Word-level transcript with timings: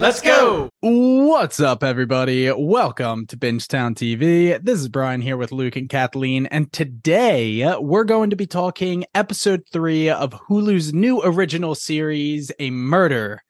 Let's 0.00 0.20
go. 0.20 0.70
What's 0.80 1.58
up, 1.58 1.82
everybody? 1.82 2.48
Welcome 2.52 3.26
to 3.26 3.36
Bingetown 3.36 3.96
TV. 3.96 4.62
This 4.62 4.78
is 4.78 4.88
Brian 4.88 5.20
here 5.20 5.36
with 5.36 5.50
Luke 5.50 5.74
and 5.74 5.88
Kathleen, 5.88 6.46
and 6.46 6.72
today 6.72 7.64
uh, 7.64 7.80
we're 7.80 8.04
going 8.04 8.30
to 8.30 8.36
be 8.36 8.46
talking 8.46 9.04
episode 9.16 9.64
three 9.72 10.08
of 10.08 10.30
Hulu's 10.48 10.94
new 10.94 11.20
original 11.24 11.74
series, 11.74 12.52
A 12.60 12.70
Murder 12.70 13.42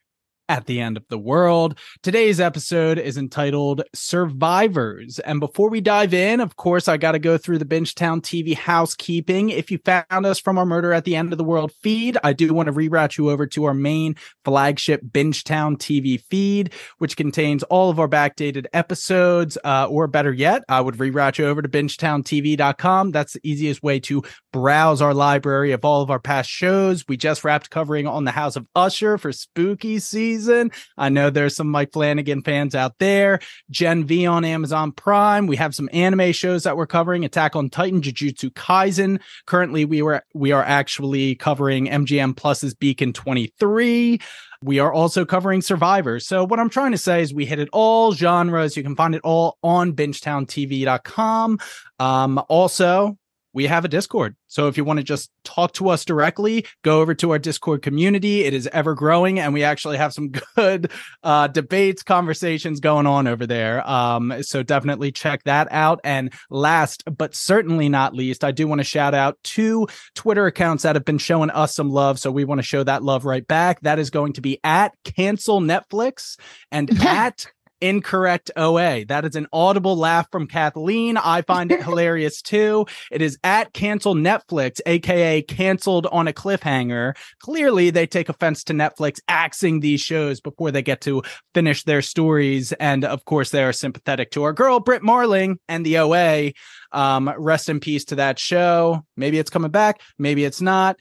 at 0.48 0.66
the 0.66 0.80
end 0.80 0.96
of 0.96 1.06
the 1.08 1.18
world. 1.18 1.78
Today's 2.02 2.40
episode 2.40 2.98
is 2.98 3.18
entitled 3.18 3.82
Survivors. 3.94 5.18
And 5.20 5.40
before 5.40 5.68
we 5.68 5.80
dive 5.80 6.14
in, 6.14 6.40
of 6.40 6.56
course, 6.56 6.88
I 6.88 6.96
got 6.96 7.12
to 7.12 7.18
go 7.18 7.36
through 7.36 7.58
the 7.58 7.64
Bingetown 7.64 8.22
TV 8.22 8.54
housekeeping. 8.54 9.50
If 9.50 9.70
you 9.70 9.78
found 9.84 10.26
us 10.26 10.40
from 10.40 10.58
our 10.58 10.64
Murder 10.64 10.92
at 10.92 11.04
the 11.04 11.16
End 11.16 11.32
of 11.32 11.38
the 11.38 11.44
World 11.44 11.72
feed, 11.82 12.16
I 12.24 12.32
do 12.32 12.52
want 12.54 12.68
to 12.68 12.72
reroute 12.72 13.18
you 13.18 13.30
over 13.30 13.46
to 13.48 13.64
our 13.64 13.74
main 13.74 14.16
flagship 14.44 15.02
Bingetown 15.02 15.76
TV 15.76 16.22
feed, 16.24 16.72
which 16.98 17.16
contains 17.16 17.62
all 17.64 17.90
of 17.90 18.00
our 18.00 18.08
backdated 18.08 18.66
episodes. 18.72 19.58
Uh, 19.64 19.86
or 19.90 20.06
better 20.06 20.32
yet, 20.32 20.62
I 20.68 20.80
would 20.80 20.96
reroute 20.96 21.38
you 21.38 21.46
over 21.46 21.60
to 21.60 21.68
bingetowntv.com. 21.68 23.10
That's 23.10 23.34
the 23.34 23.40
easiest 23.42 23.82
way 23.82 24.00
to 24.00 24.22
browse 24.52 25.02
our 25.02 25.14
library 25.14 25.72
of 25.72 25.84
all 25.84 26.00
of 26.02 26.10
our 26.10 26.18
past 26.18 26.48
shows. 26.48 27.04
We 27.06 27.18
just 27.18 27.44
wrapped 27.44 27.68
covering 27.70 28.06
on 28.06 28.24
the 28.24 28.30
House 28.30 28.56
of 28.56 28.66
Usher 28.74 29.18
for 29.18 29.32
spooky 29.32 29.98
season 29.98 30.37
season. 30.38 30.70
I 30.96 31.08
know 31.08 31.30
there's 31.30 31.56
some 31.56 31.70
Mike 31.70 31.92
Flanagan 31.92 32.42
fans 32.42 32.74
out 32.74 32.98
there. 32.98 33.40
Gen 33.70 34.04
V 34.04 34.26
on 34.26 34.44
Amazon 34.44 34.92
Prime. 34.92 35.46
We 35.46 35.56
have 35.56 35.74
some 35.74 35.88
anime 35.92 36.32
shows 36.32 36.62
that 36.62 36.76
we're 36.76 36.86
covering: 36.86 37.24
Attack 37.24 37.56
on 37.56 37.70
Titan, 37.70 38.00
Jujutsu 38.00 38.50
Kaisen. 38.50 39.20
Currently, 39.46 39.84
we 39.84 40.02
were 40.02 40.22
we 40.34 40.52
are 40.52 40.64
actually 40.64 41.34
covering 41.34 41.86
MGM 41.86 42.36
Plus's 42.36 42.74
Beacon 42.74 43.12
23. 43.12 44.20
We 44.60 44.80
are 44.80 44.92
also 44.92 45.24
covering 45.24 45.62
Survivors. 45.62 46.26
So 46.26 46.44
what 46.44 46.58
I'm 46.58 46.68
trying 46.70 46.90
to 46.90 46.98
say 46.98 47.22
is 47.22 47.32
we 47.32 47.46
hit 47.46 47.60
it 47.60 47.68
all 47.72 48.12
genres. 48.12 48.76
You 48.76 48.82
can 48.82 48.96
find 48.96 49.14
it 49.14 49.20
all 49.22 49.56
on 49.62 49.92
bingetowntv.com. 49.92 51.58
Um, 52.00 52.42
also, 52.48 53.16
we 53.58 53.66
have 53.66 53.84
a 53.84 53.88
Discord. 53.88 54.36
So 54.46 54.68
if 54.68 54.76
you 54.76 54.84
want 54.84 54.98
to 54.98 55.02
just 55.02 55.32
talk 55.42 55.72
to 55.72 55.88
us 55.88 56.04
directly, 56.04 56.64
go 56.84 57.00
over 57.00 57.12
to 57.16 57.32
our 57.32 57.40
Discord 57.40 57.82
community. 57.82 58.44
It 58.44 58.54
is 58.54 58.68
ever 58.72 58.94
growing, 58.94 59.40
and 59.40 59.52
we 59.52 59.64
actually 59.64 59.96
have 59.96 60.12
some 60.12 60.30
good 60.54 60.92
uh, 61.24 61.48
debates, 61.48 62.04
conversations 62.04 62.78
going 62.78 63.08
on 63.08 63.26
over 63.26 63.48
there. 63.48 63.84
Um, 63.84 64.44
so 64.44 64.62
definitely 64.62 65.10
check 65.10 65.42
that 65.42 65.66
out. 65.72 65.98
And 66.04 66.32
last 66.50 67.02
but 67.16 67.34
certainly 67.34 67.88
not 67.88 68.14
least, 68.14 68.44
I 68.44 68.52
do 68.52 68.68
want 68.68 68.78
to 68.78 68.84
shout 68.84 69.12
out 69.12 69.36
two 69.42 69.88
Twitter 70.14 70.46
accounts 70.46 70.84
that 70.84 70.94
have 70.94 71.04
been 71.04 71.18
showing 71.18 71.50
us 71.50 71.74
some 71.74 71.90
love. 71.90 72.20
So 72.20 72.30
we 72.30 72.44
want 72.44 72.60
to 72.60 72.62
show 72.62 72.84
that 72.84 73.02
love 73.02 73.24
right 73.24 73.44
back. 73.44 73.80
That 73.80 73.98
is 73.98 74.10
going 74.10 74.34
to 74.34 74.40
be 74.40 74.60
at 74.62 74.94
cancel 75.02 75.60
Netflix 75.60 76.38
and 76.70 76.88
at 77.04 77.48
incorrect 77.80 78.50
OA. 78.56 79.04
That 79.04 79.24
is 79.24 79.36
an 79.36 79.46
audible 79.52 79.96
laugh 79.96 80.30
from 80.30 80.46
Kathleen. 80.46 81.16
I 81.16 81.42
find 81.42 81.72
it 81.72 81.82
hilarious 81.84 82.42
too. 82.42 82.86
It 83.10 83.22
is 83.22 83.38
at 83.44 83.72
cancel 83.72 84.14
Netflix, 84.14 84.80
aka 84.86 85.42
canceled 85.42 86.06
on 86.06 86.28
a 86.28 86.32
cliffhanger. 86.32 87.16
Clearly, 87.40 87.90
they 87.90 88.06
take 88.06 88.28
offense 88.28 88.64
to 88.64 88.72
Netflix 88.72 89.20
axing 89.28 89.80
these 89.80 90.00
shows 90.00 90.40
before 90.40 90.70
they 90.70 90.82
get 90.82 91.00
to 91.02 91.22
finish 91.54 91.84
their 91.84 92.02
stories. 92.02 92.72
And 92.72 93.04
of 93.04 93.24
course, 93.24 93.50
they 93.50 93.64
are 93.64 93.72
sympathetic 93.72 94.30
to 94.32 94.44
our 94.44 94.52
girl, 94.52 94.80
Brit 94.80 95.02
Marling, 95.02 95.58
and 95.68 95.84
the 95.84 95.98
OA. 95.98 96.52
Um, 96.90 97.32
rest 97.36 97.68
in 97.68 97.80
peace 97.80 98.06
to 98.06 98.14
that 98.16 98.38
show. 98.38 99.04
Maybe 99.16 99.38
it's 99.38 99.50
coming 99.50 99.70
back, 99.70 100.00
maybe 100.18 100.44
it's 100.44 100.60
not 100.62 100.96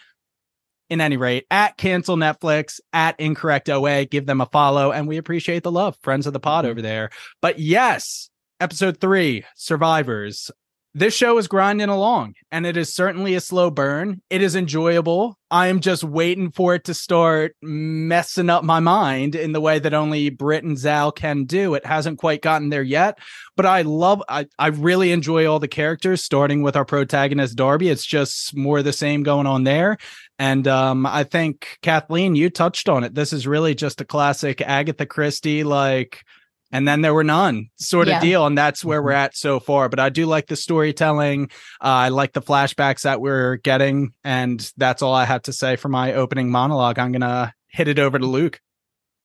in 0.89 1.01
any 1.01 1.17
rate, 1.17 1.45
at 1.51 1.77
cancel 1.77 2.15
Netflix, 2.15 2.79
at 2.93 3.19
incorrect 3.19 3.69
OA, 3.69 4.05
give 4.05 4.25
them 4.25 4.41
a 4.41 4.45
follow, 4.47 4.91
and 4.91 5.07
we 5.07 5.17
appreciate 5.17 5.63
the 5.63 5.71
love, 5.71 5.97
friends 6.01 6.27
of 6.27 6.33
the 6.33 6.39
pod 6.39 6.63
mm-hmm. 6.63 6.71
over 6.71 6.81
there. 6.81 7.09
But 7.41 7.59
yes, 7.59 8.29
episode 8.59 8.99
three, 8.99 9.43
Survivors 9.55 10.51
this 10.97 11.13
show 11.13 11.37
is 11.37 11.47
grinding 11.47 11.89
along 11.89 12.33
and 12.51 12.65
it 12.65 12.75
is 12.75 12.91
certainly 12.91 13.35
a 13.35 13.39
slow 13.39 13.69
burn. 13.69 14.19
It 14.31 14.41
is 14.41 14.55
enjoyable. 14.55 15.37
I 15.51 15.67
am 15.67 15.79
just 15.79 16.03
waiting 16.03 16.49
for 16.49 16.73
it 16.73 16.85
to 16.85 16.95
start 16.95 17.55
messing 17.61 18.49
up 18.49 18.63
my 18.63 18.79
mind 18.79 19.35
in 19.35 19.51
the 19.51 19.61
way 19.61 19.77
that 19.77 19.93
only 19.93 20.31
Brit 20.31 20.63
and 20.63 20.75
Zal 20.75 21.11
can 21.11 21.43
do. 21.43 21.75
It 21.75 21.85
hasn't 21.85 22.17
quite 22.17 22.41
gotten 22.41 22.69
there 22.69 22.81
yet, 22.81 23.19
but 23.55 23.67
I 23.67 23.83
love, 23.83 24.23
I, 24.27 24.47
I 24.57 24.67
really 24.67 25.11
enjoy 25.11 25.45
all 25.45 25.59
the 25.59 25.67
characters, 25.67 26.23
starting 26.23 26.63
with 26.63 26.75
our 26.75 26.85
protagonist, 26.85 27.55
Darby. 27.55 27.89
It's 27.89 28.05
just 28.05 28.57
more 28.57 28.81
the 28.81 28.91
same 28.91 29.21
going 29.21 29.45
on 29.45 29.65
there. 29.65 29.99
And 30.39 30.67
um, 30.67 31.05
I 31.05 31.23
think, 31.23 31.79
Kathleen, 31.81 32.35
you 32.35 32.49
touched 32.49 32.89
on 32.89 33.03
it. 33.03 33.15
This 33.15 33.33
is 33.33 33.47
really 33.47 33.73
just 33.73 34.01
a 34.01 34.05
classic 34.05 34.61
Agatha 34.61 35.05
Christie, 35.05 35.63
like, 35.63 36.23
and 36.71 36.87
then 36.87 37.01
there 37.01 37.13
were 37.13 37.23
none 37.23 37.69
sort 37.77 38.07
of 38.07 38.13
yeah. 38.13 38.19
deal 38.19 38.45
and 38.45 38.57
that's 38.57 38.83
where 38.83 39.01
we're 39.01 39.11
mm-hmm. 39.11 39.25
at 39.25 39.35
so 39.35 39.59
far 39.59 39.89
but 39.89 39.99
i 39.99 40.09
do 40.09 40.25
like 40.25 40.47
the 40.47 40.55
storytelling 40.55 41.49
uh, 41.81 41.87
i 41.87 42.09
like 42.09 42.33
the 42.33 42.41
flashbacks 42.41 43.01
that 43.01 43.21
we're 43.21 43.57
getting 43.57 44.13
and 44.23 44.71
that's 44.77 45.01
all 45.01 45.13
i 45.13 45.25
have 45.25 45.41
to 45.41 45.53
say 45.53 45.75
for 45.75 45.89
my 45.89 46.13
opening 46.13 46.49
monologue 46.49 46.99
i'm 46.99 47.11
gonna 47.11 47.53
hit 47.67 47.87
it 47.87 47.99
over 47.99 48.19
to 48.19 48.25
luke 48.25 48.59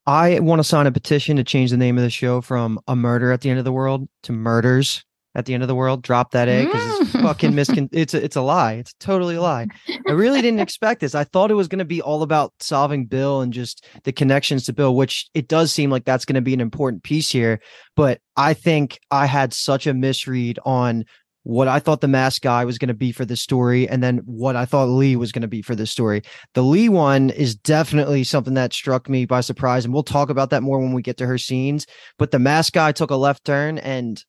i 0.06 0.38
want 0.40 0.60
to 0.60 0.64
sign 0.64 0.86
a 0.86 0.92
petition 0.92 1.36
to 1.36 1.44
change 1.44 1.70
the 1.70 1.76
name 1.76 1.98
of 1.98 2.04
the 2.04 2.10
show 2.10 2.40
from 2.40 2.78
a 2.86 2.96
murder 2.96 3.32
at 3.32 3.40
the 3.40 3.50
end 3.50 3.58
of 3.58 3.64
the 3.64 3.72
world 3.72 4.08
to 4.22 4.32
murders 4.32 5.04
at 5.34 5.46
the 5.46 5.54
end 5.54 5.62
of 5.62 5.68
the 5.68 5.74
world. 5.74 6.02
Drop 6.02 6.32
that 6.32 6.48
egg 6.48 6.66
because 6.66 7.00
it's 7.00 7.10
mm. 7.12 7.22
fucking 7.22 7.52
miscon. 7.52 7.88
It's 7.92 8.14
a, 8.14 8.24
it's 8.24 8.36
a 8.36 8.40
lie. 8.40 8.74
It's 8.74 8.94
totally 9.00 9.36
a 9.36 9.42
lie. 9.42 9.66
I 10.08 10.12
really 10.12 10.42
didn't 10.42 10.60
expect 10.60 11.00
this. 11.00 11.14
I 11.14 11.24
thought 11.24 11.50
it 11.50 11.54
was 11.54 11.68
going 11.68 11.78
to 11.78 11.84
be 11.84 12.00
all 12.00 12.22
about 12.22 12.52
solving 12.60 13.06
Bill 13.06 13.40
and 13.40 13.52
just 13.52 13.86
the 14.04 14.12
connections 14.12 14.64
to 14.64 14.72
Bill, 14.72 14.94
which 14.94 15.28
it 15.34 15.48
does 15.48 15.72
seem 15.72 15.90
like 15.90 16.04
that's 16.04 16.24
going 16.24 16.34
to 16.34 16.40
be 16.40 16.54
an 16.54 16.60
important 16.60 17.02
piece 17.02 17.30
here. 17.30 17.60
But 17.96 18.20
I 18.36 18.54
think 18.54 18.98
I 19.10 19.26
had 19.26 19.52
such 19.52 19.86
a 19.86 19.94
misread 19.94 20.58
on 20.64 21.04
what 21.44 21.68
I 21.68 21.80
thought 21.80 22.00
the 22.00 22.08
mask 22.08 22.42
guy 22.42 22.64
was 22.64 22.78
going 22.78 22.88
to 22.88 22.94
be 22.94 23.10
for 23.10 23.24
this 23.24 23.40
story, 23.40 23.88
and 23.88 24.02
then 24.02 24.18
what 24.24 24.54
I 24.54 24.64
thought 24.64 24.88
Lee 24.88 25.16
was 25.16 25.32
going 25.32 25.42
to 25.42 25.48
be 25.48 25.62
for 25.62 25.74
this 25.74 25.90
story. 25.90 26.22
The 26.54 26.62
Lee 26.62 26.88
one 26.88 27.30
is 27.30 27.54
definitely 27.54 28.24
something 28.24 28.54
that 28.54 28.72
struck 28.72 29.08
me 29.08 29.24
by 29.24 29.40
surprise, 29.40 29.84
and 29.84 29.92
we'll 29.92 30.04
talk 30.04 30.30
about 30.30 30.50
that 30.50 30.62
more 30.62 30.78
when 30.78 30.92
we 30.92 31.02
get 31.02 31.16
to 31.18 31.26
her 31.26 31.38
scenes. 31.38 31.86
But 32.18 32.30
the 32.30 32.38
mask 32.38 32.74
guy 32.74 32.92
took 32.92 33.10
a 33.10 33.16
left 33.16 33.44
turn, 33.44 33.78
and 33.78 34.22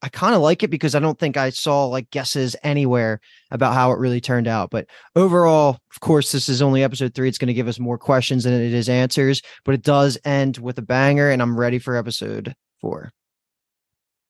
I 0.00 0.08
kind 0.08 0.34
of 0.34 0.40
like 0.40 0.62
it 0.62 0.68
because 0.68 0.94
I 0.94 1.00
don't 1.00 1.18
think 1.18 1.36
I 1.36 1.50
saw 1.50 1.86
like 1.86 2.10
guesses 2.10 2.54
anywhere 2.62 3.20
about 3.50 3.74
how 3.74 3.90
it 3.90 3.98
really 3.98 4.20
turned 4.20 4.46
out. 4.46 4.70
But 4.70 4.86
overall, 5.16 5.78
of 5.90 6.00
course, 6.00 6.30
this 6.30 6.48
is 6.48 6.62
only 6.62 6.84
episode 6.84 7.14
three. 7.14 7.28
It's 7.28 7.38
going 7.38 7.48
to 7.48 7.54
give 7.54 7.68
us 7.68 7.80
more 7.80 7.98
questions 7.98 8.44
than 8.44 8.52
it 8.52 8.72
is 8.72 8.88
answers, 8.88 9.42
but 9.64 9.74
it 9.74 9.82
does 9.82 10.16
end 10.24 10.58
with 10.58 10.78
a 10.78 10.82
banger, 10.82 11.30
and 11.30 11.42
I'm 11.42 11.58
ready 11.58 11.78
for 11.78 11.96
episode 11.96 12.54
four. 12.80 13.10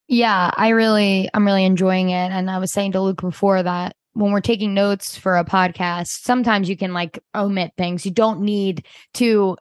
Yeah, 0.09 0.51
I 0.57 0.69
really, 0.71 1.29
I'm 1.35 1.45
really 1.45 1.67
enjoying 1.67 2.11
it. 2.11 2.31
And 2.31 2.51
I 2.51 2.59
was 2.59 2.73
saying 2.73 2.93
to 2.93 3.01
Luke 3.03 3.21
before 3.21 3.63
that 3.63 3.95
when 4.15 4.33
we're 4.33 4.41
taking 4.41 4.73
notes 4.73 5.19
for 5.19 5.37
a 5.37 5.45
podcast, 5.45 6.23
sometimes 6.25 6.69
you 6.69 6.79
can 6.79 6.95
like 6.95 7.19
omit 7.35 7.73
things. 7.77 8.07
You 8.07 8.11
don't 8.11 8.41
need 8.41 8.87
to 9.15 9.59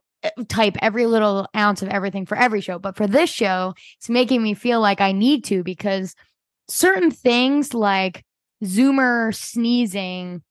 type 0.48 0.78
every 0.82 1.06
little 1.06 1.48
ounce 1.56 1.82
of 1.82 1.90
everything 1.90 2.26
for 2.26 2.38
every 2.38 2.62
show. 2.62 2.80
But 2.80 2.96
for 2.96 3.08
this 3.08 3.30
show, 3.30 3.74
it's 3.98 4.10
making 4.10 4.42
me 4.42 4.54
feel 4.54 4.82
like 4.82 5.02
I 5.02 5.12
need 5.12 5.44
to 5.46 5.64
because 5.64 6.16
certain 6.68 7.12
things 7.12 7.74
like 7.74 8.24
Zoomer 8.64 9.34
sneezing, 9.36 10.42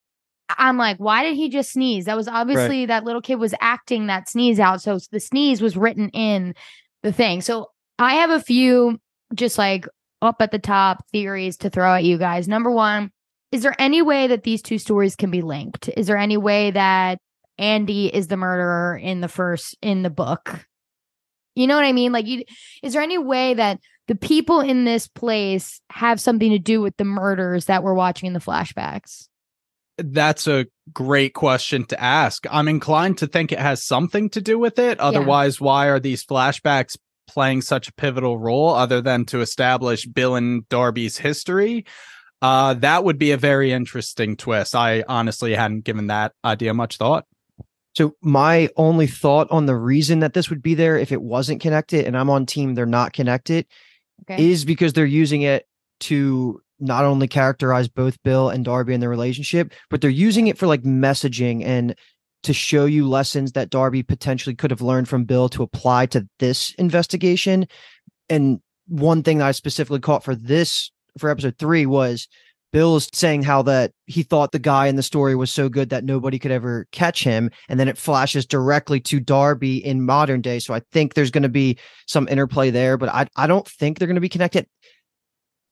I'm 0.58 0.76
like, 0.76 0.98
why 0.98 1.24
did 1.24 1.34
he 1.34 1.48
just 1.48 1.72
sneeze? 1.72 2.04
That 2.04 2.16
was 2.16 2.28
obviously 2.28 2.80
right. 2.80 2.88
that 2.88 3.04
little 3.04 3.20
kid 3.20 3.36
was 3.36 3.54
acting 3.60 4.06
that 4.06 4.28
sneeze 4.28 4.60
out. 4.60 4.80
So 4.80 4.98
the 5.10 5.20
sneeze 5.20 5.60
was 5.60 5.76
written 5.76 6.08
in 6.10 6.54
the 7.02 7.12
thing. 7.12 7.40
So 7.40 7.70
I 7.98 8.14
have 8.14 8.30
a 8.30 8.40
few 8.40 9.00
just 9.34 9.58
like 9.58 9.88
up 10.22 10.36
at 10.40 10.52
the 10.52 10.58
top 10.58 11.04
theories 11.10 11.56
to 11.58 11.70
throw 11.70 11.94
at 11.94 12.04
you 12.04 12.18
guys. 12.18 12.46
Number 12.46 12.70
one, 12.70 13.10
is 13.52 13.62
there 13.62 13.74
any 13.78 14.02
way 14.02 14.28
that 14.28 14.44
these 14.44 14.62
two 14.62 14.78
stories 14.78 15.16
can 15.16 15.30
be 15.30 15.42
linked? 15.42 15.90
Is 15.96 16.06
there 16.06 16.16
any 16.16 16.36
way 16.36 16.70
that 16.70 17.18
Andy 17.58 18.14
is 18.14 18.28
the 18.28 18.36
murderer 18.36 18.96
in 18.96 19.20
the 19.20 19.28
first 19.28 19.76
in 19.82 20.02
the 20.02 20.10
book. 20.10 20.66
You 21.54 21.66
know 21.66 21.74
what 21.74 21.84
I 21.84 21.92
mean? 21.92 22.12
Like, 22.12 22.26
you, 22.26 22.44
is 22.82 22.92
there 22.92 23.02
any 23.02 23.16
way 23.16 23.54
that 23.54 23.80
the 24.08 24.14
people 24.14 24.60
in 24.60 24.84
this 24.84 25.08
place 25.08 25.80
have 25.90 26.20
something 26.20 26.50
to 26.50 26.58
do 26.58 26.82
with 26.82 26.96
the 26.98 27.04
murders 27.04 27.64
that 27.64 27.82
we're 27.82 27.94
watching 27.94 28.26
in 28.26 28.34
the 28.34 28.40
flashbacks? 28.40 29.28
That's 29.98 30.46
a 30.46 30.66
great 30.92 31.32
question 31.32 31.86
to 31.86 32.00
ask. 32.00 32.44
I'm 32.50 32.68
inclined 32.68 33.18
to 33.18 33.26
think 33.26 33.50
it 33.50 33.58
has 33.58 33.82
something 33.82 34.28
to 34.30 34.42
do 34.42 34.58
with 34.58 34.78
it. 34.78 35.00
Otherwise, 35.00 35.58
yeah. 35.58 35.64
why 35.64 35.86
are 35.86 35.98
these 35.98 36.24
flashbacks 36.24 36.98
playing 37.26 37.62
such 37.62 37.88
a 37.88 37.94
pivotal 37.94 38.38
role 38.38 38.74
other 38.74 39.00
than 39.00 39.24
to 39.26 39.40
establish 39.40 40.04
Bill 40.04 40.34
and 40.36 40.68
Darby's 40.68 41.16
history? 41.16 41.86
Uh, 42.42 42.74
that 42.74 43.04
would 43.04 43.18
be 43.18 43.32
a 43.32 43.38
very 43.38 43.72
interesting 43.72 44.36
twist. 44.36 44.74
I 44.74 45.04
honestly 45.08 45.54
hadn't 45.54 45.84
given 45.84 46.08
that 46.08 46.32
idea 46.44 46.74
much 46.74 46.98
thought. 46.98 47.24
So 47.96 48.14
my 48.20 48.68
only 48.76 49.06
thought 49.06 49.50
on 49.50 49.64
the 49.64 49.74
reason 49.74 50.20
that 50.20 50.34
this 50.34 50.50
would 50.50 50.60
be 50.60 50.74
there 50.74 50.98
if 50.98 51.12
it 51.12 51.22
wasn't 51.22 51.62
connected, 51.62 52.04
and 52.04 52.14
I'm 52.14 52.28
on 52.28 52.44
team 52.44 52.74
they're 52.74 52.84
not 52.84 53.14
connected, 53.14 53.64
okay. 54.22 54.50
is 54.50 54.66
because 54.66 54.92
they're 54.92 55.06
using 55.06 55.40
it 55.40 55.66
to 56.00 56.60
not 56.78 57.06
only 57.06 57.26
characterize 57.26 57.88
both 57.88 58.22
Bill 58.22 58.50
and 58.50 58.66
Darby 58.66 58.92
and 58.92 59.02
their 59.02 59.08
relationship, 59.08 59.72
but 59.88 60.02
they're 60.02 60.10
using 60.10 60.46
it 60.46 60.58
for 60.58 60.66
like 60.66 60.82
messaging 60.82 61.64
and 61.64 61.94
to 62.42 62.52
show 62.52 62.84
you 62.84 63.08
lessons 63.08 63.52
that 63.52 63.70
Darby 63.70 64.02
potentially 64.02 64.54
could 64.54 64.70
have 64.70 64.82
learned 64.82 65.08
from 65.08 65.24
Bill 65.24 65.48
to 65.48 65.62
apply 65.62 66.04
to 66.06 66.28
this 66.38 66.74
investigation. 66.74 67.66
And 68.28 68.60
one 68.88 69.22
thing 69.22 69.38
that 69.38 69.46
I 69.46 69.52
specifically 69.52 70.00
caught 70.00 70.22
for 70.22 70.34
this 70.34 70.90
for 71.16 71.30
episode 71.30 71.56
three 71.58 71.86
was 71.86 72.28
Bill 72.72 72.96
is 72.96 73.08
saying 73.12 73.42
how 73.42 73.62
that 73.62 73.92
he 74.06 74.22
thought 74.22 74.52
the 74.52 74.58
guy 74.58 74.86
in 74.86 74.96
the 74.96 75.02
story 75.02 75.34
was 75.34 75.50
so 75.50 75.68
good 75.68 75.90
that 75.90 76.04
nobody 76.04 76.38
could 76.38 76.50
ever 76.50 76.86
catch 76.92 77.22
him. 77.24 77.50
And 77.68 77.80
then 77.80 77.88
it 77.88 77.96
flashes 77.96 78.44
directly 78.44 79.00
to 79.00 79.20
Darby 79.20 79.84
in 79.84 80.04
modern 80.04 80.40
day. 80.40 80.58
So 80.58 80.74
I 80.74 80.80
think 80.92 81.14
there's 81.14 81.30
going 81.30 81.44
to 81.44 81.48
be 81.48 81.78
some 82.06 82.28
interplay 82.28 82.70
there, 82.70 82.96
but 82.96 83.08
I, 83.08 83.28
I 83.36 83.46
don't 83.46 83.66
think 83.66 83.98
they're 83.98 84.08
going 84.08 84.16
to 84.16 84.20
be 84.20 84.28
connected. 84.28 84.66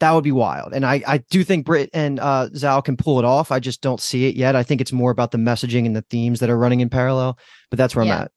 That 0.00 0.12
would 0.12 0.24
be 0.24 0.32
wild. 0.32 0.72
And 0.72 0.84
I, 0.84 1.02
I 1.06 1.18
do 1.18 1.44
think 1.44 1.66
Brit 1.66 1.90
and 1.92 2.18
uh, 2.20 2.48
Zal 2.54 2.82
can 2.82 2.96
pull 2.96 3.18
it 3.18 3.24
off. 3.24 3.52
I 3.52 3.60
just 3.60 3.80
don't 3.80 4.00
see 4.00 4.26
it 4.26 4.34
yet. 4.34 4.56
I 4.56 4.62
think 4.62 4.80
it's 4.80 4.92
more 4.92 5.10
about 5.10 5.30
the 5.30 5.38
messaging 5.38 5.86
and 5.86 5.94
the 5.94 6.02
themes 6.02 6.40
that 6.40 6.50
are 6.50 6.58
running 6.58 6.80
in 6.80 6.90
parallel, 6.90 7.38
but 7.70 7.76
that's 7.76 7.94
where 7.94 8.04
Yeah. 8.04 8.16
I'm 8.16 8.22
at. 8.22 8.32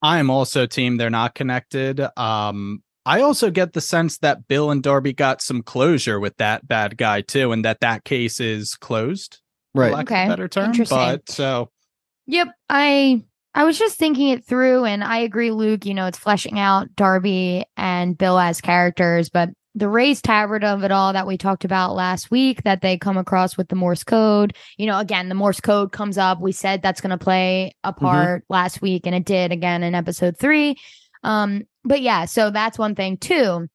I 0.00 0.18
am 0.18 0.30
also 0.30 0.66
team 0.66 0.96
they're 0.96 1.10
not 1.10 1.34
connected. 1.34 2.00
Um, 2.16 2.82
I 3.08 3.22
also 3.22 3.50
get 3.50 3.72
the 3.72 3.80
sense 3.80 4.18
that 4.18 4.46
Bill 4.48 4.70
and 4.70 4.82
Darby 4.82 5.14
got 5.14 5.40
some 5.40 5.62
closure 5.62 6.20
with 6.20 6.36
that 6.36 6.68
bad 6.68 6.98
guy 6.98 7.22
too, 7.22 7.52
and 7.52 7.64
that 7.64 7.80
that 7.80 8.04
case 8.04 8.38
is 8.38 8.74
closed. 8.76 9.38
for 9.74 9.80
Right. 9.82 9.92
lack 9.92 10.10
of 10.10 10.16
a 10.16 10.20
Okay, 10.20 10.28
better 10.28 10.48
term. 10.48 10.66
interesting. 10.66 10.98
But 10.98 11.28
so 11.30 11.70
Yep. 12.26 12.48
I 12.68 13.22
I 13.54 13.64
was 13.64 13.78
just 13.78 13.98
thinking 13.98 14.28
it 14.28 14.44
through 14.46 14.84
and 14.84 15.02
I 15.02 15.18
agree, 15.18 15.50
Luke, 15.50 15.86
you 15.86 15.94
know, 15.94 16.06
it's 16.06 16.18
fleshing 16.18 16.58
out 16.58 16.94
Darby 16.96 17.64
and 17.78 18.16
Bill 18.18 18.38
as 18.38 18.60
characters, 18.60 19.30
but 19.30 19.48
the 19.74 19.88
Ray's 19.88 20.20
Tavern 20.20 20.64
of 20.64 20.84
it 20.84 20.90
all 20.92 21.12
that 21.14 21.26
we 21.26 21.38
talked 21.38 21.64
about 21.64 21.94
last 21.94 22.30
week 22.30 22.62
that 22.64 22.82
they 22.82 22.98
come 22.98 23.16
across 23.16 23.56
with 23.56 23.68
the 23.68 23.76
Morse 23.76 24.04
code. 24.04 24.54
You 24.76 24.86
know, 24.86 24.98
again, 24.98 25.28
the 25.28 25.34
Morse 25.34 25.60
code 25.60 25.92
comes 25.92 26.18
up. 26.18 26.40
We 26.40 26.52
said 26.52 26.82
that's 26.82 27.00
gonna 27.00 27.16
play 27.18 27.72
a 27.84 27.92
mm-hmm. 27.92 28.04
part 28.04 28.44
last 28.48 28.82
week, 28.82 29.06
and 29.06 29.14
it 29.14 29.24
did 29.24 29.52
again 29.52 29.82
in 29.82 29.94
episode 29.94 30.36
three. 30.36 30.76
Um, 31.22 31.62
but 31.84 32.00
yeah, 32.00 32.24
so 32.24 32.50
that's 32.50 32.78
one 32.78 32.94
thing 32.94 33.16
too. 33.16 33.66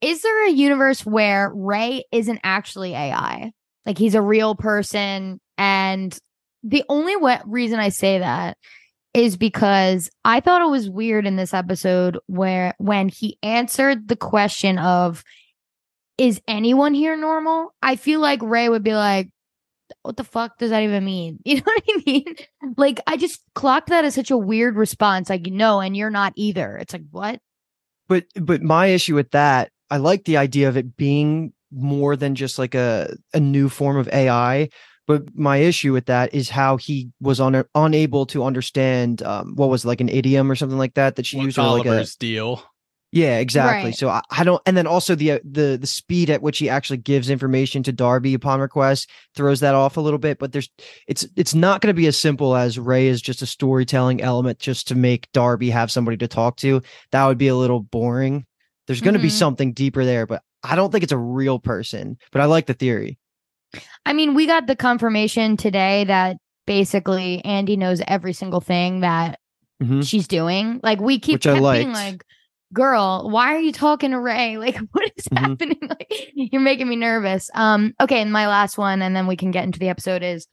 Is 0.00 0.22
there 0.22 0.46
a 0.46 0.50
universe 0.50 1.04
where 1.04 1.52
Ray 1.54 2.04
isn't 2.10 2.40
actually 2.42 2.94
AI? 2.94 3.52
Like 3.84 3.98
he's 3.98 4.14
a 4.14 4.22
real 4.22 4.54
person 4.54 5.40
and 5.58 6.18
the 6.62 6.84
only 6.88 7.16
wa- 7.16 7.42
reason 7.46 7.78
I 7.78 7.88
say 7.88 8.18
that 8.18 8.56
is 9.12 9.36
because 9.36 10.10
I 10.24 10.40
thought 10.40 10.62
it 10.62 10.70
was 10.70 10.88
weird 10.88 11.26
in 11.26 11.36
this 11.36 11.52
episode 11.52 12.18
where 12.26 12.74
when 12.78 13.08
he 13.08 13.38
answered 13.42 14.08
the 14.08 14.16
question 14.16 14.78
of 14.78 15.24
is 16.16 16.40
anyone 16.46 16.94
here 16.94 17.16
normal? 17.16 17.74
I 17.82 17.96
feel 17.96 18.20
like 18.20 18.42
Ray 18.42 18.68
would 18.68 18.84
be 18.84 18.94
like 18.94 19.30
what 20.02 20.16
the 20.16 20.24
fuck 20.24 20.58
does 20.58 20.70
that 20.70 20.82
even 20.82 21.04
mean? 21.04 21.38
You 21.44 21.56
know 21.56 21.62
what 21.64 21.82
I 21.88 22.02
mean? 22.06 22.34
Like 22.76 23.00
I 23.06 23.16
just 23.16 23.42
clocked 23.54 23.88
that 23.88 24.04
as 24.04 24.14
such 24.14 24.30
a 24.30 24.38
weird 24.38 24.76
response 24.76 25.28
like 25.28 25.46
no 25.46 25.80
and 25.80 25.96
you're 25.96 26.10
not 26.10 26.32
either. 26.36 26.76
It's 26.76 26.92
like 26.92 27.04
what? 27.10 27.40
but 28.10 28.24
but 28.34 28.60
my 28.60 28.86
issue 28.86 29.14
with 29.14 29.30
that 29.30 29.70
i 29.88 29.96
like 29.96 30.24
the 30.24 30.36
idea 30.36 30.68
of 30.68 30.76
it 30.76 30.96
being 30.98 31.54
more 31.72 32.16
than 32.16 32.34
just 32.34 32.58
like 32.58 32.74
a 32.74 33.16
a 33.32 33.40
new 33.40 33.70
form 33.70 33.96
of 33.96 34.08
ai 34.12 34.68
but 35.06 35.34
my 35.34 35.56
issue 35.56 35.92
with 35.92 36.06
that 36.06 36.32
is 36.32 36.48
how 36.48 36.76
he 36.76 37.10
was 37.20 37.40
on, 37.40 37.64
unable 37.74 38.26
to 38.26 38.44
understand 38.44 39.24
um, 39.24 39.56
what 39.56 39.68
was 39.68 39.84
like 39.84 40.00
an 40.00 40.08
idiom 40.08 40.48
or 40.48 40.54
something 40.54 40.78
like 40.78 40.94
that 40.94 41.16
that 41.16 41.26
she 41.26 41.36
what's 41.36 41.46
used 41.46 41.58
or 41.58 41.62
like 41.62 41.84
a 41.84 41.88
Oliver's 41.88 42.14
deal? 42.14 42.62
Yeah 43.12 43.38
exactly 43.38 43.90
Right. 43.90 43.96
so 43.96 44.08
I, 44.08 44.20
I 44.30 44.44
don't 44.44 44.62
and 44.66 44.76
then 44.76 44.86
also 44.86 45.14
the 45.14 45.32
uh, 45.32 45.38
the 45.44 45.76
the 45.80 45.86
speed 45.86 46.30
at 46.30 46.42
which 46.42 46.58
he 46.58 46.68
actually 46.68 46.98
gives 46.98 47.28
information 47.30 47.82
to 47.84 47.92
darby 47.92 48.34
upon 48.34 48.60
request 48.60 49.10
throws 49.34 49.60
that 49.60 49.74
off 49.74 49.96
a 49.96 50.00
little 50.00 50.18
bit 50.18 50.38
but 50.38 50.52
there's 50.52 50.68
it's 51.08 51.26
it's 51.36 51.54
not 51.54 51.80
going 51.80 51.92
to 51.94 52.00
be 52.00 52.06
as 52.06 52.18
simple 52.18 52.54
as 52.56 52.78
ray 52.78 53.06
is 53.08 53.20
just 53.20 53.42
a 53.42 53.46
storytelling 53.46 54.20
element 54.20 54.58
just 54.58 54.86
to 54.88 54.94
make 54.94 55.30
darby 55.32 55.70
have 55.70 55.90
somebody 55.90 56.16
to 56.16 56.28
talk 56.28 56.56
to 56.56 56.80
that 57.12 57.26
would 57.26 57.38
be 57.38 57.48
a 57.48 57.56
little 57.56 57.80
boring 57.80 58.46
there's 58.86 59.00
going 59.00 59.14
to 59.14 59.20
be 59.20 59.28
Mhm. 59.28 59.32
something 59.38 59.72
deeper 59.72 60.04
there 60.04 60.26
but 60.26 60.42
i 60.62 60.76
don't 60.76 60.90
think 60.92 61.02
it's 61.02 61.12
a 61.12 61.18
real 61.18 61.58
person 61.58 62.16
but 62.32 62.40
i 62.40 62.44
like 62.44 62.66
the 62.66 62.74
theory 62.74 63.18
I 64.04 64.14
mean, 64.14 64.34
we 64.34 64.46
got 64.46 64.66
the 64.66 64.74
confirmation 64.74 65.56
today 65.56 66.02
that 66.04 66.38
basically 66.66 67.44
Andy 67.44 67.76
knows 67.76 68.02
every 68.08 68.32
single 68.32 68.60
thing 68.60 69.00
that 69.00 69.38
Mhm. 69.80 70.04
she's 70.04 70.26
doing. 70.26 70.80
Like 70.82 71.00
we 71.00 71.20
keep 71.20 71.34
Which 71.34 71.46
I 71.46 71.52
kept 71.60 71.72
being 71.74 71.92
like, 71.92 72.24
"Girl, 72.72 73.28
why 73.30 73.54
are 73.54 73.60
you 73.60 73.72
talking 73.72 74.10
to 74.12 74.20
Ray? 74.20 74.56
Like, 74.58 74.76
what 74.92 75.12
is 75.16 75.24
Mhm. 75.28 75.38
happening? 75.38 75.78
Like, 75.88 76.30
you're 76.34 76.60
making 76.60 76.88
me 76.88 76.96
nervous." 76.96 77.50
Um, 77.54 77.94
okay, 78.00 78.20
and 78.20 78.32
my 78.32 78.46
last 78.48 78.78
one, 78.78 79.02
and 79.02 79.14
then 79.14 79.26
we 79.26 79.36
can 79.36 79.50
get 79.50 79.64
into 79.64 79.78
the 79.78 79.88
episode. 79.88 80.22
Is 80.22 80.46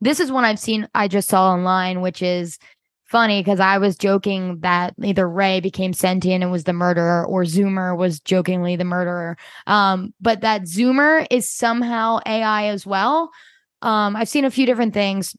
this 0.00 0.20
is 0.20 0.32
one 0.32 0.44
I've 0.44 0.58
seen? 0.58 0.88
I 0.94 1.08
just 1.08 1.28
saw 1.28 1.52
online, 1.52 2.00
which 2.00 2.22
is 2.22 2.58
funny 3.04 3.40
because 3.40 3.60
I 3.60 3.76
was 3.78 3.96
joking 3.96 4.58
that 4.60 4.94
either 5.02 5.28
Ray 5.28 5.60
became 5.60 5.92
sentient 5.92 6.42
and 6.42 6.50
was 6.50 6.64
the 6.64 6.72
murderer, 6.72 7.26
or 7.26 7.42
Zoomer 7.44 7.96
was 7.96 8.20
jokingly 8.20 8.74
the 8.76 8.84
murderer. 8.84 9.36
Um, 9.66 10.14
but 10.20 10.40
that 10.40 10.62
Zoomer 10.62 11.26
is 11.30 11.48
somehow 11.50 12.20
AI 12.26 12.68
as 12.68 12.86
well. 12.86 13.30
Um, 13.82 14.16
I've 14.16 14.28
seen 14.30 14.44
a 14.46 14.50
few 14.50 14.64
different 14.64 14.94
things. 14.94 15.36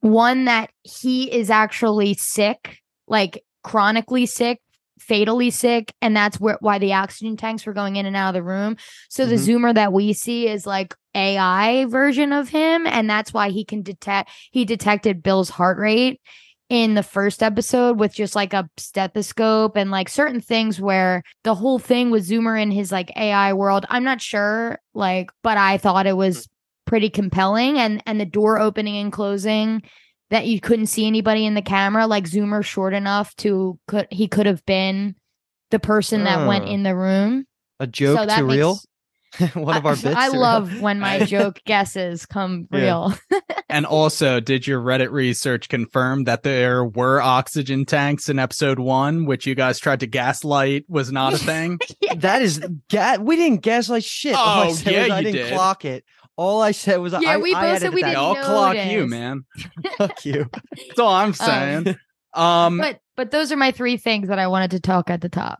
One 0.00 0.44
that 0.46 0.70
he 0.82 1.30
is 1.30 1.50
actually 1.50 2.14
sick, 2.14 2.78
like 3.08 3.42
chronically 3.64 4.24
sick, 4.26 4.60
fatally 5.00 5.50
sick, 5.50 5.92
and 6.00 6.16
that's 6.16 6.38
where 6.38 6.58
why 6.60 6.78
the 6.78 6.92
oxygen 6.92 7.36
tanks 7.36 7.66
were 7.66 7.72
going 7.72 7.96
in 7.96 8.06
and 8.06 8.16
out 8.16 8.28
of 8.28 8.34
the 8.34 8.42
room. 8.42 8.76
So 9.08 9.26
the 9.26 9.36
Mhm. 9.36 9.46
Zoomer 9.48 9.74
that 9.74 9.92
we 9.92 10.12
see 10.12 10.48
is 10.48 10.66
like 10.66 10.94
AI 11.14 11.86
version 11.86 12.32
of 12.32 12.48
him, 12.50 12.86
and 12.86 13.08
that's 13.10 13.32
why 13.32 13.50
he 13.50 13.64
can 13.64 13.82
detect. 13.82 14.30
He 14.50 14.64
detected 14.64 15.22
Bill's 15.22 15.50
heart 15.50 15.78
rate 15.78 16.20
in 16.68 16.94
the 16.94 17.02
first 17.02 17.42
episode 17.42 17.98
with 17.98 18.14
just 18.14 18.36
like 18.36 18.52
a 18.52 18.68
stethoscope 18.76 19.76
and 19.76 19.90
like 19.90 20.08
certain 20.08 20.40
things 20.40 20.80
where 20.80 21.22
the 21.42 21.54
whole 21.56 21.80
thing 21.80 22.10
with 22.10 22.28
Zoomer 22.28 22.60
in 22.62 22.70
his 22.70 22.92
like 22.92 23.10
AI 23.16 23.52
world. 23.54 23.84
I'm 23.88 24.04
not 24.04 24.20
sure, 24.20 24.78
like, 24.94 25.30
but 25.42 25.56
I 25.58 25.78
thought 25.78 26.06
it 26.06 26.16
was 26.16 26.48
pretty 26.86 27.10
compelling 27.10 27.78
and 27.78 28.02
and 28.06 28.20
the 28.20 28.26
door 28.26 28.58
opening 28.60 28.96
and 28.96 29.12
closing 29.12 29.82
that 30.30 30.46
you 30.46 30.60
couldn't 30.60 30.86
see 30.86 31.06
anybody 31.06 31.44
in 31.46 31.54
the 31.54 31.62
camera 31.62 32.06
like 32.06 32.24
Zoomer 32.24 32.64
short 32.64 32.94
enough 32.94 33.34
to 33.36 33.78
could 33.88 34.06
he 34.10 34.28
could 34.28 34.46
have 34.46 34.64
been 34.66 35.14
the 35.70 35.78
person 35.80 36.24
that 36.24 36.46
went 36.48 36.64
Oh. 36.64 36.68
in 36.68 36.82
the 36.82 36.94
room. 36.96 37.46
a 37.78 37.86
joke 37.86 38.18
so 38.18 38.26
that 38.26 38.38
to 38.38 38.44
real 38.44 38.78
one 39.54 39.76
of 39.76 39.86
our 39.86 39.92
I, 39.92 39.94
bits 39.94 40.06
I 40.16 40.26
to 40.26 40.32
real. 40.32 40.40
love 40.40 40.80
when 40.80 40.98
my 40.98 41.20
joke 41.24 41.60
guesses 41.64 42.26
come 42.26 42.66
Yeah. 42.72 42.80
real. 42.80 43.14
And 43.72 43.86
also, 43.86 44.40
did 44.40 44.66
your 44.66 44.80
Reddit 44.80 45.12
research 45.12 45.68
confirm 45.68 46.24
that 46.24 46.42
there 46.42 46.84
were 46.84 47.20
oxygen 47.22 47.84
tanks 47.84 48.28
in 48.28 48.40
episode 48.40 48.80
one, 48.80 49.26
which 49.26 49.46
you 49.46 49.54
guys 49.54 49.78
tried 49.78 50.00
to 50.00 50.08
gaslight 50.08 50.86
was 50.88 51.12
not 51.12 51.34
a 51.34 51.38
thing? 51.38 51.78
that 52.16 52.42
is 52.42 52.58
ga- 52.88 53.18
we 53.20 53.36
didn't 53.36 53.62
gaslight 53.62 54.02
shit 54.02 54.34
oh, 54.34 54.38
oh, 54.38 54.42
I 54.42 54.66
Oh, 54.70 54.90
yeah, 54.90 55.14
i 55.14 55.18
you 55.20 55.24
didn't 55.26 55.32
did. 55.46 55.52
clock 55.52 55.84
it 55.84 56.04
all 56.40 56.62
i 56.62 56.70
said 56.70 56.96
was 56.96 57.12
Yeah, 57.12 57.32
I, 57.32 57.36
we 57.36 57.54
I 57.54 57.60
both 57.60 57.78
said 57.80 57.88
edited 57.88 57.94
we 57.94 58.00
that. 58.02 58.08
didn't 58.08 58.18
I'll 58.22 58.34
clock 58.34 58.76
you, 58.76 59.06
man. 59.06 59.44
fuck 59.98 60.24
you 60.24 60.48
That's 60.88 60.98
all 60.98 61.12
I'm 61.12 61.34
saying. 61.34 61.96
Um, 62.32 62.78
but 62.78 63.00
but 63.16 63.32
those 63.32 63.50
are 63.50 63.56
my 63.56 63.72
three 63.72 63.96
things 63.96 64.28
that 64.28 64.38
I 64.38 64.46
wanted 64.46 64.70
to 64.70 64.78
talk 64.80 65.10
at 65.10 65.20
the 65.20 65.28
top. 65.28 65.58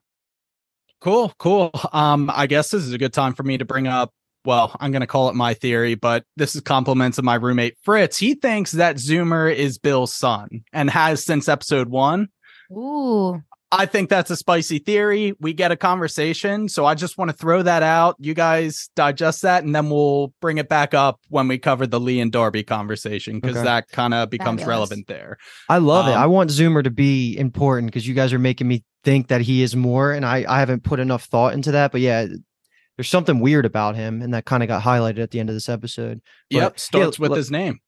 Cool, 1.01 1.33
cool. 1.37 1.73
Um, 1.93 2.31
I 2.33 2.47
guess 2.47 2.71
this 2.71 2.85
is 2.85 2.93
a 2.93 2.99
good 2.99 3.13
time 3.13 3.35
for 3.35 3.43
me 3.43 3.59
to 3.59 3.65
bring 3.65 3.89
up. 3.89 4.13
Well, 4.45 4.77
I'm 4.79 4.93
going 4.93 5.01
to 5.01 5.09
call 5.09 5.29
it 5.31 5.35
my 5.35 5.55
theory, 5.55 5.97
but 5.97 6.25
this 6.37 6.55
is 6.55 6.61
compliments 6.61 7.19
of 7.19 7.25
my 7.25 7.35
roommate 7.35 7.77
Fritz. 7.83 8.19
He 8.19 8.35
thinks 8.35 8.71
that 8.71 8.97
Zoomer 8.97 9.53
is 9.53 9.79
Bill's 9.79 10.15
son 10.15 10.63
and 10.73 10.89
has 10.89 11.25
since 11.25 11.49
episode 11.49 11.89
one. 11.89 12.29
Ooh. 12.71 13.43
I 13.73 13.87
think 13.87 14.11
that's 14.11 14.31
a 14.31 14.37
spicy 14.37 14.79
theory. 14.81 15.33
We 15.39 15.53
get 15.53 15.71
a 15.71 15.77
conversation, 15.77 16.69
so 16.69 16.87
I 16.87 16.97
just 16.97 17.17
want 17.17 17.31
to 17.31 17.37
throw 17.37 17.62
that 17.62 17.85
out. 17.85 18.17
You 18.19 18.35
guys 18.35 18.91
digest 18.97 19.43
that, 19.43 19.62
and 19.62 19.73
then 19.75 19.91
we'll 19.91 20.35
bring 20.41 20.59
it 20.59 20.69
back 20.69 20.93
up 20.93 21.21
when 21.29 21.47
we 21.47 21.57
cover 21.57 21.87
the 21.87 22.00
Lee 22.00 22.19
and 22.21 22.33
Darby 22.33 22.65
conversation 22.65 23.39
because 23.39 23.57
Okay. 23.59 23.65
that 23.65 23.89
kind 23.89 24.12
of 24.12 24.29
becomes 24.29 24.61
Fabulous. 24.62 24.67
relevant 24.69 25.07
there. 25.07 25.37
I 25.69 25.79
love 25.79 26.09
it. 26.09 26.15
Um, 26.15 26.23
I 26.23 26.27
want 26.27 26.50
Zoomer 26.50 26.83
to 26.83 26.91
be 26.91 27.39
important 27.39 27.87
because 27.93 28.09
you 28.09 28.15
guys 28.15 28.33
are 28.33 28.41
making 28.41 28.67
me 28.67 28.83
think 29.05 29.29
that 29.29 29.41
he 29.43 29.62
is 29.62 29.77
more, 29.77 30.11
and 30.12 30.27
I 30.27 30.45
I 30.49 30.59
haven't 30.59 30.83
put 30.83 30.99
enough 30.99 31.25
thought 31.27 31.55
into 31.55 31.71
that. 31.73 31.93
But 31.93 32.00
yeah, 32.00 32.27
there's 32.97 33.09
something 33.09 33.39
weird 33.39 33.67
about 33.67 33.95
him, 33.95 34.21
and 34.21 34.35
that 34.35 34.47
kind 34.47 34.65
of 34.65 34.69
got 34.69 34.83
highlighted 34.83 35.21
at 35.23 35.31
the 35.31 35.39
end 35.39 35.49
of 35.49 35.55
this 35.55 35.69
episode. 35.69 36.21
But, 36.50 36.57
Yep, 36.57 36.73
yeah, 36.73 36.77
starts 36.77 37.19
with 37.21 37.31
let- 37.31 37.37
his 37.39 37.50
name. 37.53 37.79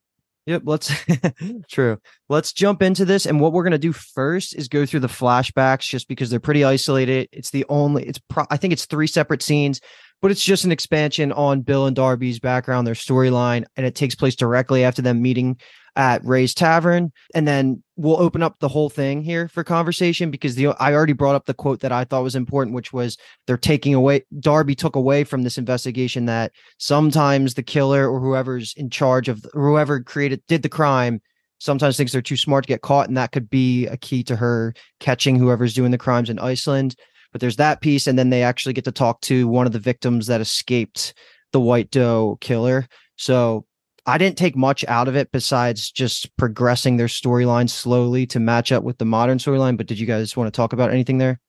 Yep, 0.46 0.62
let's 0.64 0.92
true. 1.70 1.98
Let's 2.28 2.52
jump 2.52 2.82
into 2.82 3.04
this. 3.04 3.26
And 3.26 3.40
what 3.40 3.52
we're 3.52 3.62
gonna 3.62 3.78
do 3.78 3.92
first 3.92 4.56
is 4.56 4.68
go 4.68 4.84
through 4.84 5.00
the 5.00 5.06
flashbacks 5.06 5.88
just 5.88 6.08
because 6.08 6.30
they're 6.30 6.40
pretty 6.40 6.64
isolated. 6.64 7.28
It's 7.32 7.50
the 7.50 7.64
only 7.68 8.04
it's 8.04 8.18
pro- 8.18 8.46
I 8.50 8.56
think 8.56 8.72
it's 8.72 8.86
three 8.86 9.06
separate 9.06 9.42
scenes, 9.42 9.80
but 10.20 10.30
it's 10.30 10.42
just 10.42 10.64
an 10.64 10.72
expansion 10.72 11.32
on 11.32 11.60
Bill 11.60 11.86
and 11.86 11.94
Darby's 11.94 12.40
background, 12.40 12.86
their 12.86 12.94
storyline, 12.94 13.64
and 13.76 13.86
it 13.86 13.94
takes 13.94 14.14
place 14.14 14.34
directly 14.34 14.82
after 14.82 15.02
them 15.02 15.22
meeting 15.22 15.58
at 15.96 16.24
Ray's 16.24 16.54
Tavern. 16.54 17.12
And 17.34 17.46
then 17.46 17.82
we'll 17.96 18.20
open 18.20 18.42
up 18.42 18.58
the 18.58 18.68
whole 18.68 18.88
thing 18.88 19.22
here 19.22 19.48
for 19.48 19.62
conversation 19.62 20.30
because 20.30 20.54
the 20.54 20.68
I 20.68 20.92
already 20.92 21.12
brought 21.12 21.34
up 21.34 21.46
the 21.46 21.54
quote 21.54 21.80
that 21.80 21.92
I 21.92 22.04
thought 22.04 22.22
was 22.22 22.36
important, 22.36 22.74
which 22.74 22.92
was 22.92 23.16
they're 23.46 23.56
taking 23.56 23.94
away 23.94 24.24
Darby 24.40 24.74
took 24.74 24.96
away 24.96 25.24
from 25.24 25.42
this 25.42 25.58
investigation 25.58 26.26
that 26.26 26.52
sometimes 26.78 27.54
the 27.54 27.62
killer 27.62 28.10
or 28.10 28.20
whoever's 28.20 28.74
in 28.76 28.90
charge 28.90 29.28
of 29.28 29.44
whoever 29.52 30.00
created 30.00 30.42
did 30.48 30.62
the 30.62 30.68
crime 30.68 31.20
sometimes 31.58 31.96
thinks 31.96 32.10
they're 32.10 32.20
too 32.20 32.36
smart 32.36 32.64
to 32.64 32.68
get 32.68 32.82
caught, 32.82 33.06
and 33.06 33.16
that 33.16 33.30
could 33.30 33.48
be 33.48 33.86
a 33.86 33.96
key 33.96 34.24
to 34.24 34.34
her 34.34 34.74
catching 34.98 35.36
whoever's 35.36 35.74
doing 35.74 35.92
the 35.92 35.98
crimes 35.98 36.28
in 36.28 36.38
Iceland. 36.40 36.96
But 37.30 37.40
there's 37.40 37.56
that 37.56 37.80
piece, 37.80 38.08
and 38.08 38.18
then 38.18 38.30
they 38.30 38.42
actually 38.42 38.72
get 38.72 38.84
to 38.84 38.92
talk 38.92 39.20
to 39.22 39.46
one 39.46 39.66
of 39.66 39.72
the 39.72 39.78
victims 39.78 40.26
that 40.26 40.40
escaped 40.40 41.14
the 41.52 41.60
White 41.60 41.90
Doe 41.90 42.36
killer. 42.40 42.88
So 43.16 43.64
I 44.04 44.18
didn't 44.18 44.36
take 44.36 44.56
much 44.56 44.84
out 44.88 45.06
of 45.06 45.14
it 45.14 45.30
besides 45.30 45.90
just 45.90 46.34
progressing 46.36 46.96
their 46.96 47.06
storyline 47.06 47.70
slowly 47.70 48.26
to 48.26 48.40
match 48.40 48.72
up 48.72 48.82
with 48.82 48.98
the 48.98 49.04
modern 49.04 49.38
storyline. 49.38 49.76
But 49.76 49.86
did 49.86 49.98
you 49.98 50.06
guys 50.06 50.36
want 50.36 50.48
to 50.48 50.56
talk 50.56 50.72
about 50.72 50.90
anything 50.90 51.18
there? 51.18 51.40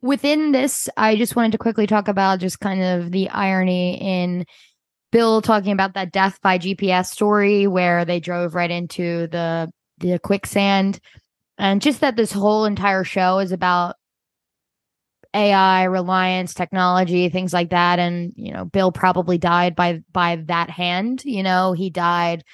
Within 0.00 0.50
this, 0.50 0.88
I 0.96 1.14
just 1.14 1.36
wanted 1.36 1.52
to 1.52 1.58
quickly 1.58 1.86
talk 1.86 2.08
about 2.08 2.40
just 2.40 2.58
kind 2.58 2.82
of 2.82 3.12
the 3.12 3.28
irony 3.28 3.94
in 4.00 4.44
Bill 5.12 5.40
talking 5.40 5.72
about 5.72 5.94
that 5.94 6.10
death 6.10 6.40
by 6.42 6.58
GPS 6.58 7.06
story 7.06 7.68
where 7.68 8.04
they 8.04 8.18
drove 8.18 8.54
right 8.54 8.70
into 8.70 9.28
the 9.28 9.70
the 9.98 10.18
quicksand 10.18 10.98
and 11.58 11.80
just 11.80 12.00
that 12.00 12.16
this 12.16 12.32
whole 12.32 12.64
entire 12.64 13.04
show 13.04 13.38
is 13.38 13.52
about 13.52 13.94
AI 15.34 15.84
reliance, 15.84 16.54
technology, 16.54 17.28
things 17.28 17.52
like 17.52 17.70
that. 17.70 17.98
And, 17.98 18.32
you 18.36 18.52
know, 18.52 18.64
Bill 18.64 18.92
probably 18.92 19.38
died 19.38 19.74
by 19.74 20.00
by 20.12 20.36
that 20.46 20.70
hand. 20.70 21.22
You 21.24 21.42
know, 21.42 21.72
he 21.72 21.90
died. 21.90 22.44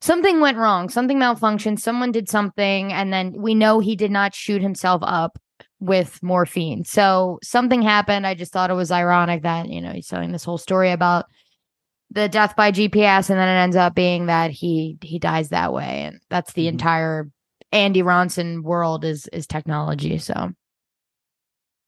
Something 0.00 0.40
went 0.40 0.58
wrong, 0.58 0.88
something 0.88 1.18
malfunctioned, 1.18 1.80
someone 1.80 2.12
did 2.12 2.28
something, 2.28 2.92
and 2.92 3.12
then 3.12 3.34
we 3.36 3.54
know 3.54 3.80
he 3.80 3.96
did 3.96 4.12
not 4.12 4.32
shoot 4.32 4.62
himself 4.62 5.02
up 5.04 5.38
with 5.80 6.22
morphine. 6.22 6.84
So 6.84 7.38
something 7.42 7.82
happened. 7.82 8.26
I 8.26 8.34
just 8.34 8.52
thought 8.52 8.70
it 8.70 8.74
was 8.74 8.92
ironic 8.92 9.42
that, 9.42 9.68
you 9.68 9.80
know, 9.80 9.92
he's 9.92 10.06
telling 10.06 10.30
this 10.30 10.44
whole 10.44 10.58
story 10.58 10.92
about 10.92 11.26
the 12.10 12.28
death 12.28 12.56
by 12.56 12.72
GPS, 12.72 13.28
and 13.28 13.38
then 13.38 13.48
it 13.48 13.60
ends 13.60 13.76
up 13.76 13.94
being 13.94 14.26
that 14.26 14.50
he 14.50 14.96
he 15.02 15.18
dies 15.18 15.50
that 15.50 15.72
way. 15.72 16.04
And 16.04 16.20
that's 16.30 16.52
the 16.52 16.62
mm-hmm. 16.62 16.74
entire 16.74 17.30
Andy 17.72 18.02
Ronson 18.02 18.62
world 18.62 19.04
is 19.04 19.26
is 19.28 19.46
technology. 19.46 20.18
So 20.18 20.52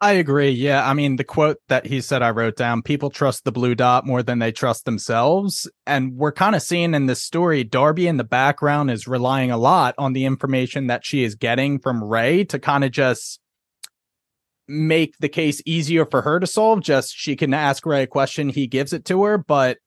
I 0.02 0.12
agree. 0.12 0.48
Yeah. 0.48 0.88
I 0.88 0.94
mean, 0.94 1.16
the 1.16 1.24
quote 1.24 1.58
that 1.68 1.84
he 1.84 2.00
said 2.00 2.22
I 2.22 2.30
wrote 2.30 2.56
down 2.56 2.80
people 2.80 3.10
trust 3.10 3.44
the 3.44 3.52
blue 3.52 3.74
dot 3.74 4.06
more 4.06 4.22
than 4.22 4.38
they 4.38 4.50
trust 4.50 4.86
themselves. 4.86 5.70
And 5.86 6.16
we're 6.16 6.32
kind 6.32 6.56
of 6.56 6.62
seeing 6.62 6.94
in 6.94 7.04
this 7.04 7.22
story, 7.22 7.64
Darby 7.64 8.06
in 8.06 8.16
the 8.16 8.24
background 8.24 8.90
is 8.90 9.06
relying 9.06 9.50
a 9.50 9.58
lot 9.58 9.94
on 9.98 10.14
the 10.14 10.24
information 10.24 10.86
that 10.86 11.04
she 11.04 11.22
is 11.22 11.34
getting 11.34 11.78
from 11.78 12.02
Ray 12.02 12.44
to 12.44 12.58
kind 12.58 12.82
of 12.82 12.92
just 12.92 13.40
make 14.66 15.18
the 15.18 15.28
case 15.28 15.60
easier 15.66 16.06
for 16.06 16.22
her 16.22 16.40
to 16.40 16.46
solve. 16.46 16.80
Just 16.80 17.14
she 17.14 17.36
can 17.36 17.52
ask 17.52 17.84
Ray 17.84 18.04
a 18.04 18.06
question, 18.06 18.48
he 18.48 18.66
gives 18.66 18.94
it 18.94 19.04
to 19.06 19.22
her. 19.24 19.36
But 19.36 19.78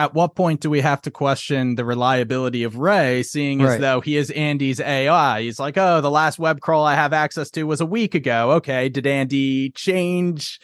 at 0.00 0.14
what 0.14 0.34
point 0.34 0.62
do 0.62 0.70
we 0.70 0.80
have 0.80 1.02
to 1.02 1.10
question 1.10 1.74
the 1.74 1.84
reliability 1.84 2.62
of 2.62 2.76
Ray, 2.76 3.22
seeing 3.22 3.58
right. 3.58 3.74
as 3.74 3.80
though 3.80 4.00
he 4.00 4.16
is 4.16 4.30
Andy's 4.30 4.80
AI? 4.80 5.42
He's 5.42 5.60
like, 5.60 5.76
oh, 5.76 6.00
the 6.00 6.10
last 6.10 6.38
web 6.38 6.58
crawl 6.60 6.86
I 6.86 6.94
have 6.94 7.12
access 7.12 7.50
to 7.50 7.64
was 7.64 7.82
a 7.82 7.86
week 7.86 8.14
ago. 8.14 8.52
Okay, 8.52 8.88
did 8.88 9.06
Andy 9.06 9.68
change 9.68 10.58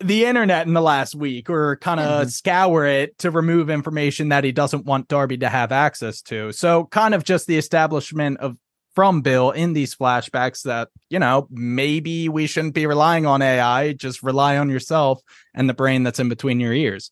the 0.00 0.26
internet 0.26 0.66
in 0.66 0.74
the 0.74 0.82
last 0.82 1.14
week 1.14 1.48
or 1.48 1.76
kind 1.76 1.98
of 1.98 2.06
mm-hmm. 2.06 2.28
scour 2.28 2.84
it 2.84 3.16
to 3.20 3.30
remove 3.30 3.70
information 3.70 4.28
that 4.28 4.44
he 4.44 4.52
doesn't 4.52 4.84
want 4.84 5.08
Darby 5.08 5.38
to 5.38 5.48
have 5.48 5.72
access 5.72 6.20
to? 6.20 6.52
So, 6.52 6.84
kind 6.84 7.14
of 7.14 7.24
just 7.24 7.46
the 7.46 7.56
establishment 7.56 8.36
of 8.40 8.58
from 8.94 9.22
Bill 9.22 9.50
in 9.50 9.72
these 9.72 9.94
flashbacks 9.94 10.64
that, 10.64 10.90
you 11.08 11.18
know, 11.18 11.48
maybe 11.50 12.28
we 12.28 12.46
shouldn't 12.46 12.74
be 12.74 12.86
relying 12.86 13.24
on 13.24 13.40
AI, 13.40 13.94
just 13.94 14.22
rely 14.22 14.58
on 14.58 14.68
yourself 14.68 15.22
and 15.54 15.70
the 15.70 15.74
brain 15.74 16.02
that's 16.02 16.20
in 16.20 16.28
between 16.28 16.60
your 16.60 16.74
ears. 16.74 17.10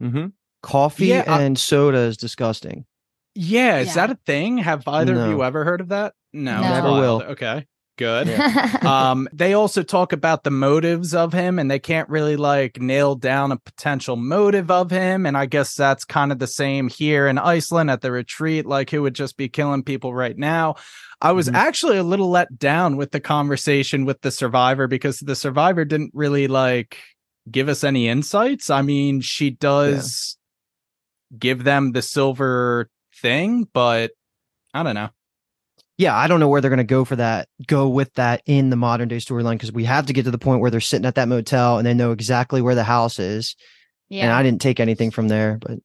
Mm-hmm. 0.00 0.26
Coffee 0.66 1.06
yeah, 1.06 1.38
and 1.38 1.56
soda 1.56 1.98
is 1.98 2.16
disgusting. 2.16 2.86
Yeah, 3.36 3.78
is 3.78 3.88
yeah. 3.88 3.94
that 3.94 4.10
a 4.10 4.18
thing? 4.26 4.58
Have 4.58 4.82
either 4.88 5.14
no. 5.14 5.24
of 5.24 5.30
you 5.30 5.44
ever 5.44 5.62
heard 5.62 5.80
of 5.80 5.90
that? 5.90 6.14
No, 6.32 6.60
no. 6.60 6.68
never 6.68 6.90
will. 6.90 7.22
Okay. 7.22 7.66
Good. 7.96 8.26
Yeah. 8.26 8.78
um, 8.82 9.28
they 9.32 9.54
also 9.54 9.84
talk 9.84 10.12
about 10.12 10.42
the 10.42 10.50
motives 10.50 11.14
of 11.14 11.32
him, 11.32 11.60
and 11.60 11.70
they 11.70 11.78
can't 11.78 12.08
really 12.08 12.34
like 12.34 12.80
nail 12.80 13.14
down 13.14 13.52
a 13.52 13.58
potential 13.58 14.16
motive 14.16 14.68
of 14.68 14.90
him. 14.90 15.24
And 15.24 15.36
I 15.36 15.46
guess 15.46 15.76
that's 15.76 16.04
kind 16.04 16.32
of 16.32 16.40
the 16.40 16.48
same 16.48 16.88
here 16.88 17.28
in 17.28 17.38
Iceland 17.38 17.88
at 17.88 18.00
the 18.00 18.10
retreat. 18.10 18.66
Like, 18.66 18.90
who 18.90 19.02
would 19.02 19.14
just 19.14 19.36
be 19.36 19.48
killing 19.48 19.84
people 19.84 20.12
right 20.12 20.36
now? 20.36 20.74
I 21.20 21.30
was 21.30 21.46
mm-hmm. 21.46 21.54
actually 21.54 21.98
a 21.98 22.02
little 22.02 22.28
let 22.28 22.58
down 22.58 22.96
with 22.96 23.12
the 23.12 23.20
conversation 23.20 24.04
with 24.04 24.20
the 24.22 24.32
survivor 24.32 24.88
because 24.88 25.20
the 25.20 25.36
survivor 25.36 25.84
didn't 25.84 26.10
really 26.12 26.48
like 26.48 26.98
give 27.48 27.68
us 27.68 27.84
any 27.84 28.08
insights. 28.08 28.68
I 28.68 28.82
mean, 28.82 29.20
she 29.20 29.50
does 29.50 30.35
give 31.36 31.64
them 31.64 31.92
the 31.92 32.02
silver 32.02 32.88
thing, 33.20 33.68
but 33.72 34.12
I 34.74 34.82
don't 34.82 34.94
know. 34.94 35.10
Yeah, 35.98 36.14
I 36.14 36.26
don't 36.26 36.40
know 36.40 36.48
where 36.48 36.60
they're 36.60 36.68
going 36.68 36.78
to 36.78 36.84
go 36.84 37.06
for 37.06 37.16
that, 37.16 37.48
go 37.66 37.88
with 37.88 38.12
that 38.14 38.42
in 38.44 38.68
the 38.68 38.76
modern 38.76 39.08
day 39.08 39.16
storyline 39.16 39.54
because 39.54 39.72
we 39.72 39.84
have 39.84 40.06
to 40.06 40.12
get 40.12 40.24
to 40.24 40.30
the 40.30 40.38
point 40.38 40.60
where 40.60 40.70
they're 40.70 40.80
sitting 40.80 41.06
at 41.06 41.14
that 41.14 41.28
motel 41.28 41.78
and 41.78 41.86
they 41.86 41.94
know 41.94 42.12
exactly 42.12 42.60
where 42.60 42.74
the 42.74 42.84
house 42.84 43.18
is. 43.18 43.56
Yeah. 44.10 44.24
And 44.24 44.32
I 44.32 44.42
didn't 44.42 44.60
take 44.60 44.78
anything 44.78 45.10
from 45.10 45.28
there, 45.28 45.58
but 45.60 45.78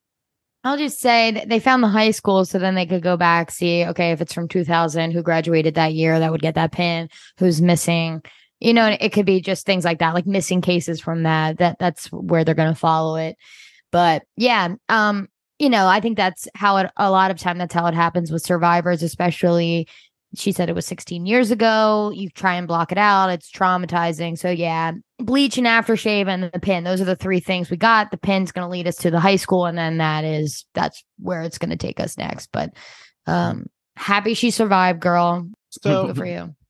I'll 0.64 0.78
just 0.78 1.00
say 1.00 1.44
they 1.48 1.60
found 1.60 1.82
the 1.82 1.88
high 1.88 2.12
school 2.12 2.46
so 2.46 2.60
then 2.60 2.76
they 2.76 2.86
could 2.86 3.02
go 3.02 3.18
back, 3.18 3.52
see, 3.52 3.86
okay, 3.86 4.12
if 4.12 4.22
it's 4.22 4.34
from 4.34 4.48
2000, 4.48 5.12
who 5.12 5.24
graduated 5.24 5.76
that 5.76 5.94
year 5.94 6.20
that 6.20 6.32
would 6.32 6.42
get 6.42 6.56
that 6.56 6.72
pin, 6.72 7.10
who's 7.40 7.62
missing. 7.62 8.22
You 8.60 8.74
know, 8.74 8.96
it 9.00 9.10
could 9.12 9.26
be 9.26 9.42
just 9.42 9.66
things 9.66 9.86
like 9.86 10.00
that, 10.00 10.14
like 10.14 10.28
missing 10.28 10.62
cases 10.62 11.02
from 11.02 11.24
that. 11.24 11.58
That 11.58 11.78
that's 11.80 12.12
where 12.12 12.44
they're 12.44 12.54
going 12.54 12.74
to 12.74 12.80
follow 12.80 13.16
it. 13.16 13.38
But 13.92 14.24
yeah, 14.38 14.76
um, 14.90 15.28
you 15.60 15.70
know, 15.70 15.88
I 15.88 16.00
think 16.00 16.18
that's 16.18 16.48
how 16.56 16.78
it 16.78 16.92
a 16.98 17.12
lot 17.12 17.32
of 17.32 17.38
time 17.38 17.58
that's 17.58 17.74
how 17.74 17.86
it 17.88 17.94
happens 17.94 18.32
with 18.32 18.42
survivors, 18.42 19.04
especially 19.04 19.88
she 20.36 20.52
said 20.52 20.70
it 20.70 20.76
was 20.76 20.86
16 20.86 21.26
years 21.26 21.52
ago. 21.52 22.12
You 22.16 22.30
try 22.30 22.56
and 22.56 22.68
block 22.68 22.92
it 22.92 22.98
out. 22.98 23.30
It's 23.30 23.52
traumatizing. 23.52 24.38
So 24.38 24.50
yeah, 24.50 24.94
bleach 25.20 25.58
and 25.58 25.68
aftershave 25.68 26.28
and 26.28 26.44
the 26.44 26.60
pin. 26.60 26.84
Those 26.84 27.02
are 27.02 27.06
the 27.06 27.16
three 27.16 27.42
things 27.42 27.70
we 27.70 27.78
got. 27.78 28.12
The 28.12 28.18
pin's 28.18 28.52
going 28.52 28.66
to 28.66 28.72
lead 28.72 28.88
us 28.88 28.96
to 28.98 29.12
the 29.12 29.20
high 29.20 29.36
school 29.36 29.66
and 29.66 29.78
then 29.78 29.98
that 29.98 30.24
is 30.24 30.66
that's 30.74 31.04
where 31.20 31.42
it's 31.42 31.58
going 31.58 31.72
to 31.72 31.78
take 31.78 32.00
us 32.00 32.18
next. 32.18 32.50
But 32.52 32.74
um 33.28 33.68
happy 33.98 34.34
she 34.34 34.52
survived, 34.52 35.00
girl. 35.00 35.48
So 35.70 36.08
Good 36.08 36.18
for 36.18 36.26
you. 36.26 36.56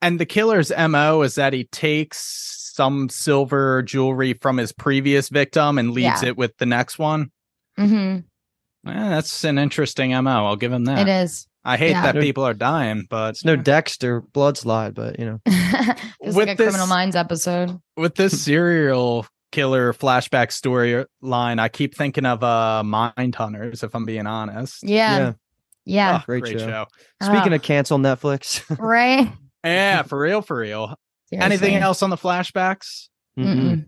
And 0.00 0.20
the 0.20 0.26
killer's 0.26 0.70
MO 0.70 1.22
is 1.22 1.34
that 1.34 1.52
he 1.52 1.64
takes 1.64 2.57
some 2.78 3.08
silver 3.08 3.82
jewelry 3.82 4.34
from 4.34 4.56
his 4.56 4.70
previous 4.70 5.30
victim 5.30 5.78
and 5.78 5.90
leaves 5.90 6.22
yeah. 6.22 6.28
it 6.28 6.36
with 6.36 6.56
the 6.58 6.66
next 6.66 6.96
one. 6.96 7.32
Mm-hmm. 7.76 8.18
Eh, 8.88 9.08
that's 9.08 9.42
an 9.42 9.58
interesting 9.58 10.12
MO. 10.12 10.46
I'll 10.46 10.54
give 10.54 10.72
him 10.72 10.84
that. 10.84 11.00
It 11.00 11.10
is. 11.10 11.48
I 11.64 11.76
hate 11.76 11.90
yeah. 11.90 12.12
that 12.12 12.22
people 12.22 12.44
are 12.44 12.54
dying, 12.54 13.08
but 13.10 13.30
it's 13.30 13.44
no 13.44 13.56
Dexter 13.56 14.20
blood 14.20 14.56
slide, 14.56 14.94
but 14.94 15.18
you 15.18 15.24
know. 15.24 15.40
it's 15.46 16.36
with 16.36 16.36
like 16.36 16.50
a 16.50 16.54
this, 16.54 16.68
Criminal 16.68 16.86
Minds 16.86 17.16
episode. 17.16 17.80
With 17.96 18.14
this 18.14 18.40
serial 18.44 19.26
killer 19.50 19.92
flashback 19.92 20.52
storyline, 20.52 21.58
I 21.58 21.68
keep 21.68 21.96
thinking 21.96 22.26
of 22.26 22.44
uh 22.44 22.84
Mind 22.84 23.34
Hunters, 23.34 23.82
if 23.82 23.92
I'm 23.92 24.04
being 24.04 24.28
honest. 24.28 24.84
Yeah. 24.84 25.18
Yeah. 25.18 25.32
yeah. 25.84 26.18
Oh, 26.20 26.24
great, 26.26 26.44
great, 26.44 26.60
show. 26.60 26.66
show. 26.68 26.86
Speaking 27.20 27.52
oh. 27.52 27.56
of 27.56 27.62
cancel 27.62 27.98
Netflix. 27.98 28.62
right. 28.78 29.28
Yeah, 29.64 30.02
for 30.02 30.20
real, 30.20 30.42
for 30.42 30.58
real. 30.58 30.94
Seriously. 31.28 31.44
Anything 31.44 31.74
else 31.76 32.02
on 32.02 32.10
the 32.10 32.16
flashbacks? 32.16 33.08
Mm-mm. 33.38 33.86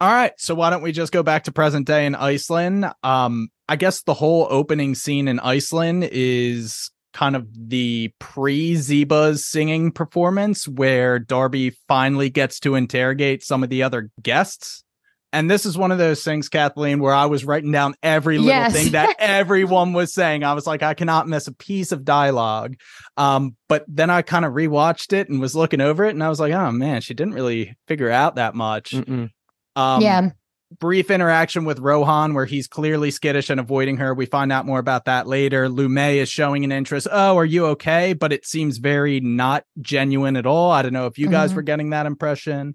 All 0.00 0.12
right, 0.12 0.32
so 0.36 0.54
why 0.54 0.70
don't 0.70 0.82
we 0.82 0.90
just 0.90 1.12
go 1.12 1.22
back 1.22 1.44
to 1.44 1.52
present 1.52 1.86
day 1.86 2.06
in 2.06 2.16
Iceland? 2.16 2.90
Um, 3.04 3.50
I 3.68 3.76
guess 3.76 4.02
the 4.02 4.14
whole 4.14 4.48
opening 4.50 4.96
scene 4.96 5.28
in 5.28 5.38
Iceland 5.38 6.08
is 6.10 6.90
kind 7.12 7.36
of 7.36 7.46
the 7.68 8.12
pre 8.18 8.74
Zeba's 8.74 9.44
singing 9.44 9.92
performance 9.92 10.66
where 10.66 11.18
Darby 11.18 11.70
finally 11.86 12.30
gets 12.30 12.58
to 12.60 12.74
interrogate 12.74 13.44
some 13.44 13.62
of 13.62 13.70
the 13.70 13.82
other 13.82 14.10
guests. 14.20 14.82
And 15.32 15.50
this 15.50 15.64
is 15.64 15.78
one 15.78 15.90
of 15.90 15.98
those 15.98 16.22
things, 16.22 16.50
Kathleen, 16.50 17.00
where 17.00 17.14
I 17.14 17.24
was 17.24 17.44
writing 17.44 17.72
down 17.72 17.94
every 18.02 18.36
little 18.36 18.52
yes. 18.52 18.74
thing 18.74 18.92
that 18.92 19.16
everyone 19.18 19.94
was 19.94 20.12
saying. 20.12 20.44
I 20.44 20.52
was 20.52 20.66
like, 20.66 20.82
I 20.82 20.92
cannot 20.92 21.26
miss 21.26 21.46
a 21.46 21.52
piece 21.52 21.90
of 21.90 22.04
dialogue. 22.04 22.76
Um, 23.16 23.56
but 23.66 23.84
then 23.88 24.10
I 24.10 24.20
kind 24.20 24.44
of 24.44 24.52
rewatched 24.52 25.14
it 25.14 25.30
and 25.30 25.40
was 25.40 25.56
looking 25.56 25.80
over 25.80 26.04
it, 26.04 26.10
and 26.10 26.22
I 26.22 26.28
was 26.28 26.38
like, 26.38 26.52
oh 26.52 26.70
man, 26.70 27.00
she 27.00 27.14
didn't 27.14 27.34
really 27.34 27.76
figure 27.88 28.10
out 28.10 28.34
that 28.34 28.54
much. 28.54 28.94
Um, 28.94 30.02
yeah. 30.02 30.30
Brief 30.78 31.10
interaction 31.10 31.66
with 31.66 31.78
Rohan 31.78 32.32
where 32.32 32.46
he's 32.46 32.66
clearly 32.66 33.10
skittish 33.10 33.50
and 33.50 33.60
avoiding 33.60 33.98
her. 33.98 34.14
We 34.14 34.24
find 34.24 34.50
out 34.50 34.64
more 34.64 34.78
about 34.78 35.04
that 35.04 35.26
later. 35.26 35.68
Lu 35.68 35.86
Mei 35.88 36.18
is 36.18 36.30
showing 36.30 36.64
an 36.64 36.72
interest. 36.72 37.06
Oh, 37.10 37.36
are 37.36 37.44
you 37.44 37.66
okay? 37.66 38.14
But 38.14 38.32
it 38.32 38.46
seems 38.46 38.78
very 38.78 39.20
not 39.20 39.64
genuine 39.82 40.34
at 40.36 40.46
all. 40.46 40.70
I 40.70 40.80
don't 40.80 40.94
know 40.94 41.06
if 41.06 41.18
you 41.18 41.28
guys 41.28 41.50
mm-hmm. 41.50 41.56
were 41.56 41.62
getting 41.62 41.90
that 41.90 42.06
impression. 42.06 42.74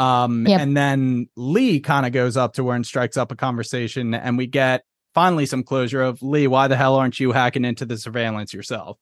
Um, 0.00 0.46
yep. 0.46 0.62
and 0.62 0.74
then 0.74 1.28
Lee 1.36 1.78
kind 1.78 2.06
of 2.06 2.12
goes 2.12 2.36
up 2.36 2.54
to 2.54 2.66
her 2.68 2.74
and 2.74 2.86
strikes 2.86 3.18
up 3.18 3.30
a 3.30 3.36
conversation, 3.36 4.14
and 4.14 4.38
we 4.38 4.46
get 4.46 4.82
finally 5.14 5.44
some 5.44 5.62
closure 5.62 6.00
of 6.00 6.22
Lee, 6.22 6.46
why 6.46 6.68
the 6.68 6.76
hell 6.76 6.94
aren't 6.94 7.20
you 7.20 7.32
hacking 7.32 7.64
into 7.64 7.84
the 7.84 7.98
surveillance 7.98 8.54
yourself? 8.54 8.96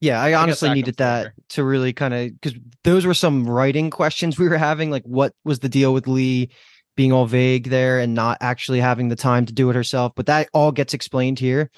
Yeah, 0.00 0.20
I, 0.20 0.30
I 0.30 0.34
honestly 0.34 0.72
needed 0.72 0.96
that 0.96 1.32
to 1.50 1.64
really 1.64 1.92
kind 1.92 2.14
of 2.14 2.40
because 2.40 2.58
those 2.84 3.04
were 3.04 3.14
some 3.14 3.48
writing 3.48 3.90
questions 3.90 4.38
we 4.38 4.48
were 4.48 4.56
having. 4.56 4.90
Like, 4.90 5.02
what 5.02 5.34
was 5.44 5.58
the 5.58 5.68
deal 5.68 5.92
with 5.92 6.06
Lee 6.06 6.50
being 6.96 7.12
all 7.12 7.26
vague 7.26 7.68
there 7.68 7.98
and 7.98 8.14
not 8.14 8.38
actually 8.40 8.80
having 8.80 9.08
the 9.08 9.16
time 9.16 9.44
to 9.46 9.52
do 9.52 9.68
it 9.70 9.76
herself? 9.76 10.12
But 10.14 10.26
that 10.26 10.48
all 10.54 10.72
gets 10.72 10.94
explained 10.94 11.38
here. 11.38 11.70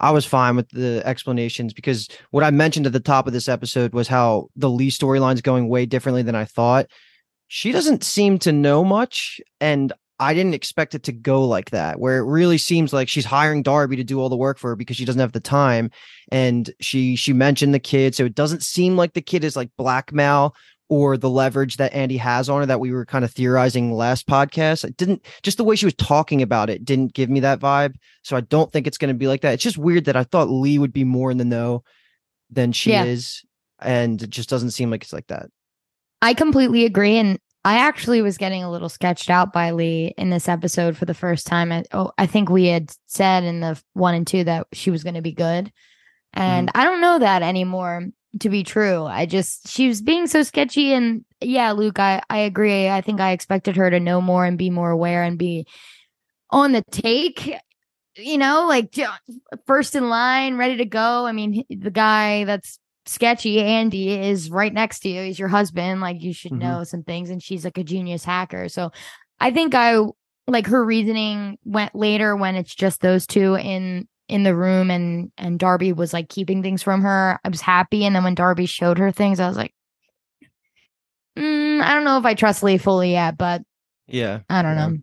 I 0.00 0.10
was 0.10 0.26
fine 0.26 0.56
with 0.56 0.68
the 0.70 1.02
explanations 1.04 1.72
because 1.72 2.08
what 2.30 2.44
I 2.44 2.50
mentioned 2.50 2.86
at 2.86 2.92
the 2.92 3.00
top 3.00 3.26
of 3.26 3.32
this 3.32 3.48
episode 3.48 3.92
was 3.92 4.08
how 4.08 4.48
the 4.56 4.70
Lee 4.70 4.90
storyline 4.90 5.34
is 5.34 5.42
going 5.42 5.68
way 5.68 5.86
differently 5.86 6.22
than 6.22 6.34
I 6.34 6.44
thought. 6.44 6.86
She 7.48 7.72
doesn't 7.72 8.04
seem 8.04 8.38
to 8.40 8.52
know 8.52 8.84
much, 8.84 9.40
and 9.60 9.92
I 10.20 10.34
didn't 10.34 10.54
expect 10.54 10.94
it 10.94 11.04
to 11.04 11.12
go 11.12 11.44
like 11.44 11.70
that, 11.70 11.98
where 11.98 12.18
it 12.18 12.24
really 12.24 12.58
seems 12.58 12.92
like 12.92 13.08
she's 13.08 13.24
hiring 13.24 13.62
Darby 13.62 13.96
to 13.96 14.04
do 14.04 14.20
all 14.20 14.28
the 14.28 14.36
work 14.36 14.58
for 14.58 14.70
her 14.70 14.76
because 14.76 14.96
she 14.96 15.04
doesn't 15.04 15.20
have 15.20 15.32
the 15.32 15.40
time. 15.40 15.90
And 16.30 16.70
she 16.80 17.16
she 17.16 17.32
mentioned 17.32 17.72
the 17.72 17.78
kid, 17.78 18.14
so 18.14 18.24
it 18.24 18.34
doesn't 18.34 18.62
seem 18.62 18.96
like 18.96 19.14
the 19.14 19.22
kid 19.22 19.44
is 19.44 19.56
like 19.56 19.70
blackmail 19.76 20.54
or 20.88 21.16
the 21.16 21.30
leverage 21.30 21.76
that 21.76 21.92
Andy 21.92 22.16
has 22.16 22.48
on 22.48 22.60
her 22.60 22.66
that 22.66 22.80
we 22.80 22.90
were 22.92 23.04
kind 23.04 23.24
of 23.24 23.30
theorizing 23.30 23.92
last 23.92 24.26
podcast. 24.26 24.84
It 24.84 24.96
didn't 24.96 25.24
just 25.42 25.58
the 25.58 25.64
way 25.64 25.76
she 25.76 25.86
was 25.86 25.94
talking 25.94 26.42
about 26.42 26.70
it 26.70 26.84
didn't 26.84 27.12
give 27.12 27.28
me 27.28 27.40
that 27.40 27.60
vibe. 27.60 27.94
So 28.22 28.36
I 28.36 28.40
don't 28.40 28.72
think 28.72 28.86
it's 28.86 28.98
going 28.98 29.12
to 29.12 29.18
be 29.18 29.28
like 29.28 29.42
that. 29.42 29.54
It's 29.54 29.62
just 29.62 29.78
weird 29.78 30.06
that 30.06 30.16
I 30.16 30.24
thought 30.24 30.50
Lee 30.50 30.78
would 30.78 30.92
be 30.92 31.04
more 31.04 31.30
in 31.30 31.36
the 31.36 31.44
know 31.44 31.84
than 32.50 32.72
she 32.72 32.90
yeah. 32.90 33.04
is. 33.04 33.44
And 33.80 34.20
it 34.22 34.30
just 34.30 34.48
doesn't 34.48 34.70
seem 34.70 34.90
like 34.90 35.02
it's 35.02 35.12
like 35.12 35.26
that. 35.26 35.50
I 36.20 36.34
completely 36.34 36.84
agree. 36.84 37.16
And 37.16 37.38
I 37.64 37.78
actually 37.78 38.22
was 38.22 38.38
getting 38.38 38.62
a 38.64 38.70
little 38.70 38.88
sketched 38.88 39.30
out 39.30 39.52
by 39.52 39.72
Lee 39.72 40.14
in 40.16 40.30
this 40.30 40.48
episode 40.48 40.96
for 40.96 41.04
the 41.04 41.14
first 41.14 41.46
time. 41.46 41.70
I, 41.72 41.84
oh, 41.92 42.12
I 42.16 42.26
think 42.26 42.48
we 42.48 42.66
had 42.66 42.92
said 43.06 43.44
in 43.44 43.60
the 43.60 43.80
one 43.94 44.14
and 44.14 44.26
two 44.26 44.44
that 44.44 44.66
she 44.72 44.90
was 44.90 45.02
going 45.02 45.16
to 45.16 45.22
be 45.22 45.32
good. 45.32 45.72
And 46.32 46.68
mm-hmm. 46.68 46.80
I 46.80 46.84
don't 46.84 47.00
know 47.00 47.18
that 47.18 47.42
anymore 47.42 48.06
to 48.40 48.48
be 48.48 48.62
true. 48.62 49.04
I 49.04 49.26
just, 49.26 49.68
she 49.68 49.88
was 49.88 50.00
being 50.02 50.26
so 50.26 50.42
sketchy. 50.42 50.92
And 50.92 51.24
yeah, 51.40 51.72
Luke, 51.72 51.98
I, 51.98 52.22
I 52.30 52.38
agree. 52.38 52.88
I 52.88 53.00
think 53.00 53.20
I 53.20 53.32
expected 53.32 53.76
her 53.76 53.90
to 53.90 54.00
know 54.00 54.20
more 54.20 54.44
and 54.44 54.58
be 54.58 54.70
more 54.70 54.90
aware 54.90 55.22
and 55.22 55.38
be 55.38 55.66
on 56.50 56.72
the 56.72 56.84
take, 56.90 57.54
you 58.16 58.38
know, 58.38 58.66
like 58.66 58.94
first 59.66 59.94
in 59.94 60.08
line, 60.08 60.56
ready 60.56 60.76
to 60.76 60.84
go. 60.84 61.26
I 61.26 61.32
mean, 61.32 61.64
the 61.68 61.90
guy 61.90 62.44
that's 62.44 62.78
sketchy 63.08 63.60
Andy 63.60 64.12
is 64.12 64.50
right 64.50 64.72
next 64.72 65.00
to 65.00 65.08
you. 65.08 65.22
He's 65.22 65.38
your 65.38 65.48
husband. 65.48 66.00
Like 66.00 66.22
you 66.22 66.32
should 66.32 66.52
mm-hmm. 66.52 66.60
know 66.60 66.84
some 66.84 67.02
things. 67.02 67.30
And 67.30 67.42
she's 67.42 67.64
like 67.64 67.78
a 67.78 67.84
genius 67.84 68.24
hacker. 68.24 68.68
So 68.68 68.92
I 69.40 69.50
think 69.50 69.74
I 69.74 69.98
like 70.46 70.66
her 70.66 70.84
reasoning 70.84 71.58
went 71.64 71.94
later 71.94 72.36
when 72.36 72.54
it's 72.54 72.74
just 72.74 73.00
those 73.00 73.26
two 73.26 73.56
in 73.56 74.06
in 74.28 74.42
the 74.42 74.54
room 74.54 74.90
and 74.90 75.32
and 75.38 75.58
Darby 75.58 75.92
was 75.92 76.12
like 76.12 76.28
keeping 76.28 76.62
things 76.62 76.82
from 76.82 77.02
her. 77.02 77.40
I 77.42 77.48
was 77.48 77.62
happy. 77.62 78.04
And 78.04 78.14
then 78.14 78.24
when 78.24 78.34
Darby 78.34 78.66
showed 78.66 78.98
her 78.98 79.10
things, 79.10 79.40
I 79.40 79.48
was 79.48 79.56
like, 79.56 79.74
mm, 81.36 81.80
I 81.80 81.94
don't 81.94 82.04
know 82.04 82.18
if 82.18 82.26
I 82.26 82.34
trust 82.34 82.62
Lee 82.62 82.78
fully 82.78 83.12
yet, 83.12 83.38
but 83.38 83.62
yeah, 84.06 84.40
I 84.50 84.62
don't 84.62 84.76
know. 84.76 84.98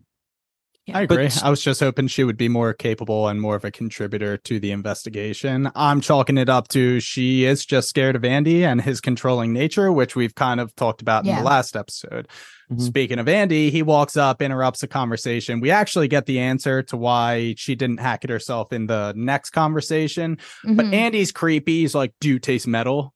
I 0.92 1.02
agree. 1.02 1.24
But, 1.24 1.42
I 1.44 1.50
was 1.50 1.62
just 1.62 1.80
hoping 1.80 2.06
she 2.06 2.24
would 2.24 2.36
be 2.36 2.48
more 2.48 2.72
capable 2.72 3.28
and 3.28 3.40
more 3.40 3.56
of 3.56 3.64
a 3.64 3.70
contributor 3.70 4.36
to 4.36 4.60
the 4.60 4.70
investigation. 4.70 5.70
I'm 5.74 6.00
chalking 6.00 6.38
it 6.38 6.48
up 6.48 6.68
to 6.68 7.00
she 7.00 7.44
is 7.44 7.64
just 7.64 7.88
scared 7.88 8.14
of 8.14 8.24
Andy 8.24 8.64
and 8.64 8.80
his 8.80 9.00
controlling 9.00 9.52
nature, 9.52 9.90
which 9.90 10.14
we've 10.14 10.34
kind 10.34 10.60
of 10.60 10.74
talked 10.76 11.02
about 11.02 11.24
yeah. 11.24 11.32
in 11.32 11.38
the 11.38 11.44
last 11.44 11.76
episode. 11.76 12.28
Mm-hmm. 12.70 12.82
Speaking 12.82 13.18
of 13.18 13.28
Andy, 13.28 13.70
he 13.70 13.82
walks 13.82 14.16
up, 14.16 14.42
interrupts 14.42 14.80
the 14.80 14.88
conversation. 14.88 15.60
We 15.60 15.70
actually 15.70 16.08
get 16.08 16.26
the 16.26 16.40
answer 16.40 16.82
to 16.84 16.96
why 16.96 17.54
she 17.56 17.74
didn't 17.74 17.98
hack 17.98 18.24
it 18.24 18.30
herself 18.30 18.72
in 18.72 18.86
the 18.86 19.12
next 19.16 19.50
conversation. 19.50 20.36
Mm-hmm. 20.36 20.74
But 20.74 20.86
Andy's 20.86 21.32
creepy. 21.32 21.80
He's 21.80 21.94
like, 21.94 22.12
Do 22.20 22.28
you 22.28 22.38
taste 22.38 22.66
metal? 22.66 23.12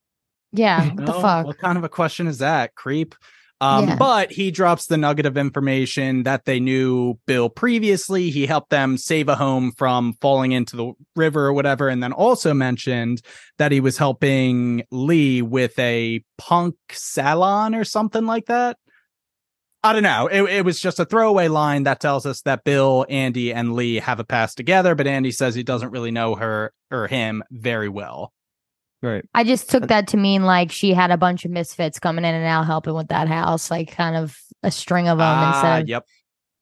Yeah. 0.52 0.90
What 0.94 1.06
the 1.06 1.12
fuck? 1.12 1.46
What 1.46 1.58
kind 1.58 1.78
of 1.78 1.84
a 1.84 1.88
question 1.88 2.26
is 2.26 2.38
that? 2.38 2.74
Creep. 2.74 3.14
Um, 3.60 3.88
yeah. 3.88 3.96
But 3.96 4.32
he 4.32 4.50
drops 4.50 4.86
the 4.86 4.96
nugget 4.96 5.26
of 5.26 5.36
information 5.36 6.22
that 6.22 6.46
they 6.46 6.60
knew 6.60 7.18
Bill 7.26 7.50
previously. 7.50 8.30
He 8.30 8.46
helped 8.46 8.70
them 8.70 8.96
save 8.96 9.28
a 9.28 9.36
home 9.36 9.72
from 9.72 10.14
falling 10.14 10.52
into 10.52 10.76
the 10.76 10.92
river 11.14 11.46
or 11.46 11.52
whatever. 11.52 11.88
And 11.88 12.02
then 12.02 12.12
also 12.12 12.54
mentioned 12.54 13.20
that 13.58 13.70
he 13.70 13.80
was 13.80 13.98
helping 13.98 14.84
Lee 14.90 15.42
with 15.42 15.78
a 15.78 16.24
punk 16.38 16.76
salon 16.90 17.74
or 17.74 17.84
something 17.84 18.24
like 18.24 18.46
that. 18.46 18.78
I 19.82 19.94
don't 19.94 20.02
know. 20.02 20.26
It, 20.26 20.42
it 20.42 20.64
was 20.64 20.78
just 20.78 21.00
a 21.00 21.06
throwaway 21.06 21.48
line 21.48 21.84
that 21.84 22.00
tells 22.00 22.26
us 22.26 22.42
that 22.42 22.64
Bill, 22.64 23.06
Andy, 23.08 23.52
and 23.52 23.74
Lee 23.74 23.96
have 23.96 24.20
a 24.20 24.24
past 24.24 24.58
together, 24.58 24.94
but 24.94 25.06
Andy 25.06 25.32
says 25.32 25.54
he 25.54 25.62
doesn't 25.62 25.90
really 25.90 26.10
know 26.10 26.34
her 26.34 26.72
or 26.90 27.06
him 27.06 27.42
very 27.50 27.88
well. 27.88 28.32
Right. 29.02 29.24
I 29.34 29.44
just 29.44 29.70
took 29.70 29.88
that 29.88 30.08
to 30.08 30.16
mean 30.18 30.42
like 30.44 30.70
she 30.70 30.92
had 30.92 31.10
a 31.10 31.16
bunch 31.16 31.44
of 31.44 31.50
misfits 31.50 31.98
coming 31.98 32.24
in 32.24 32.34
and 32.34 32.44
out 32.44 32.66
helping 32.66 32.94
with 32.94 33.08
that 33.08 33.28
house, 33.28 33.70
like 33.70 33.90
kind 33.90 34.14
of 34.14 34.36
a 34.62 34.70
string 34.70 35.08
of 35.08 35.18
them 35.18 35.26
uh, 35.26 35.48
instead. 35.48 35.82
Of, 35.82 35.88
yep. 35.88 36.06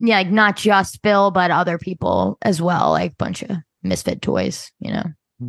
Yeah, 0.00 0.18
like 0.18 0.30
not 0.30 0.56
just 0.56 1.02
Bill, 1.02 1.32
but 1.32 1.50
other 1.50 1.78
people 1.78 2.38
as 2.42 2.62
well, 2.62 2.90
like 2.90 3.18
bunch 3.18 3.42
of 3.42 3.56
misfit 3.82 4.22
toys, 4.22 4.70
you 4.78 4.92
know. 4.92 5.04
Hmm. 5.40 5.48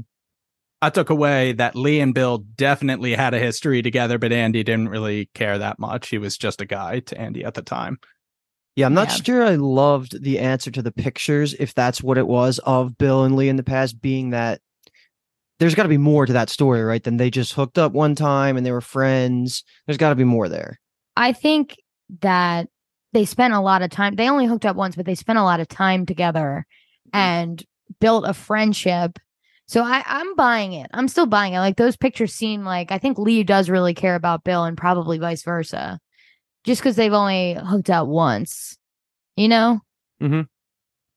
I 0.81 0.89
took 0.89 1.11
away 1.11 1.51
that 1.53 1.75
Lee 1.75 1.99
and 1.99 2.15
Bill 2.15 2.39
definitely 2.39 3.13
had 3.13 3.35
a 3.35 3.39
history 3.39 3.83
together, 3.83 4.17
but 4.17 4.31
Andy 4.31 4.63
didn't 4.63 4.89
really 4.89 5.29
care 5.35 5.59
that 5.59 5.77
much. 5.77 6.09
He 6.09 6.17
was 6.17 6.37
just 6.37 6.61
a 6.61 6.65
guy 6.65 7.01
to 7.01 7.19
Andy 7.19 7.43
at 7.43 7.53
the 7.53 7.61
time. 7.61 7.99
Yeah, 8.75 8.87
I'm 8.87 8.95
not 8.95 9.09
yeah. 9.09 9.15
sure 9.23 9.43
I 9.43 9.55
loved 9.55 10.23
the 10.23 10.39
answer 10.39 10.71
to 10.71 10.81
the 10.81 10.91
pictures, 10.91 11.53
if 11.53 11.75
that's 11.75 12.01
what 12.01 12.17
it 12.17 12.27
was 12.27 12.59
of 12.59 12.97
Bill 12.97 13.25
and 13.25 13.35
Lee 13.35 13.49
in 13.49 13.57
the 13.57 13.63
past, 13.63 14.01
being 14.01 14.31
that 14.31 14.61
there's 15.59 15.75
got 15.75 15.83
to 15.83 15.89
be 15.89 15.97
more 15.97 16.25
to 16.25 16.33
that 16.33 16.49
story, 16.49 16.81
right? 16.81 17.03
Than 17.03 17.17
they 17.17 17.29
just 17.29 17.53
hooked 17.53 17.77
up 17.77 17.91
one 17.91 18.15
time 18.15 18.57
and 18.57 18.65
they 18.65 18.71
were 18.71 18.81
friends. 18.81 19.63
There's 19.85 19.97
got 19.97 20.09
to 20.09 20.15
be 20.15 20.23
more 20.23 20.49
there. 20.49 20.79
I 21.15 21.33
think 21.33 21.75
that 22.21 22.67
they 23.13 23.25
spent 23.25 23.53
a 23.53 23.59
lot 23.59 23.81
of 23.81 23.89
time. 23.89 24.15
They 24.15 24.29
only 24.29 24.45
hooked 24.45 24.65
up 24.65 24.75
once, 24.75 24.95
but 24.95 25.05
they 25.05 25.15
spent 25.15 25.37
a 25.37 25.43
lot 25.43 25.59
of 25.59 25.67
time 25.67 26.05
together 26.05 26.65
mm-hmm. 27.13 27.17
and 27.17 27.63
built 27.99 28.25
a 28.25 28.33
friendship. 28.33 29.19
So 29.67 29.83
I, 29.83 30.01
I'm 30.05 30.35
buying 30.35 30.73
it. 30.73 30.87
I'm 30.93 31.07
still 31.07 31.27
buying 31.27 31.53
it. 31.53 31.59
Like 31.59 31.77
those 31.77 31.97
pictures 31.97 32.33
seem 32.33 32.63
like 32.63 32.91
I 32.91 32.97
think 32.97 33.19
Lee 33.19 33.43
does 33.43 33.69
really 33.69 33.93
care 33.93 34.15
about 34.15 34.43
Bill 34.43 34.63
and 34.63 34.77
probably 34.77 35.17
vice 35.17 35.43
versa. 35.43 35.99
Just 36.63 36.81
because 36.81 36.95
they've 36.95 37.13
only 37.13 37.53
hooked 37.53 37.89
up 37.89 38.07
once, 38.07 38.77
you 39.35 39.47
know? 39.47 39.79
Mm-hmm. 40.21 40.41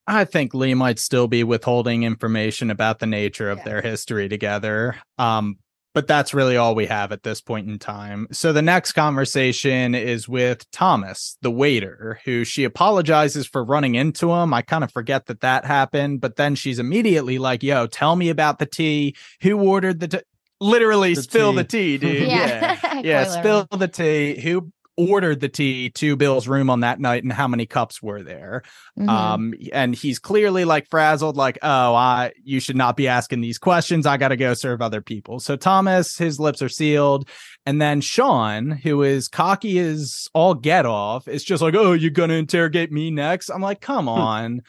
I 0.07 0.25
think 0.25 0.55
Lee 0.55 0.75
might 0.75 0.99
still 0.99 1.29
be 1.29 1.45
withholding 1.45 2.03
information 2.03 2.71
about 2.71 2.99
the 2.99 3.07
nature 3.07 3.51
of 3.51 3.59
yeah. 3.59 3.65
their 3.65 3.83
history 3.83 4.29
together. 4.29 4.97
Um, 5.19 5.59
but 5.95 6.07
that's 6.07 6.33
really 6.33 6.57
all 6.57 6.75
we 6.75 6.87
have 6.87 7.13
at 7.13 7.23
this 7.23 7.41
point 7.41 7.69
in 7.69 7.79
time. 7.79 8.27
So 8.33 8.53
the 8.53 8.63
next 8.63 8.93
conversation 8.93 9.95
is 9.95 10.29
with 10.29 10.69
Thomas, 10.71 11.37
the 11.43 11.51
waiter, 11.51 12.19
who 12.25 12.45
she 12.45 12.65
apologizes 12.65 13.47
for 13.47 13.63
running 13.63 13.95
into 13.95 14.33
him. 14.33 14.55
I 14.55 14.63
kind 14.63 14.85
of 14.85 14.91
forget 14.91 15.27
that 15.27 15.41
that 15.41 15.67
happened, 15.67 16.21
but 16.21 16.37
then 16.37 16.55
she's 16.55 16.79
immediately 16.79 17.39
like, 17.39 17.63
"Yo, 17.63 17.87
tell 17.87 18.17
me 18.17 18.31
about 18.31 18.59
the 18.59 18.67
tea. 18.67 19.15
Who 19.43 19.59
ordered 19.61 20.01
the 20.01 20.09
tea? 20.09 20.21
Literally 20.61 21.15
the 21.15 21.23
spill 21.23 21.51
tea. 21.53 21.57
the 21.57 21.65
tea, 21.65 21.99
dude. 21.99 22.23
yeah, 22.29 22.79
yeah, 22.83 23.01
yeah 23.05 23.25
spill 23.25 23.67
the 23.71 23.89
tea. 23.89 24.41
Who 24.41 24.73
ordered 24.97 25.41
the 25.41 25.49
tea 25.49 25.91
to 25.91 26.17
Bill's 26.17 26.47
room 26.47 26.69
on 26.69 26.81
that 26.81 27.01
night 27.01 27.23
and 27.23 27.33
how 27.33 27.49
many 27.49 27.67
cups 27.67 28.03
were 28.03 28.23
there. 28.23 28.63
Mm-hmm. 28.99 29.09
Um, 29.09 29.55
and 29.73 29.95
he's 29.95 30.19
clearly 30.19 30.65
like 30.65 30.89
frazzled, 30.89 31.37
like, 31.37 31.59
oh, 31.63 31.95
I 31.95 32.33
you 32.43 32.61
should 32.61 32.77
not 32.77 32.97
be 32.97 33.09
asking 33.09 33.41
these 33.41 33.59
questions. 33.59 34.07
I 34.07 34.17
gotta 34.17 34.37
go 34.37 34.55
serve 34.55 34.83
other 34.83 35.01
people. 35.01 35.41
So 35.41 35.57
Thomas, 35.57 36.17
his 36.17 36.39
lips 36.39 36.63
are 36.63 36.69
sealed. 36.69 37.29
And 37.65 37.81
then 37.81 38.03
Sian, 38.03 38.71
who 38.71 39.03
is 39.03 39.29
cocky 39.29 39.79
as 39.79 40.29
all 40.35 40.55
get 40.55 40.85
off, 40.85 41.29
is 41.29 41.45
just 41.45 41.63
like, 41.63 41.75
oh, 41.75 41.93
you're 41.93 42.11
gonna 42.11 42.35
interrogate 42.35 42.93
me 42.93 43.11
next. 43.11 43.51
I'm 43.51 43.63
like, 43.63 43.81
come 43.81 44.09
on 44.09 44.63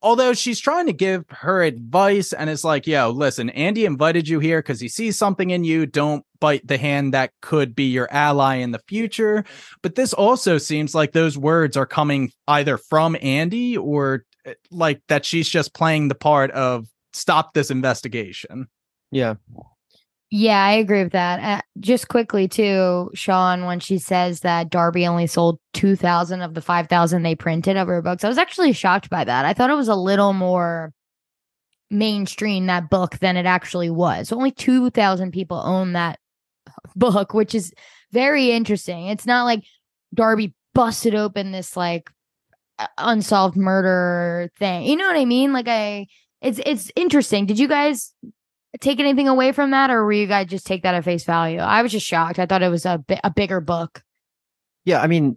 although 0.00 0.32
she's 0.32 0.60
trying 0.60 0.86
to 0.86 0.92
give 0.92 1.24
her 1.28 1.62
advice 1.62 2.32
and 2.32 2.48
it's 2.48 2.64
like 2.64 2.86
yo 2.86 3.10
listen 3.10 3.50
andy 3.50 3.84
invited 3.84 4.28
you 4.28 4.38
here 4.38 4.60
because 4.60 4.80
he 4.80 4.88
sees 4.88 5.18
something 5.18 5.50
in 5.50 5.64
you 5.64 5.86
don't 5.86 6.24
bite 6.40 6.66
the 6.66 6.78
hand 6.78 7.14
that 7.14 7.32
could 7.40 7.74
be 7.74 7.84
your 7.84 8.08
ally 8.10 8.56
in 8.56 8.70
the 8.70 8.80
future 8.88 9.44
but 9.82 9.94
this 9.94 10.12
also 10.12 10.58
seems 10.58 10.94
like 10.94 11.12
those 11.12 11.36
words 11.36 11.76
are 11.76 11.86
coming 11.86 12.30
either 12.48 12.76
from 12.76 13.16
andy 13.20 13.76
or 13.76 14.24
eh, 14.44 14.54
like 14.70 15.00
that 15.08 15.24
she's 15.24 15.48
just 15.48 15.74
playing 15.74 16.08
the 16.08 16.14
part 16.14 16.50
of 16.52 16.86
stop 17.12 17.54
this 17.54 17.70
investigation 17.70 18.68
yeah 19.10 19.34
yeah, 20.30 20.62
I 20.62 20.72
agree 20.72 21.02
with 21.02 21.12
that. 21.12 21.40
Uh, 21.40 21.62
just 21.80 22.08
quickly 22.08 22.48
too, 22.48 23.10
Sian, 23.14 23.64
when 23.64 23.80
she 23.80 23.96
says 23.96 24.40
that 24.40 24.68
Darby 24.68 25.06
only 25.06 25.26
sold 25.26 25.58
2000 25.72 26.42
of 26.42 26.52
the 26.52 26.60
5000 26.60 27.22
they 27.22 27.34
printed 27.34 27.78
of 27.78 27.88
her 27.88 28.02
books. 28.02 28.24
I 28.24 28.28
was 28.28 28.36
actually 28.36 28.74
shocked 28.74 29.08
by 29.08 29.24
that. 29.24 29.46
I 29.46 29.54
thought 29.54 29.70
it 29.70 29.74
was 29.74 29.88
a 29.88 29.94
little 29.94 30.34
more 30.34 30.92
mainstream 31.90 32.66
that 32.66 32.90
book 32.90 33.18
than 33.20 33.38
it 33.38 33.46
actually 33.46 33.88
was. 33.88 34.30
Only 34.30 34.50
2000 34.50 35.32
people 35.32 35.62
own 35.64 35.94
that 35.94 36.18
book, 36.96 37.34
which 37.34 37.54
is 37.54 37.72
very 38.12 38.50
interesting. 38.50 39.06
It's 39.08 39.26
not 39.26 39.44
like 39.44 39.64
Darby 40.14 40.54
busted 40.74 41.14
open 41.14 41.52
this 41.52 41.76
like 41.76 42.10
unsolved 42.96 43.56
murder 43.56 44.50
thing. 44.58 44.84
You 44.84 44.96
know 44.96 45.06
what 45.06 45.16
I 45.16 45.24
mean? 45.24 45.52
Like 45.52 45.68
I 45.68 46.06
it's 46.40 46.60
it's 46.64 46.90
interesting. 46.96 47.46
Did 47.46 47.58
you 47.58 47.68
guys 47.68 48.12
take 48.80 49.00
anything 49.00 49.28
away 49.28 49.52
from 49.52 49.70
that, 49.72 49.90
or 49.90 50.04
were 50.04 50.12
you 50.12 50.26
guys 50.26 50.46
just 50.46 50.66
take 50.66 50.82
that 50.82 50.94
at 50.94 51.04
face 51.04 51.24
value? 51.24 51.58
I 51.58 51.82
was 51.82 51.92
just 51.92 52.06
shocked. 52.06 52.38
I 52.38 52.46
thought 52.46 52.62
it 52.62 52.68
was 52.68 52.86
a 52.86 52.98
bi- 52.98 53.20
a 53.24 53.30
bigger 53.30 53.60
book. 53.60 54.02
Yeah, 54.84 55.02
I 55.02 55.06
mean, 55.06 55.36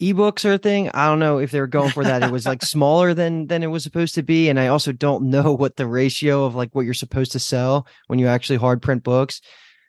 ebooks 0.00 0.44
are 0.44 0.54
a 0.54 0.58
thing. 0.58 0.90
I 0.94 1.06
don't 1.06 1.18
know 1.18 1.38
if 1.38 1.50
they 1.50 1.60
were 1.60 1.66
going 1.66 1.90
for 1.90 2.04
that. 2.04 2.22
It 2.22 2.30
was 2.30 2.46
like 2.46 2.62
smaller 2.64 3.14
than 3.14 3.46
than 3.48 3.62
it 3.62 3.68
was 3.68 3.82
supposed 3.82 4.14
to 4.14 4.22
be, 4.22 4.48
and 4.48 4.60
I 4.60 4.68
also 4.68 4.92
don't 4.92 5.30
know 5.30 5.52
what 5.58 5.76
the 5.76 5.86
ratio 5.86 6.44
of 6.44 6.54
like 6.54 6.74
what 6.74 6.84
you're 6.84 6.94
supposed 6.94 7.32
to 7.32 7.38
sell 7.38 7.86
when 8.06 8.18
you 8.18 8.28
actually 8.28 8.56
hard 8.56 8.82
print 8.82 9.02
books. 9.02 9.40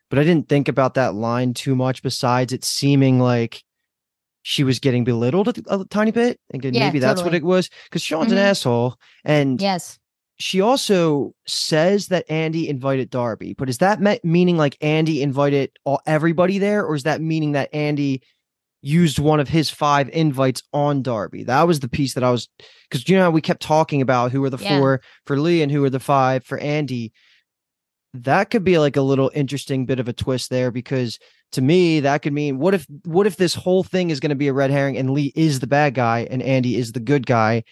But 0.09 0.19
I 0.19 0.23
didn't 0.23 0.47
think 0.49 0.67
about 0.67 0.93
that 0.93 1.15
line 1.15 1.53
too 1.53 1.75
much. 1.75 2.01
Besides, 2.01 2.53
it 2.53 2.63
seeming 2.63 3.19
like 3.19 3.63
she 4.43 4.63
was 4.63 4.79
getting 4.79 5.03
belittled 5.03 5.49
a, 5.49 5.79
a 5.81 5.85
tiny 5.85 6.11
bit, 6.11 6.39
and 6.51 6.63
Yeah, 6.63 6.85
maybe 6.87 6.99
that's 6.99 7.21
what 7.21 7.33
it 7.33 7.43
was. 7.43 7.69
Because 7.85 8.03
Sian's 8.03 8.29
Mhm. 8.29 8.33
an 8.33 8.37
asshole, 8.37 8.95
and 9.25 9.61
Yes. 9.61 9.99
she 10.39 10.61
also 10.61 11.33
says 11.45 12.07
that 12.07 12.23
Andy 12.29 12.69
invited 12.69 13.09
Darby, 13.09 13.53
but 13.57 13.67
is 13.69 13.79
that 13.79 13.99
me- 14.01 14.19
meaning 14.23 14.55
like 14.55 14.77
Andy 14.79 15.21
invited 15.21 15.71
all 15.83 15.99
everybody 16.05 16.59
there, 16.59 16.85
or 16.85 16.95
is 16.95 17.03
that 17.03 17.19
meaning 17.21 17.51
that 17.53 17.69
Andy 17.73 18.21
used 18.81 19.19
one 19.19 19.41
of 19.41 19.49
his 19.49 19.69
five 19.69 20.07
invites 20.13 20.63
on 20.71 21.01
Darby? 21.01 21.43
That 21.43 21.67
was 21.67 21.81
the 21.81 21.89
piece 21.89 22.13
that 22.13 22.23
I 22.23 22.31
was 22.31 22.47
because 22.89 23.09
you 23.09 23.17
know 23.17 23.23
how 23.23 23.31
we 23.31 23.41
kept 23.41 23.61
talking 23.61 24.01
about 24.01 24.31
who 24.31 24.39
were 24.39 24.49
the 24.51 24.63
Yeah. 24.63 24.79
four 24.79 25.01
for 25.25 25.37
Lee 25.37 25.61
and 25.61 25.69
who 25.73 25.81
were 25.81 25.89
the 25.89 25.99
five 25.99 26.45
for 26.45 26.57
Andy. 26.59 27.11
That 28.13 28.49
could 28.49 28.63
be 28.63 28.77
like 28.79 28.95
a 28.95 29.01
little 29.01 29.31
interesting 29.33 29.85
bit 29.85 29.99
of 29.99 30.07
a 30.07 30.13
twist 30.13 30.49
there 30.49 30.71
because 30.71 31.19
to 31.53 31.61
me 31.61 31.99
that 32.01 32.21
could 32.21 32.33
mean 32.33 32.57
what 32.57 32.73
if 32.73 32.85
what 33.05 33.27
if 33.27 33.37
this 33.37 33.53
whole 33.53 33.83
thing 33.83 34.09
is 34.09 34.19
going 34.19 34.29
to 34.31 34.35
be 34.35 34.47
a 34.47 34.53
red 34.53 34.71
herring 34.71 34.97
and 34.97 35.11
Lee 35.11 35.31
is 35.35 35.59
the 35.59 35.67
bad 35.67 35.93
guy 35.93 36.27
and 36.29 36.41
Andy 36.41 36.75
is 36.75 36.91
the 36.93 36.99
good 36.99 37.25
guy 37.25 37.63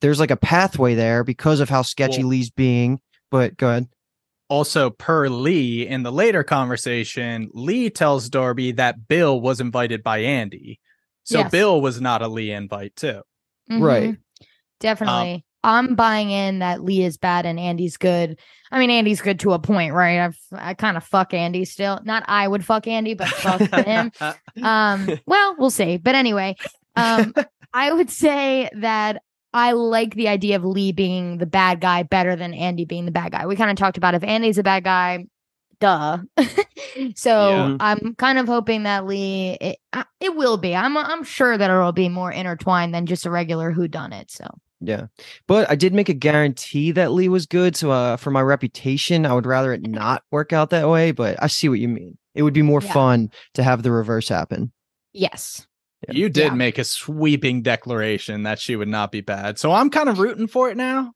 there's 0.00 0.18
like 0.20 0.30
a 0.32 0.36
pathway 0.36 0.94
there 0.94 1.22
because 1.24 1.60
of 1.60 1.68
how 1.68 1.82
sketchy 1.82 2.18
Well- 2.22 2.28
Lee's 2.30 2.50
being. 2.50 3.00
But 3.30 3.56
go 3.56 3.68
ahead. 3.70 3.88
Also, 4.48 4.90
per 4.90 5.28
Lee, 5.28 5.86
in 5.86 6.02
the 6.02 6.12
later 6.12 6.42
conversation, 6.44 7.48
Lee 7.54 7.88
tells 7.88 8.28
Darby 8.28 8.72
that 8.72 9.08
Bill 9.08 9.40
was 9.40 9.60
invited 9.60 10.02
by 10.02 10.18
Andy. 10.18 10.78
So 11.22 11.38
Yes. 11.38 11.50
Bill 11.52 11.80
was 11.80 12.00
not 12.00 12.20
a 12.20 12.28
Lee 12.28 12.50
invite, 12.50 12.94
too. 12.96 13.22
Right. 13.70 14.10
Mhm. 14.10 14.18
Definitely. 14.80 15.46
I'm 15.64 15.94
buying 15.94 16.30
in 16.30 16.58
that 16.58 16.82
Lee 16.82 17.02
is 17.04 17.16
bad 17.16 17.46
and 17.46 17.58
Andy's 17.58 17.96
good. 17.96 18.38
I 18.72 18.78
mean, 18.78 18.90
Andy's 18.90 19.20
good 19.20 19.38
to 19.40 19.52
a 19.52 19.58
point, 19.58 19.92
right? 19.92 20.18
I've, 20.18 20.38
I 20.50 20.72
kind 20.72 20.96
of 20.96 21.04
fuck 21.04 21.34
Andy 21.34 21.66
still. 21.66 22.00
Not 22.04 22.24
I 22.26 22.48
would 22.48 22.64
fuck 22.64 22.86
Andy, 22.88 23.12
but 23.14 23.28
fuck 23.28 23.60
him. 23.86 24.10
Um, 24.62 25.08
well, 25.26 25.56
we'll 25.58 25.70
see. 25.70 25.98
But 25.98 26.14
anyway, 26.14 26.56
um, 26.96 27.34
I 27.74 27.92
would 27.92 28.10
say 28.10 28.68
that 28.76 29.22
I 29.52 29.72
like 29.72 30.14
the 30.14 30.28
idea 30.28 30.56
of 30.56 30.64
Lee 30.64 30.92
being 30.92 31.38
the 31.38 31.46
bad 31.46 31.80
guy 31.80 32.02
better 32.02 32.34
than 32.36 32.54
Andy 32.54 32.84
being 32.86 33.04
the 33.04 33.10
bad 33.12 33.32
guy. 33.32 33.46
We 33.46 33.56
kind 33.56 33.70
of 33.70 33.76
talked 33.76 33.98
about 33.98 34.14
if 34.14 34.22
Andy's 34.24 34.58
a 34.58 34.62
bad 34.62 34.84
guy, 34.84 35.26
duh. 35.80 36.18
so 37.14 37.50
Yeah. 37.50 37.76
I'm 37.80 38.14
kind 38.16 38.38
of 38.38 38.46
hoping 38.46 38.84
that 38.84 39.06
Lee 39.06 39.58
it, 39.60 39.78
uh, 39.92 40.04
it 40.20 40.34
will 40.34 40.56
be. 40.56 40.74
I'm 40.74 40.96
I'm 40.96 41.24
sure 41.24 41.56
that 41.58 41.70
it'll 41.70 41.92
be 41.92 42.08
more 42.08 42.32
intertwined 42.32 42.94
than 42.94 43.06
just 43.06 43.26
a 43.26 43.30
regular 43.30 43.70
who 43.72 43.88
done 43.88 44.12
it. 44.12 44.30
So 44.30 44.46
Yeah. 44.84 45.06
But 45.46 45.70
I 45.70 45.76
did 45.76 45.94
make 45.94 46.08
a 46.08 46.14
guarantee 46.14 46.90
that 46.92 47.12
Lee 47.12 47.28
was 47.28 47.46
good. 47.46 47.76
So 47.76 47.90
uh, 47.92 48.16
for 48.16 48.30
my 48.32 48.40
reputation, 48.42 49.24
I 49.24 49.32
would 49.32 49.46
rather 49.46 49.72
it 49.72 49.86
not 49.86 50.24
work 50.32 50.52
out 50.52 50.70
that 50.70 50.88
way. 50.88 51.12
But 51.12 51.40
I 51.42 51.46
see 51.46 51.68
what 51.68 51.78
you 51.78 51.88
mean. 51.88 52.18
It 52.34 52.42
would 52.42 52.54
be 52.54 52.62
more 52.62 52.80
Yeah. 52.82 52.92
fun 52.92 53.30
to 53.54 53.62
have 53.62 53.82
the 53.82 53.92
reverse 53.92 54.28
happen. 54.28 54.72
yes, 55.12 55.66
You 56.10 56.28
did 56.28 56.46
Yeah. 56.46 56.54
make 56.54 56.78
a 56.78 56.84
sweeping 56.84 57.62
declaration 57.62 58.42
that 58.42 58.58
she 58.58 58.74
would 58.74 58.88
not 58.88 59.12
be 59.12 59.20
bad. 59.20 59.58
So 59.58 59.70
I'm 59.72 59.88
kind 59.88 60.08
of 60.08 60.18
rooting 60.18 60.48
for 60.48 60.68
it 60.68 60.76
now. 60.76 61.12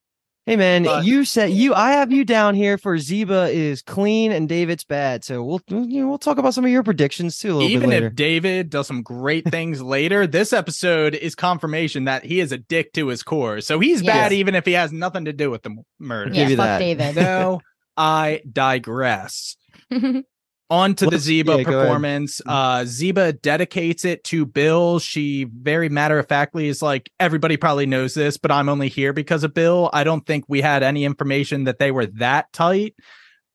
Hey 0.47 0.55
man, 0.55 0.85
But- 0.85 1.05
you 1.05 1.25
said 1.25 1.51
you. 1.51 1.75
I 1.75 1.91
have 1.93 2.13
you 2.13 2.25
down 2.25 2.55
here 2.55 2.79
for 2.79 2.97
Zeba 2.99 3.53
is 3.53 3.83
clean 3.83 4.31
and 4.31 4.49
David's 4.49 4.85
bad. 4.85 5.25
So 5.25 5.43
we'll 5.43 5.61
you 5.69 6.03
know, 6.03 6.09
we'll 6.09 6.19
talk 6.19 6.39
about 6.39 6.55
some 6.55 6.65
of 6.65 6.71
your 6.71 6.85
predictions 6.85 7.37
too 7.39 7.49
a 7.53 7.55
little 7.55 7.69
Even 7.71 7.91
bit 7.91 7.97
later. 7.97 8.07
if 8.07 8.15
David 8.15 8.71
does 8.71 8.87
some 8.87 9.03
great 9.03 9.45
things 9.51 9.83
later, 9.83 10.25
this 10.25 10.53
episode 10.53 11.17
is 11.17 11.35
confirmation 11.35 12.05
that 12.05 12.25
he 12.25 12.39
is 12.39 12.53
a 12.53 12.59
dick 12.59 12.93
to 12.93 13.09
his 13.09 13.25
core. 13.25 13.61
So 13.61 13.81
he's 13.81 14.05
bad 14.05 14.33
even 14.33 14.55
if 14.55 14.65
he 14.65 14.73
has 14.75 14.93
nothing 14.93 15.25
to 15.25 15.33
do 15.33 15.51
with 15.51 15.65
the 15.65 15.77
murder. 15.99 16.31
Give 16.31 16.49
yeah, 16.51 16.57
fuck 16.57 16.65
that. 16.67 16.79
David. 16.79 17.17
Now 17.17 17.61
I 17.97 18.41
digress. 18.51 19.57
On 20.69 20.95
to 20.97 21.05
the 21.05 21.13
Let's- 21.13 21.27
Zeba 21.29 21.59
yeah, 21.59 21.65
performance. 21.65 22.41
Uh 22.45 22.81
Zeba 22.81 23.41
dedicates 23.41 24.05
it 24.05 24.25
to 24.25 24.45
Bill. 24.45 24.99
She 24.99 25.45
very 25.45 25.89
matter 25.89 26.19
of 26.19 26.27
factly 26.29 26.67
is 26.67 26.83
like, 26.83 27.09
everybody 27.21 27.57
probably 27.57 27.87
knows 27.87 28.15
this, 28.15 28.37
but 28.37 28.51
I'm 28.51 28.69
only 28.69 28.89
here 28.89 29.13
because 29.13 29.45
of 29.45 29.55
Bill. 29.55 29.91
I 29.93 30.03
don't 30.03 30.27
think 30.27 30.45
we 30.49 30.61
had 30.61 30.83
any 30.83 31.05
information 31.05 31.65
that 31.65 31.79
they 31.79 31.93
were 31.93 32.07
that 32.07 32.53
tight. 32.53 32.95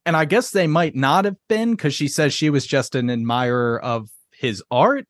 And 0.05 0.15
I 0.15 0.23
guess 0.25 0.51
they 0.51 0.67
might 0.67 0.95
not 0.95 1.25
have 1.25 1.35
been 1.49 1.71
because 1.71 1.93
she 1.93 2.07
says 2.07 2.33
she 2.33 2.49
was 2.49 2.65
just 2.65 2.95
an 2.95 3.09
admirer 3.09 3.79
of 3.83 4.09
his 4.33 4.63
art. 4.71 5.05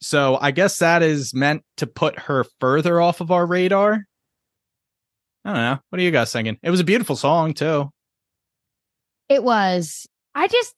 So 0.00 0.38
I 0.40 0.50
guess 0.50 0.78
that 0.80 1.02
is 1.02 1.32
meant 1.32 1.62
to 1.78 1.86
put 1.86 2.18
her 2.18 2.44
further 2.60 3.00
off 3.00 3.20
of 3.20 3.30
our 3.30 3.46
radar. 3.46 4.04
I 5.44 5.52
don't 5.52 5.62
know. 5.62 5.78
What 5.88 6.00
are 6.00 6.02
you 6.02 6.10
guys 6.10 6.32
thinking? 6.32 6.58
It 6.62 6.70
was 6.70 6.80
a 6.80 6.84
beautiful 6.84 7.14
song 7.16 7.54
too. 7.54 7.88
it 9.28 9.42
was. 9.44 10.06
I 10.34 10.48
just 10.48 10.74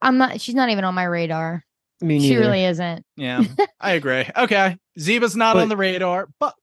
I'm 0.00 0.18
not. 0.18 0.40
She's 0.40 0.54
not 0.54 0.70
even 0.70 0.84
on 0.84 0.94
my 0.94 1.04
radar. 1.04 1.64
Me 2.00 2.18
She 2.20 2.36
really 2.36 2.64
isn't. 2.64 3.04
Yeah, 3.16 3.42
I 3.80 3.92
agree. 3.92 4.24
Okay, 4.36 4.76
Zeba's 4.98 5.36
not 5.36 5.54
But- 5.54 5.62
on 5.62 5.68
the 5.68 5.76
radar, 5.76 6.28
but 6.40 6.54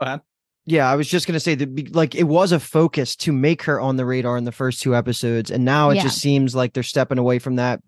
go 0.00 0.06
ahead. 0.06 0.20
Yeah, 0.68 0.90
I 0.90 0.96
was 0.96 1.08
just 1.08 1.26
gonna 1.26 1.40
say 1.40 1.54
that 1.54 1.94
like 1.94 2.14
it 2.14 2.24
was 2.24 2.50
a 2.52 2.58
focus 2.60 3.14
to 3.16 3.32
make 3.32 3.62
her 3.64 3.80
on 3.80 3.96
the 3.96 4.04
radar 4.04 4.36
in 4.36 4.44
the 4.44 4.52
first 4.52 4.82
two 4.82 4.94
episodes, 4.96 5.50
and 5.50 5.64
now 5.64 5.90
it 5.90 5.96
Yeah. 5.96 6.02
just 6.02 6.18
seems 6.20 6.54
like 6.54 6.72
they're 6.72 6.82
stepping 6.82 7.18
away 7.18 7.38
from 7.38 7.56
that. 7.56 7.80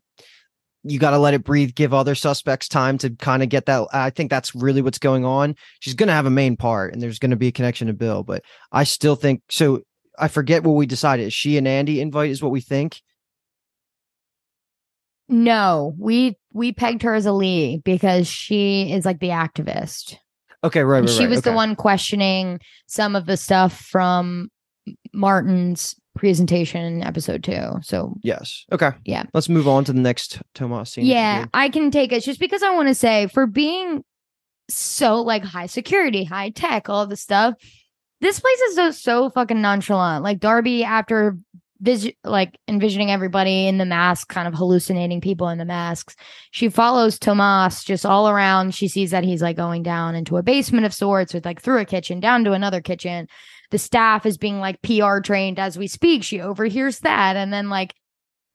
You 0.85 1.01
got 1.01 1.11
to 1.11 1.19
let 1.19 1.35
it 1.35 1.43
breathe, 1.43 1.75
give 1.75 1.93
other 1.93 2.14
suspects 2.14 2.69
time 2.69 2.99
to 2.99 3.11
kind 3.11 3.43
of 3.43 3.49
get 3.49 3.67
that. 3.67 3.88
I 3.93 4.11
think 4.11 4.31
that's 4.31 4.55
really 4.55 4.81
what's 4.81 4.99
going 5.01 5.25
on. 5.25 5.57
She's 5.81 5.95
gonna 5.95 6.12
have 6.12 6.27
a 6.27 6.31
main 6.31 6.57
part, 6.57 6.93
and 6.95 7.03
there's 7.03 7.19
gonna 7.19 7.37
be 7.37 7.49
a 7.49 7.53
connection 7.53 7.88
to 7.88 7.93
Bill, 7.93 8.23
but 8.23 8.43
I 8.71 8.85
still 8.85 9.17
think 9.17 9.43
so. 9.51 9.81
I 10.19 10.29
forget 10.29 10.62
what 10.62 10.73
we 10.73 10.87
decided. 10.87 11.27
Is 11.27 11.35
she 11.35 11.59
and 11.59 11.67
Andy 11.69 12.01
invite 12.01 12.31
is 12.31 12.43
what 12.43 12.53
we 12.53 12.61
think. 12.61 13.01
No, 15.29 15.95
we 15.99 16.37
we 16.53 16.73
pegged 16.73 17.03
her 17.03 17.14
as 17.14 17.27
a 17.27 17.33
Lee 17.33 17.83
because 17.85 18.27
she 18.27 18.93
is 18.93 19.05
like 19.05 19.21
the 19.21 19.29
activist. 19.29 20.17
Okay, 20.64 20.83
right, 20.83 21.01
right, 21.01 21.09
she 21.09 21.21
right, 21.21 21.31
was 21.31 21.43
the 21.43 21.53
one 21.53 21.77
questioning 21.77 22.61
some 22.87 23.14
of 23.14 23.27
the 23.27 23.37
stuff 23.37 23.79
from 23.79 24.51
Martin's 25.12 25.95
presentation 26.17 26.85
in 26.85 27.03
episode 27.03 27.45
two. 27.45 27.79
So 27.83 28.14
Yes. 28.23 28.64
Okay. 28.73 28.91
Yeah. 29.05 29.25
Let's 29.35 29.49
move 29.49 29.69
on 29.69 29.85
to 29.85 29.93
the 29.93 30.01
next 30.01 30.41
Tomas 30.55 30.93
scene. 30.93 31.07
yeah. 31.07 31.47
I 31.55 31.69
can 31.69 31.91
take 31.91 32.12
it 32.12 32.25
just 32.25 32.41
because 32.41 32.62
I 32.62 32.75
want 32.75 32.88
to 32.88 32.95
say 32.95 33.29
for 33.29 33.47
being 33.47 34.03
so 34.69 35.23
like 35.23 35.45
high 35.45 35.67
security, 35.67 36.25
high 36.25 36.51
tech, 36.51 36.88
all 36.88 37.07
the 37.07 37.17
stuff. 37.17 37.55
This 38.21 38.41
place 38.41 38.61
is 38.62 38.75
so 38.75 38.91
so 38.91 39.31
fucking 39.31 39.62
nonchalant. 39.62 40.25
Like 40.25 40.41
Darby 40.41 40.83
after 40.83 41.38
like 42.25 42.59
envisioning 42.67 43.11
everybody 43.11 43.69
in 43.69 43.79
the 43.79 43.85
mask, 43.85 44.29
kind 44.29 44.49
of 44.49 44.55
hallucinating 44.55 45.21
people 45.21 45.49
in 45.49 45.59
the 45.59 45.64
masks. 45.64 46.17
She 46.51 46.69
follows 46.69 47.19
Tomas 47.19 47.85
just 47.85 48.05
all 48.05 48.29
around. 48.29 48.75
She 48.75 48.88
sees 48.88 49.12
that 49.12 49.25
he's 49.25 49.43
like 49.43 49.57
going 49.57 49.83
down 49.83 50.14
into 50.14 50.37
a 50.37 50.43
basement 50.43 50.87
of 50.87 50.95
sorts 50.95 51.33
with 51.33 51.45
like 51.45 51.62
through 51.62 51.79
a 51.79 51.85
kitchen 51.85 52.21
down 52.21 52.45
to 52.45 52.53
another 52.53 52.81
kitchen. 52.81 53.29
The 53.71 53.79
staff 53.79 54.27
is 54.27 54.38
being 54.38 54.61
like 54.61 54.83
PR 54.83 55.21
trained 55.21 55.59
as 55.59 55.79
we 55.79 55.87
speak. 55.87 56.25
She 56.25 56.41
overhears 56.41 57.01
that 57.01 57.37
and 57.37 57.53
then 57.53 57.69
like 57.69 57.95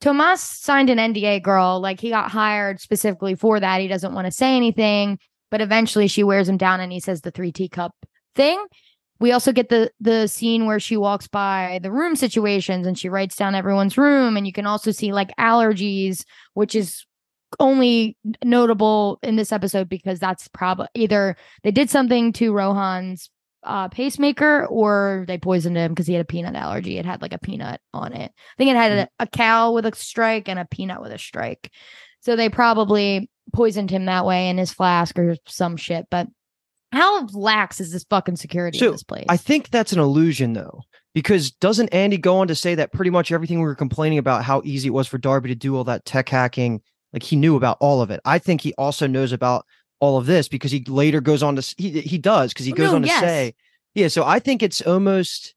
Tomas 0.02 0.42
signed 0.42 0.90
an 0.90 0.98
NDA, 0.98 1.42
girl. 1.42 1.80
Like 1.80 2.02
he 2.02 2.10
got 2.10 2.30
hired 2.30 2.82
specifically 2.82 3.36
for 3.36 3.60
that. 3.60 3.80
He 3.80 3.88
doesn't 3.88 4.14
want 4.14 4.26
to 4.26 4.32
say 4.32 4.58
anything, 4.58 5.18
but 5.50 5.62
eventually 5.62 6.08
she 6.08 6.24
wears 6.24 6.50
him 6.50 6.58
down 6.58 6.82
and 6.82 6.92
he 6.92 7.00
says 7.00 7.22
the 7.22 7.32
three 7.32 7.54
teacup 7.54 7.94
thing. 8.36 8.62
We 9.24 9.32
also 9.32 9.54
get 9.54 9.70
the 9.70 9.90
the 10.02 10.28
scene 10.28 10.66
where 10.66 10.82
she 10.82 10.98
walks 10.98 11.30
by 11.30 11.80
the 11.82 11.94
room 11.94 12.18
situations 12.18 12.86
and 12.86 13.00
she 13.00 13.08
writes 13.08 13.38
down 13.38 13.56
everyone's 13.56 13.98
room, 13.98 14.36
and 14.36 14.46
you 14.46 14.52
can 14.52 14.66
also 14.66 14.92
see 14.92 15.14
like 15.14 15.34
allergies, 15.40 16.26
which 16.56 16.76
is 16.76 17.06
only 17.58 18.18
notable 18.44 19.20
in 19.24 19.38
this 19.38 19.54
episode 19.54 19.88
because 19.88 20.20
that's 20.20 20.50
probably 20.50 20.88
either 20.94 21.38
they 21.64 21.72
did 21.72 21.90
something 21.90 22.34
to 22.34 22.52
Rohan's 22.52 23.30
uh, 23.64 23.88
pacemaker 23.88 24.66
or 24.66 25.24
they 25.26 25.38
poisoned 25.38 25.78
him 25.78 25.94
because 25.94 26.08
he 26.08 26.16
had 26.16 26.24
a 26.24 26.26
peanut 26.26 26.56
allergy. 26.56 26.98
It 26.98 27.06
had 27.06 27.22
like 27.22 27.32
a 27.32 27.40
peanut 27.40 27.80
on 27.94 28.12
it. 28.12 28.30
I 28.30 28.58
think 28.58 28.72
it 28.72 28.76
had 28.76 28.92
a, 28.92 29.08
a 29.20 29.28
cow 29.28 29.72
with 29.72 29.86
a 29.86 29.96
strike 29.96 30.50
and 30.50 30.60
a 30.60 30.66
peanut 30.66 31.02
with 31.02 31.14
a 31.14 31.18
strike. 31.18 31.72
So 32.20 32.36
they 32.36 32.50
probably 32.50 33.30
poisoned 33.54 33.90
him 33.90 34.04
that 34.08 34.26
way 34.26 34.50
in 34.50 34.58
his 34.58 34.74
flask 34.74 35.18
or 35.18 35.38
some 35.48 35.78
shit. 35.78 36.08
But 36.12 36.28
how 36.94 37.28
lax 37.34 37.80
is 37.82 37.92
this 37.92 38.04
fucking 38.10 38.36
security 38.38 38.78
So, 38.78 38.86
in 38.88 38.92
this 38.94 39.04
place? 39.04 39.26
I 39.30 39.38
think 39.38 39.70
that's 39.70 39.92
an 39.94 40.00
illusion 40.00 40.54
though, 40.54 40.82
because 41.14 41.52
doesn't 41.52 41.90
Andy 41.90 42.18
go 42.18 42.38
on 42.38 42.48
to 42.48 42.56
say 42.56 42.76
that 42.76 42.92
pretty 42.94 43.12
much 43.12 43.32
everything 43.32 43.58
we 43.60 43.66
were 43.66 43.76
complaining 43.76 44.18
about 44.20 44.44
how 44.44 44.62
easy 44.64 44.88
it 44.88 44.92
was 44.92 45.08
for 45.08 45.18
Darby 45.18 45.50
to 45.50 45.56
do 45.56 45.76
all 45.76 45.84
that 45.86 46.06
tech 46.06 46.30
hacking, 46.30 46.82
like 47.12 47.24
he 47.24 47.36
knew 47.36 47.56
about 47.56 47.78
all 47.80 48.02
of 48.02 48.12
it. 48.12 48.20
I 48.26 48.40
think 48.40 48.62
he 48.62 48.74
also 48.78 49.08
knows 49.08 49.32
about 49.32 49.66
all 50.00 50.18
of 50.18 50.26
this 50.26 50.48
because 50.48 50.72
he 50.72 50.84
later 50.88 51.22
goes 51.22 51.42
on 51.44 51.56
to 51.56 51.76
he 51.78 52.02
he 52.02 52.18
does 52.18 52.54
because 52.54 52.66
he 52.66 52.74
Oh, 52.74 52.76
goes 52.76 52.90
no, 52.92 52.96
on 52.96 53.02
to 53.04 53.08
yes. 53.08 53.20
say, 53.22 53.54
yeah. 53.96 54.08
So 54.08 54.26
I 54.26 54.40
think 54.40 54.62
it's 54.64 54.82
almost 54.82 55.56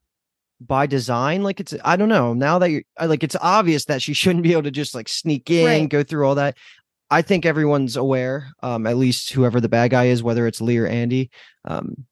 by 0.60 0.86
design, 0.86 1.42
like 1.42 1.60
it's 1.60 1.74
I 1.84 1.96
don't 1.96 2.08
know. 2.08 2.32
Now 2.32 2.58
that 2.60 2.70
you're 2.70 2.82
like 3.04 3.22
it's 3.22 3.36
obvious 3.40 3.84
that 3.86 4.00
she 4.02 4.14
shouldn't 4.20 4.42
be 4.42 4.52
able 4.52 4.62
to 4.62 4.70
just 4.70 4.94
like 4.94 5.08
sneak 5.08 5.50
in, 5.50 5.66
Right. 5.66 5.88
go 5.88 6.02
through 6.02 6.26
all 6.26 6.36
that. 6.36 6.56
I 7.10 7.22
think 7.22 7.46
everyone's 7.46 7.96
aware, 7.96 8.48
um, 8.62 8.86
at 8.86 8.96
least 8.96 9.30
whoever 9.32 9.60
the 9.60 9.68
bad 9.68 9.90
guy 9.92 10.06
is, 10.06 10.22
whether 10.22 10.46
it's 10.46 10.60
Lee 10.60 10.78
or 10.78 10.86
Andy. 10.86 11.30
Um, 11.64 12.06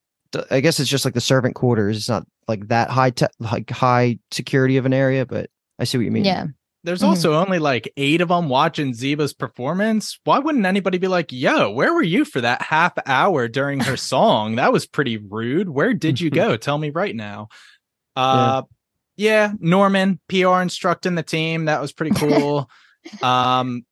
I 0.51 0.59
guess 0.59 0.79
it's 0.79 0.89
just 0.89 1.05
like 1.05 1.13
the 1.13 1.21
servant 1.21 1.55
quarters. 1.55 1.97
It's 1.97 2.09
not 2.09 2.25
like 2.47 2.67
that 2.69 2.89
high 2.89 3.09
te- 3.11 3.25
like 3.39 3.69
high 3.69 4.19
security 4.31 4.77
of 4.77 4.85
an 4.85 4.93
area, 4.93 5.25
but 5.25 5.49
I 5.79 5.83
see 5.85 5.97
what 5.97 6.05
you 6.05 6.11
mean. 6.11 6.25
Yeah. 6.25 6.47
There's 6.83 7.01
Mhm. 7.01 7.07
also 7.07 7.33
only 7.33 7.57
like 7.57 7.91
eight 7.97 8.21
of 8.21 8.27
them 8.29 8.47
watching 8.47 8.93
Zeba's 8.93 9.33
performance. 9.33 10.19
Why 10.23 10.37
wouldn't 10.39 10.65
anybody 10.67 10.97
be 10.99 11.07
like, 11.07 11.31
yo, 11.31 11.71
where 11.71 11.93
were 11.93 12.03
you 12.03 12.25
for 12.25 12.41
that 12.41 12.61
half 12.61 12.93
hour 13.07 13.47
during 13.47 13.79
her 13.79 13.97
song? 13.97 14.55
That 14.57 14.71
was 14.71 14.85
pretty 14.85 15.17
rude. 15.17 15.67
Where 15.69 15.93
did 15.93 16.19
you 16.21 16.29
go? 16.43 16.57
Tell 16.57 16.77
me 16.77 16.89
right 16.91 17.15
now. 17.15 17.47
Uh 18.15 18.61
yeah, 19.17 19.53
Norman, 19.59 20.19
PR 20.27 20.59
instructing 20.61 21.15
the 21.15 21.23
team. 21.23 21.65
That 21.65 21.81
was 21.81 21.91
pretty 21.93 22.15
cool. 22.19 22.69
um 23.23 23.85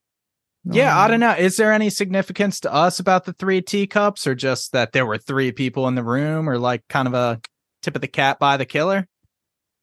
yeah, 0.66 0.98
I 0.98 1.08
don't 1.08 1.20
know. 1.20 1.34
Is 1.34 1.58
there 1.58 1.72
any 1.74 1.90
significance 1.90 2.60
to 2.62 2.74
us 2.74 3.00
about 3.00 3.26
the 3.26 3.34
three 3.34 3.62
teacups 3.62 4.26
or 4.28 4.36
just 4.36 4.72
that 4.72 4.92
there 4.92 5.06
were 5.06 5.18
three 5.18 5.52
people 5.52 5.88
in 5.88 5.96
the 5.96 6.04
room 6.04 6.50
or 6.50 6.58
like 6.58 6.84
kind 6.90 7.08
of 7.08 7.14
a 7.14 7.40
tip 7.82 7.96
of 7.96 8.02
the 8.02 8.08
cap 8.08 8.40
by 8.40 8.58
the 8.58 8.66
killer? 8.66 9.08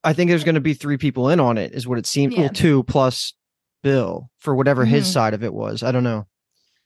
I 0.03 0.12
think 0.14 0.31
there's 0.31 0.45
going 0.45 0.55
to 0.57 0.61
be 0.61 0.75
three 0.75 0.97
people 0.97 1.29
in 1.29 1.40
on 1.40 1.59
it, 1.59 1.73
is 1.73 1.87
what 1.87 1.99
it 1.99 2.07
seemed. 2.07 2.33
Yeah. 2.33 2.40
Well, 2.40 2.49
two 2.51 2.83
plus 2.85 3.35
Bill 3.83 4.31
for 4.38 4.55
whatever 4.55 4.85
his 4.85 5.07
Mhm. 5.09 5.12
side 5.12 5.35
of 5.35 5.43
it 5.43 5.55
was. 5.55 5.83
I 5.83 5.90
don't 5.93 6.05
know. 6.05 6.27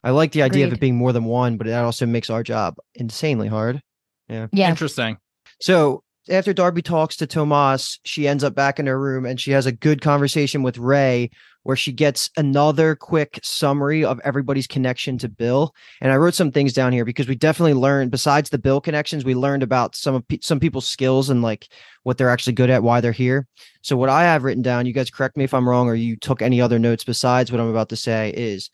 I 0.04 0.10
like 0.10 0.32
the 0.32 0.42
idea 0.42 0.66
of 0.66 0.72
it 0.72 0.80
being 0.80 0.96
more 0.96 1.12
than 1.12 1.24
one, 1.24 1.56
but 1.56 1.66
that 1.66 1.82
also 1.84 2.04
makes 2.06 2.30
our 2.30 2.42
job 2.42 2.76
insanely 2.94 3.48
hard. 3.48 3.80
Yeah. 4.28 4.46
Yeah. 4.52 4.68
Interesting. 4.70 5.16
So 5.60 6.03
after 6.28 6.52
Darby 6.52 6.82
talks 6.82 7.16
to 7.16 7.26
Tomas, 7.26 7.98
she 8.04 8.26
ends 8.26 8.44
up 8.44 8.54
back 8.54 8.78
in 8.78 8.86
her 8.86 8.98
room 8.98 9.26
and 9.26 9.40
she 9.40 9.50
has 9.50 9.66
a 9.66 9.72
good 9.72 10.00
conversation 10.00 10.62
with 10.62 10.78
Ray 10.78 11.30
where 11.64 11.76
she 11.76 11.92
gets 11.92 12.30
another 12.36 12.94
quick 12.94 13.40
summary 13.42 14.04
of 14.04 14.20
everybody's 14.22 14.66
connection 14.66 15.16
to 15.18 15.28
Bill. 15.28 15.74
And 16.00 16.12
I 16.12 16.16
wrote 16.16 16.34
some 16.34 16.52
things 16.52 16.72
down 16.72 16.92
here 16.92 17.04
because 17.04 17.26
we 17.26 17.34
definitely 17.34 17.74
learned, 17.74 18.10
besides 18.10 18.50
the 18.50 18.58
Bill 18.58 18.80
connections, 18.80 19.24
we 19.24 19.34
learned 19.34 19.62
about 19.62 19.94
some 19.96 20.14
of 20.14 20.28
pe- 20.28 20.40
some 20.42 20.60
people's 20.60 20.86
skills 20.86 21.30
and 21.30 21.42
like 21.42 21.68
what 22.02 22.18
they're 22.18 22.30
actually 22.30 22.52
good 22.52 22.70
at, 22.70 22.82
why 22.82 23.00
they're 23.00 23.12
here. 23.12 23.46
So 23.82 23.96
what 23.96 24.10
I 24.10 24.24
have 24.24 24.44
written 24.44 24.62
down, 24.62 24.86
you 24.86 24.92
guys 24.92 25.10
correct 25.10 25.36
me 25.36 25.44
if 25.44 25.54
I'm 25.54 25.68
wrong 25.68 25.88
or 25.88 25.94
you 25.94 26.16
took 26.16 26.42
any 26.42 26.60
other 26.60 26.78
notes 26.78 27.04
besides 27.04 27.50
what 27.50 27.60
I'm 27.60 27.68
about 27.68 27.88
to 27.88 27.96
say, 27.96 28.32
is 28.36 28.68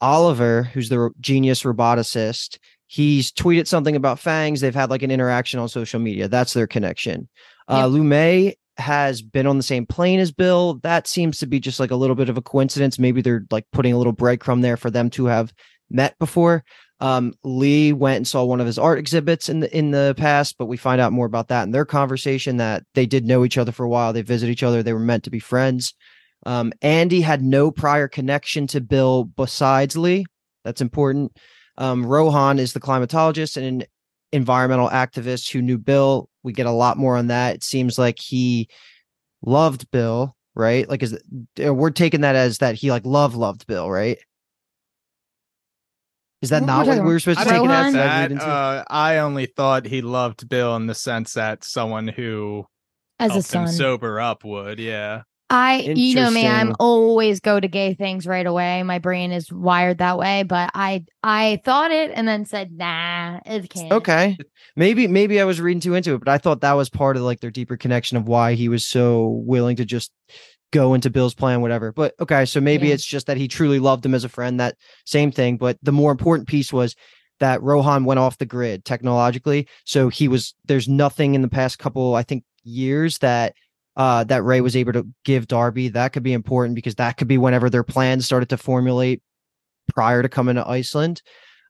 Oliver, 0.00 0.64
who's 0.64 0.88
the 0.88 1.10
genius 1.20 1.62
roboticist, 1.62 2.58
he's 2.94 3.32
tweeted 3.32 3.66
something 3.66 3.96
about 3.96 4.20
fangs. 4.20 4.60
They've 4.60 4.74
had 4.74 4.88
like 4.88 5.02
an 5.02 5.10
interaction 5.10 5.58
on 5.58 5.68
social 5.68 5.98
media. 5.98 6.28
That's 6.28 6.52
their 6.52 6.68
connection. 6.68 7.28
Uh 7.68 7.86
lume 7.86 8.52
has 8.76 9.20
been 9.20 9.46
on 9.48 9.56
the 9.56 9.64
same 9.64 9.84
plane 9.84 10.20
as 10.20 10.30
bill. 10.30 10.74
That 10.82 11.08
seems 11.08 11.38
to 11.38 11.46
be 11.46 11.58
just 11.58 11.80
like 11.80 11.90
a 11.90 11.96
little 11.96 12.14
bit 12.14 12.28
of 12.28 12.36
a 12.36 12.42
coincidence. 12.42 12.98
Maybe 12.98 13.20
they're 13.20 13.46
like 13.50 13.66
putting 13.72 13.92
a 13.92 13.98
little 13.98 14.12
breadcrumb 14.12 14.62
there 14.62 14.76
for 14.76 14.90
them 14.90 15.10
to 15.10 15.26
have 15.26 15.52
met 15.90 16.16
before. 16.20 16.62
Um 17.00 17.34
lee 17.42 17.92
went 17.92 18.18
and 18.18 18.28
saw 18.28 18.44
one 18.44 18.60
of 18.60 18.66
his 18.66 18.78
art 18.78 19.00
exhibits 19.00 19.48
in 19.48 19.58
the 19.58 19.76
in 19.76 19.90
the 19.90 20.14
past 20.16 20.56
but 20.56 20.66
we 20.66 20.76
find 20.76 21.00
out 21.00 21.12
more 21.12 21.26
about 21.26 21.48
that 21.48 21.64
in 21.64 21.72
their 21.72 21.84
conversation 21.84 22.58
that 22.58 22.84
they 22.94 23.06
did 23.06 23.26
know 23.26 23.44
each 23.44 23.58
other 23.58 23.72
for 23.72 23.82
a 23.82 23.88
while. 23.88 24.12
They 24.12 24.22
visit 24.22 24.48
each 24.50 24.62
other. 24.62 24.84
They 24.84 24.92
were 24.92 25.00
meant 25.00 25.24
to 25.24 25.30
be 25.30 25.40
friends. 25.40 25.94
Um 26.46 26.72
andy 26.80 27.22
had 27.22 27.42
no 27.42 27.72
prior 27.72 28.06
connection 28.06 28.68
to 28.68 28.80
bill 28.80 29.24
besides 29.24 29.96
lee. 29.96 30.26
That's 30.62 30.80
important 30.80 31.32
um, 31.78 32.04
Rohan 32.06 32.58
is 32.58 32.72
the 32.72 32.80
climatologist 32.80 33.56
and 33.56 33.82
an 33.82 33.88
environmental 34.32 34.88
activist 34.88 35.50
who 35.52 35.62
knew 35.62 35.78
Bill. 35.78 36.28
We 36.42 36.52
get 36.52 36.66
a 36.66 36.70
lot 36.70 36.96
more 36.96 37.16
on 37.16 37.28
that. 37.28 37.56
It 37.56 37.64
seems 37.64 37.98
like 37.98 38.18
he 38.18 38.68
loved 39.42 39.90
Bill, 39.90 40.36
right? 40.54 40.88
Like, 40.88 41.02
is 41.02 41.12
it- 41.14 41.66
uh, 41.66 41.74
we're 41.74 41.90
taking 41.90 42.20
that 42.22 42.36
as 42.36 42.58
that 42.58 42.74
he 42.76 42.90
like 42.90 43.04
love 43.04 43.34
loved 43.34 43.66
Bill, 43.66 43.90
right? 43.90 44.18
Is 46.42 46.50
that 46.50 46.60
What 46.62 46.66
not 46.66 46.86
what 46.86 46.98
we 46.98 47.04
were 47.04 47.18
supposed 47.18 47.40
I 47.40 47.44
to 47.44 47.50
take 47.50 47.62
it 47.64 47.70
as? 47.70 47.70
get 47.70 47.70
Rohan? 47.70 47.92
Did 47.92 48.00
I 48.00 48.20
read 48.20 48.30
that. 48.40 48.46
Uh, 48.46 48.84
I 48.90 49.18
only 49.18 49.46
thought 49.46 49.86
he 49.86 50.02
loved 50.02 50.46
Bill 50.48 50.76
in 50.76 50.86
the 50.86 50.94
sense 50.94 51.32
that 51.34 51.64
someone 51.64 52.06
who 52.08 52.66
As 53.18 53.34
a 53.34 53.42
son. 53.42 53.68
sober 53.68 54.20
up 54.20 54.44
would. 54.44 54.78
Yeah. 54.78 55.22
I, 55.50 55.80
you 55.80 56.14
know 56.14 56.30
me, 56.30 56.46
I'm 56.46 56.74
always 56.80 57.40
go 57.40 57.60
to 57.60 57.68
gay 57.68 57.94
things 57.94 58.26
right 58.26 58.46
away. 58.46 58.82
My 58.82 58.98
brain 58.98 59.30
is 59.30 59.52
wired 59.52 59.98
that 59.98 60.18
way, 60.18 60.42
but 60.42 60.70
I, 60.74 61.04
I 61.22 61.60
thought 61.64 61.90
it 61.90 62.10
and 62.14 62.26
then 62.26 62.44
said, 62.46 62.72
nah, 62.72 63.40
it 63.44 63.68
can't. 63.68 63.92
Okay. 63.92 64.38
Maybe 64.74 65.06
maybe 65.06 65.40
I 65.40 65.44
was 65.44 65.60
reading 65.60 65.80
too 65.80 65.94
into 65.94 66.14
it, 66.14 66.18
but 66.18 66.28
I 66.28 66.38
thought 66.38 66.62
that 66.62 66.72
was 66.72 66.88
part 66.88 67.16
of 67.16 67.22
like 67.22 67.40
their 67.40 67.50
deeper 67.50 67.76
connection 67.76 68.16
of 68.16 68.26
why 68.26 68.54
he 68.54 68.68
was 68.68 68.86
so 68.86 69.42
willing 69.46 69.76
to 69.76 69.84
just 69.84 70.10
go 70.72 70.94
into 70.94 71.10
Bill's 71.10 71.34
plan, 71.34 71.60
whatever. 71.60 71.92
But 71.92 72.14
okay, 72.18 72.46
so 72.46 72.60
maybe 72.60 72.88
Yeah. 72.88 72.94
it's 72.94 73.04
just 73.04 73.26
that 73.26 73.36
he 73.36 73.46
truly 73.46 73.78
loved 73.78 74.04
him 74.04 74.14
as 74.14 74.24
a 74.24 74.28
friend, 74.28 74.58
that 74.58 74.76
same 75.04 75.30
thing. 75.30 75.56
But 75.58 75.78
the 75.82 75.92
more 75.92 76.10
important 76.10 76.48
piece 76.48 76.72
was 76.72 76.96
that 77.38 77.62
Rohan 77.62 78.04
went 78.04 78.18
off 78.18 78.38
the 78.38 78.46
grid 78.46 78.84
technologically. 78.84 79.68
So 79.84 80.08
he 80.08 80.26
was 80.26 80.54
there's 80.64 80.88
nothing 80.88 81.34
in 81.34 81.42
the 81.42 81.48
past 81.48 81.78
couple, 81.78 82.14
I 82.14 82.22
think, 82.22 82.44
years 82.64 83.18
that 83.18 83.54
uh 83.96 84.24
that 84.24 84.42
Ray 84.44 84.60
was 84.60 84.76
able 84.76 84.92
to 84.94 85.06
give 85.24 85.46
Darby. 85.46 85.88
That 85.88 86.12
could 86.12 86.22
be 86.22 86.32
important 86.32 86.74
because 86.74 86.96
that 86.96 87.16
could 87.16 87.28
be 87.28 87.38
whenever 87.38 87.70
their 87.70 87.84
plans 87.84 88.24
started 88.26 88.48
to 88.50 88.56
formulate 88.56 89.22
prior 89.94 90.22
to 90.22 90.28
coming 90.28 90.56
to 90.56 90.66
Iceland. 90.68 91.22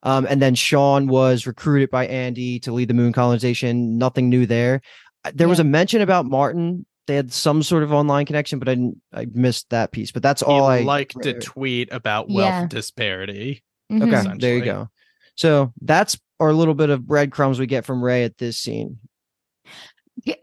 Um, 0.02 0.26
and 0.28 0.40
then 0.40 0.54
Sian 0.54 1.06
was 1.06 1.46
recruited 1.46 1.90
by 1.90 2.06
Andy 2.06 2.58
to 2.60 2.72
lead 2.72 2.88
the 2.88 2.94
moon 2.94 3.12
colonization. 3.12 3.96
Nothing 3.98 4.28
new 4.28 4.44
there. 4.46 4.82
Uh, 5.24 5.32
There 5.34 5.48
was 5.48 5.60
a 5.60 5.64
mention 5.64 6.02
about 6.02 6.26
Martin. 6.26 6.84
They 7.06 7.16
had 7.16 7.32
some 7.32 7.62
sort 7.62 7.82
of 7.82 7.92
online 7.92 8.26
connection, 8.26 8.58
but 8.58 8.68
I 8.68 8.74
didn't. 8.74 9.00
I 9.12 9.26
missed 9.32 9.70
that 9.70 9.92
piece. 9.92 10.12
But 10.12 10.22
that's 10.22 10.42
all 10.42 10.64
I 10.66 10.80
he 10.80 10.84
liked 10.84 11.20
to 11.22 11.38
tweet 11.40 11.88
about 11.92 12.28
wealth 12.28 12.48
Yeah. 12.48 12.66
disparity. 12.66 13.62
Mhm. 13.90 14.02
Okay, 14.14 14.38
there 14.38 14.56
you 14.56 14.64
go. 14.64 14.88
So 15.37 15.72
that's 15.80 16.18
our 16.40 16.52
little 16.52 16.74
bit 16.74 16.90
of 16.90 17.06
breadcrumbs 17.06 17.58
we 17.58 17.66
get 17.66 17.84
from 17.84 18.02
Ray 18.02 18.24
at 18.24 18.38
this 18.38 18.58
scene. 18.58 18.98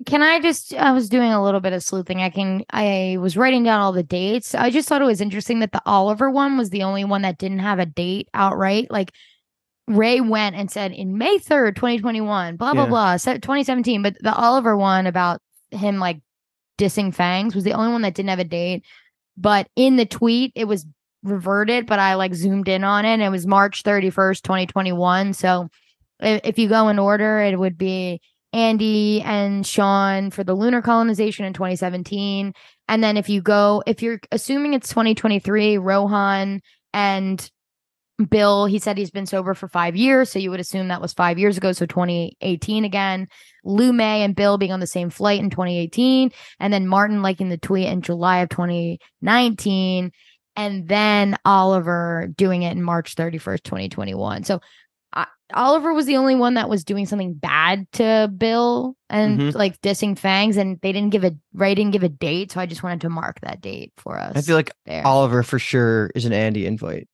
Can 0.05 0.21
I 0.21 0.39
just? 0.41 0.73
I 0.73 0.91
was 0.91 1.07
doing 1.07 1.31
a 1.31 1.41
little 1.41 1.61
bit 1.61 1.71
of 1.73 1.81
sleuthing. 1.81 2.21
I 2.21 2.29
can. 2.29 2.63
I 2.71 3.17
was 3.19 3.37
writing 3.37 3.63
down 3.63 3.79
all 3.79 3.93
the 3.93 4.03
dates. 4.03 4.53
I 4.53 4.69
just 4.69 4.87
thought 4.89 5.01
it 5.01 5.05
was 5.05 5.21
interesting 5.21 5.59
that 5.59 5.71
the 5.71 5.81
Oliver 5.85 6.29
one 6.29 6.57
was 6.57 6.69
the 6.69 6.83
only 6.83 7.05
one 7.05 7.21
that 7.21 7.37
didn't 7.37 7.59
have 7.59 7.79
a 7.79 7.85
date 7.85 8.27
outright. 8.33 8.91
Like 8.91 9.11
Ray 9.87 10.19
went 10.19 10.55
and 10.57 10.69
said 10.69 10.91
in 10.91 11.17
May 11.17 11.37
third, 11.39 11.77
twenty 11.77 11.99
twenty 11.99 12.19
one, 12.21 12.57
blah 12.57 12.73
blah 12.73 12.83
Yeah. 12.83 13.15
blah, 13.17 13.37
twenty 13.37 13.63
seventeen. 13.63 14.01
But 14.03 14.17
the 14.19 14.35
Oliver 14.35 14.75
one 14.75 15.07
about 15.07 15.41
him 15.71 15.99
like 15.99 16.19
dissing 16.77 17.13
Fangs 17.15 17.55
was 17.55 17.63
the 17.63 17.73
only 17.73 17.93
one 17.93 18.01
that 18.01 18.13
didn't 18.13 18.29
have 18.29 18.39
a 18.39 18.43
date. 18.43 18.83
But 19.37 19.67
in 19.77 19.95
the 19.95 20.05
tweet, 20.05 20.51
it 20.53 20.65
was 20.65 20.85
reverted. 21.23 21.85
But 21.87 21.99
I 21.99 22.15
like 22.15 22.33
zoomed 22.35 22.67
in 22.67 22.83
on 22.83 23.05
it. 23.05 23.13
and 23.13 23.21
It 23.23 23.29
was 23.29 23.47
March 23.47 23.83
thirty 23.83 24.09
first, 24.09 24.43
twenty 24.43 24.65
twenty 24.67 24.91
one. 24.91 25.31
So 25.33 25.69
if 26.19 26.59
you 26.59 26.67
go 26.67 26.89
in 26.89 26.99
order, 26.99 27.39
it 27.39 27.57
would 27.57 27.77
be 27.77 28.21
Andy 28.53 29.21
and 29.21 29.65
Sian 29.65 30.31
for 30.31 30.43
the 30.43 30.53
lunar 30.53 30.81
colonization 30.81 31.45
in 31.45 31.53
2017. 31.53 32.53
And 32.87 33.03
then 33.03 33.17
if 33.17 33.29
you 33.29 33.41
go, 33.41 33.83
if 33.87 34.01
you're 34.01 34.19
assuming 34.31 34.73
it's 34.73 34.89
2023, 34.89 35.77
Rohan 35.77 36.61
and 36.93 37.49
Bill, 38.29 38.65
he 38.65 38.77
said 38.79 38.97
he's 38.97 39.11
been 39.11 39.25
sober 39.25 39.53
for 39.53 39.67
five 39.67 39.95
years. 39.95 40.29
So 40.29 40.39
you 40.39 40.51
would 40.51 40.59
assume 40.59 40.89
that 40.89 41.01
was 41.01 41.13
five 41.13 41.39
years 41.39 41.57
ago. 41.57 41.71
So 41.71 41.85
2018 41.85 42.85
again. 42.85 43.27
Lu 43.63 43.93
Mei 43.93 44.23
and 44.23 44.35
Bill 44.35 44.57
being 44.57 44.71
on 44.71 44.79
the 44.79 44.87
same 44.87 45.09
flight 45.09 45.39
in 45.39 45.49
2018. 45.49 46.31
And 46.59 46.73
then 46.73 46.87
Martin 46.87 47.21
liking 47.21 47.49
the 47.49 47.57
tweet 47.57 47.87
in 47.87 48.01
July 48.01 48.39
of 48.39 48.49
2019. 48.49 50.11
And 50.57 50.87
then 50.87 51.37
Oliver 51.45 52.29
doing 52.35 52.63
it 52.63 52.71
in 52.71 52.83
March 52.83 53.15
31st, 53.15 53.63
2021. 53.63 54.43
So 54.43 54.59
I, 55.13 55.27
Oliver 55.53 55.93
was 55.93 56.05
the 56.05 56.15
only 56.17 56.35
one 56.35 56.53
that 56.53 56.69
was 56.69 56.83
doing 56.83 57.05
something 57.05 57.33
bad 57.33 57.85
to 57.93 58.31
Bill 58.37 58.95
and 59.09 59.39
Mhm. 59.39 59.55
like 59.55 59.79
dissing 59.81 60.17
Fangs, 60.17 60.55
and 60.57 60.79
they 60.81 60.91
didn't 60.93 61.11
give 61.11 61.23
a 61.23 61.35
Ray 61.53 61.75
didn't 61.75 61.91
give 61.91 62.03
a 62.03 62.09
date, 62.09 62.51
so 62.51 62.61
I 62.61 62.65
just 62.65 62.83
wanted 62.83 63.01
to 63.01 63.09
mark 63.09 63.39
that 63.41 63.59
date 63.61 63.91
for 63.97 64.17
us. 64.17 64.35
I 64.35 64.41
feel 64.41 64.55
like 64.55 64.71
there. 64.85 65.05
Oliver 65.05 65.43
for 65.43 65.59
sure 65.59 66.09
is 66.15 66.25
an 66.25 66.33
Andy 66.33 66.65
invite. 66.65 67.07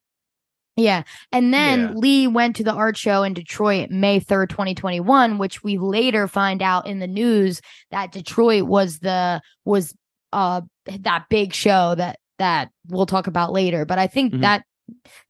Yeah. 0.76 1.02
And 1.32 1.52
then 1.52 1.80
Yeah. 1.80 1.92
Lee 1.96 2.28
went 2.28 2.56
to 2.58 2.64
the 2.64 2.74
art 2.74 2.96
show 2.98 3.24
in 3.24 3.34
Detroit 3.34 3.90
May 3.90 4.20
3rd, 4.20 4.52
2021, 4.52 5.40
which 5.40 5.64
we 5.64 5.80
later 5.80 6.28
find 6.28 6.62
out 6.62 6.86
in 6.86 7.00
the 7.00 7.08
news 7.08 7.62
that 7.90 8.12
Detroit 8.12 8.66
was 8.68 9.00
the 9.00 9.42
was 9.66 9.96
uh 10.34 10.62
that 10.86 11.24
big 11.30 11.54
show 11.54 11.96
that 11.96 12.20
that 12.38 12.70
we'll 12.90 13.08
talk 13.08 13.26
about 13.26 13.52
later. 13.52 13.86
But 13.86 13.98
I 13.98 14.06
think 14.06 14.34
Mhm. 14.34 14.42
that 14.42 14.64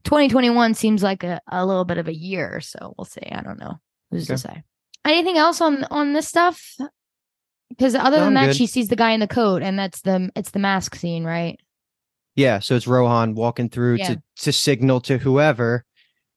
2021 0.04 0.74
seems 0.74 1.04
like 1.04 1.24
a, 1.24 1.42
a 1.48 1.66
little 1.66 1.86
bit 1.86 1.98
of 1.98 2.08
a 2.08 2.16
year. 2.16 2.62
So 2.62 2.94
we'll 2.98 3.06
see. 3.06 3.22
I 3.32 3.42
don't 3.42 3.60
know. 3.60 3.76
Who's 4.12 4.28
to 4.28 4.38
say? 4.38 4.64
Anything 5.06 5.38
else 5.38 5.62
on 5.62 5.84
on 5.86 6.14
this 6.14 6.28
stuff? 6.28 6.76
Because 7.70 7.96
other 7.96 8.18
No, 8.18 8.26
than 8.26 8.28
I'm 8.28 8.34
that, 8.36 8.46
good. 8.48 8.56
she 8.56 8.68
sees 8.68 8.88
the 8.88 8.96
guy 8.96 9.12
in 9.12 9.20
the 9.20 9.28
coat, 9.28 9.62
and 9.62 9.78
that's 9.78 10.02
the 10.02 10.30
it's 10.36 10.52
the 10.52 10.60
mask 10.60 10.96
scene, 10.96 11.24
right? 11.24 11.60
Yeah, 12.36 12.60
so 12.60 12.76
it's 12.76 12.88
Rohan 12.88 13.36
walking 13.36 13.70
through 13.70 13.96
Yeah. 13.98 14.08
to 14.16 14.22
to 14.44 14.52
signal 14.54 15.02
to 15.02 15.18
whoever. 15.18 15.84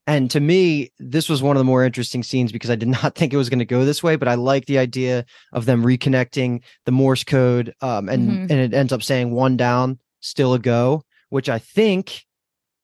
And 0.06 0.28
to 0.32 0.40
me, 0.40 0.90
this 0.98 1.28
was 1.28 1.40
one 1.42 1.56
of 1.56 1.60
the 1.60 1.64
more 1.64 1.84
interesting 1.84 2.22
scenes 2.24 2.50
because 2.50 2.70
I 2.70 2.74
did 2.74 2.88
not 3.02 3.14
think 3.14 3.32
it 3.32 3.36
was 3.36 3.48
going 3.48 3.60
to 3.60 3.64
go 3.64 3.84
this 3.84 4.02
way, 4.02 4.16
but 4.16 4.26
I 4.28 4.34
like 4.34 4.66
the 4.66 4.78
idea 4.78 5.24
of 5.52 5.66
them 5.66 5.84
reconnecting 5.84 6.62
the 6.84 6.92
Morse 6.92 7.22
code 7.22 7.74
um 7.80 8.08
and 8.08 8.28
Mhm. 8.30 8.40
and 8.50 8.52
it 8.52 8.74
ends 8.74 8.92
up 8.92 9.02
saying 9.02 9.30
one 9.30 9.56
down, 9.56 9.98
still 10.20 10.54
a 10.54 10.58
go, 10.58 11.02
which 11.28 11.48
I 11.48 11.58
think 11.58 12.24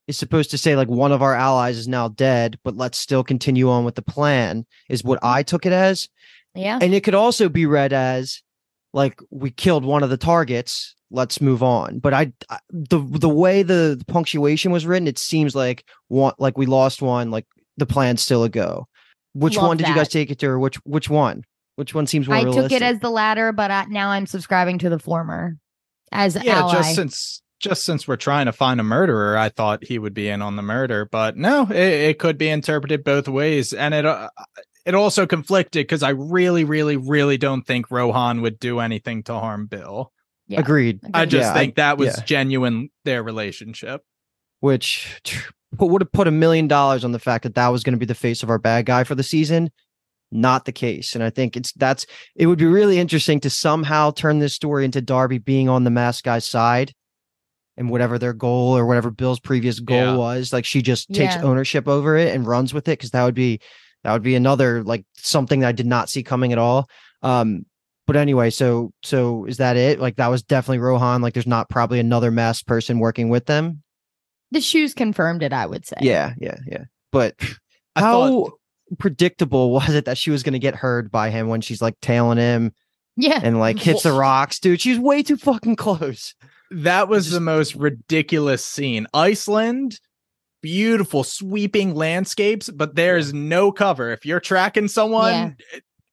is 0.06 0.16
supposed 0.16 0.50
to 0.50 0.58
say 0.58 0.76
like 0.76 0.88
one 0.88 1.12
of 1.12 1.22
our 1.22 1.34
allies 1.34 1.78
is 1.78 1.88
now 1.88 2.08
dead, 2.08 2.58
but 2.62 2.76
let's 2.76 2.98
still 2.98 3.24
continue 3.24 3.70
on 3.70 3.84
with 3.84 3.94
the 3.94 4.02
plan, 4.02 4.66
is 4.88 5.04
what 5.04 5.18
I 5.22 5.42
took 5.42 5.66
it 5.66 5.72
as. 5.72 6.08
Yeah. 6.54 6.78
And 6.80 6.94
it 6.94 7.02
could 7.02 7.14
also 7.14 7.48
be 7.48 7.66
read 7.66 7.92
as 7.92 8.42
like 8.92 9.20
we 9.30 9.50
killed 9.50 9.84
one 9.84 10.02
of 10.02 10.10
the 10.10 10.16
targets, 10.16 10.94
let's 11.10 11.40
move 11.40 11.62
on. 11.62 11.98
But 11.98 12.14
I, 12.14 12.32
I 12.48 12.58
the 12.70 12.98
the 12.98 13.28
way 13.28 13.62
the, 13.62 13.96
the 13.98 14.04
punctuation 14.06 14.72
was 14.72 14.86
written, 14.86 15.08
it 15.08 15.18
seems 15.18 15.54
like 15.54 15.84
one 16.08 16.34
like 16.38 16.56
we 16.56 16.66
lost 16.66 17.02
one, 17.02 17.30
like 17.30 17.46
the 17.76 17.86
plan's 17.86 18.22
still 18.22 18.44
a 18.44 18.48
go. 18.48 18.88
Which 19.34 19.56
Love 19.56 19.66
one 19.66 19.76
did 19.76 19.88
you 19.88 19.94
guys 19.94 20.08
take 20.08 20.30
it 20.30 20.38
to, 20.38 20.46
or 20.46 20.58
which 20.58 20.76
which 20.84 21.10
one? 21.10 21.44
Which 21.74 21.94
one 21.94 22.06
seems 22.06 22.26
more 22.26 22.38
I 22.38 22.42
realistic? 22.42 22.70
took 22.70 22.76
it 22.76 22.82
as 22.82 23.00
the 23.00 23.10
latter, 23.10 23.52
but 23.52 23.70
I, 23.70 23.84
now 23.90 24.08
I'm 24.08 24.24
subscribing 24.24 24.78
to 24.78 24.88
the 24.88 24.98
former 24.98 25.58
as 26.10 26.42
yeah, 26.42 26.60
ally. 26.60 26.72
just 26.72 26.94
since 26.94 27.42
just 27.60 27.84
since 27.84 28.06
we're 28.06 28.16
trying 28.16 28.46
to 28.46 28.52
find 28.52 28.80
a 28.80 28.84
murderer, 28.84 29.36
I 29.36 29.48
thought 29.48 29.84
he 29.84 29.98
would 29.98 30.14
be 30.14 30.28
in 30.28 30.42
on 30.42 30.56
the 30.56 30.62
murder, 30.62 31.06
but 31.10 31.36
no, 31.36 31.62
it, 31.70 31.76
it 31.76 32.18
could 32.18 32.36
be 32.38 32.48
interpreted 32.48 33.02
both 33.04 33.28
ways, 33.28 33.72
and 33.72 33.94
it 33.94 34.04
uh, 34.04 34.28
it 34.84 34.94
also 34.94 35.26
conflicted 35.26 35.86
because 35.86 36.02
I 36.02 36.10
really, 36.10 36.64
really, 36.64 36.96
really 36.96 37.38
don't 37.38 37.62
think 37.66 37.90
Rohan 37.90 38.40
would 38.42 38.58
do 38.60 38.78
anything 38.80 39.22
to 39.24 39.34
harm 39.34 39.66
Bill. 39.66 40.12
Yeah. 40.48 40.60
Agreed. 40.60 41.00
I 41.12 41.22
Agreed. 41.22 41.30
just 41.30 41.46
Yeah, 41.48 41.50
I- 41.50 41.54
think 41.54 41.74
that 41.76 41.98
was 41.98 42.16
yeah. 42.18 42.24
genuine 42.24 42.90
their 43.04 43.22
relationship. 43.22 44.02
which 44.60 45.20
put, 45.76 45.88
would 45.90 46.02
have 46.02 46.12
put 46.12 46.28
a 46.28 46.30
million 46.30 46.68
dollars 46.68 47.04
on 47.04 47.12
the 47.12 47.18
fact 47.18 47.42
that 47.42 47.54
that 47.56 47.68
was 47.68 47.82
going 47.82 47.94
to 47.94 47.98
be 47.98 48.06
the 48.06 48.14
face 48.14 48.42
of 48.42 48.50
our 48.50 48.58
bad 48.58 48.86
guy 48.86 49.02
for 49.04 49.14
the 49.14 49.22
season. 49.22 49.70
Not 50.32 50.64
the 50.64 50.72
case, 50.72 51.14
and 51.14 51.22
I 51.22 51.30
think 51.30 51.56
it's 51.56 51.72
that's 51.72 52.04
it 52.34 52.46
would 52.46 52.58
be 52.58 52.64
really 52.66 52.98
interesting 52.98 53.38
to 53.40 53.50
somehow 53.50 54.10
turn 54.10 54.40
this 54.40 54.54
story 54.54 54.84
into 54.84 55.00
Darby 55.00 55.38
being 55.38 55.68
on 55.68 55.84
the 55.84 55.90
mask 55.90 56.24
guy's 56.24 56.44
side, 56.44 56.92
and 57.76 57.90
whatever 57.90 58.18
their 58.18 58.32
goal 58.32 58.76
or 58.76 58.86
whatever 58.86 59.10
Bill's 59.10 59.40
previous 59.40 59.80
goal 59.80 59.96
Yeah. 59.96 60.16
was, 60.16 60.52
like 60.52 60.64
she 60.64 60.82
just 60.82 61.08
takes 61.12 61.34
Yeah. 61.34 61.42
ownership 61.42 61.86
over 61.88 62.16
it 62.16 62.34
and 62.34 62.46
runs 62.46 62.72
with 62.72 62.88
it 62.88 62.92
because 62.98 63.10
that 63.10 63.24
would 63.24 63.34
be 63.34 63.60
that 64.04 64.12
would 64.12 64.22
be 64.22 64.34
another 64.34 64.82
like 64.84 65.04
something 65.16 65.60
that 65.60 65.68
I 65.68 65.72
did 65.72 65.86
not 65.86 66.08
see 66.08 66.22
coming 66.22 66.52
at 66.52 66.58
all. 66.58 66.88
Um, 67.22 67.66
but 68.06 68.14
anyway, 68.16 68.50
so 68.50 68.92
so 69.02 69.44
is 69.46 69.56
that 69.56 69.76
it? 69.76 69.98
Like 70.00 70.16
that 70.16 70.28
was 70.28 70.42
definitely 70.42 70.78
Rohan. 70.78 71.22
Like 71.22 71.34
there's 71.34 71.46
not 71.46 71.68
probably 71.68 71.98
another 71.98 72.30
masked 72.30 72.66
person 72.66 72.98
working 72.98 73.28
with 73.28 73.46
them. 73.46 73.82
the 74.52 74.60
shoes 74.60 74.94
confirmed 74.94 75.42
it, 75.42 75.52
I 75.52 75.66
would 75.66 75.84
say. 75.84 75.96
Yeah, 76.00 76.32
yeah, 76.38 76.56
yeah. 76.66 76.84
But 77.10 77.34
I 77.96 78.00
how 78.00 78.12
thought- 78.28 78.52
predictable 79.00 79.70
was 79.72 79.88
it 79.90 80.04
that 80.04 80.18
she 80.18 80.30
was 80.30 80.42
going 80.44 80.52
to 80.52 80.58
get 80.60 80.76
heard 80.76 81.10
by 81.10 81.30
him 81.30 81.48
when 81.48 81.60
she's 81.60 81.82
like 81.82 81.98
tailing 82.00 82.38
him 82.38 82.72
Yeah. 83.16 83.40
and 83.42 83.58
like 83.58 83.78
hits 83.78 84.04
the 84.04 84.12
rocks, 84.12 84.60
dude? 84.60 84.80
She's 84.80 84.98
way 84.98 85.22
too 85.24 85.36
fucking 85.36 85.74
close. 85.76 86.34
That 86.70 87.08
was 87.08 87.24
Just- 87.26 87.34
the 87.34 87.40
most 87.40 87.74
ridiculous 87.74 88.64
scene. 88.64 89.06
Iceland, 89.14 89.98
beautiful 90.62 91.22
sweeping 91.24 91.94
landscapes, 91.94 92.68
but 92.70 92.94
there's 92.96 93.32
no 93.32 93.70
cover. 93.72 94.10
If 94.10 94.26
you're 94.26 94.40
tracking 94.40 94.88
someone, 94.88 95.56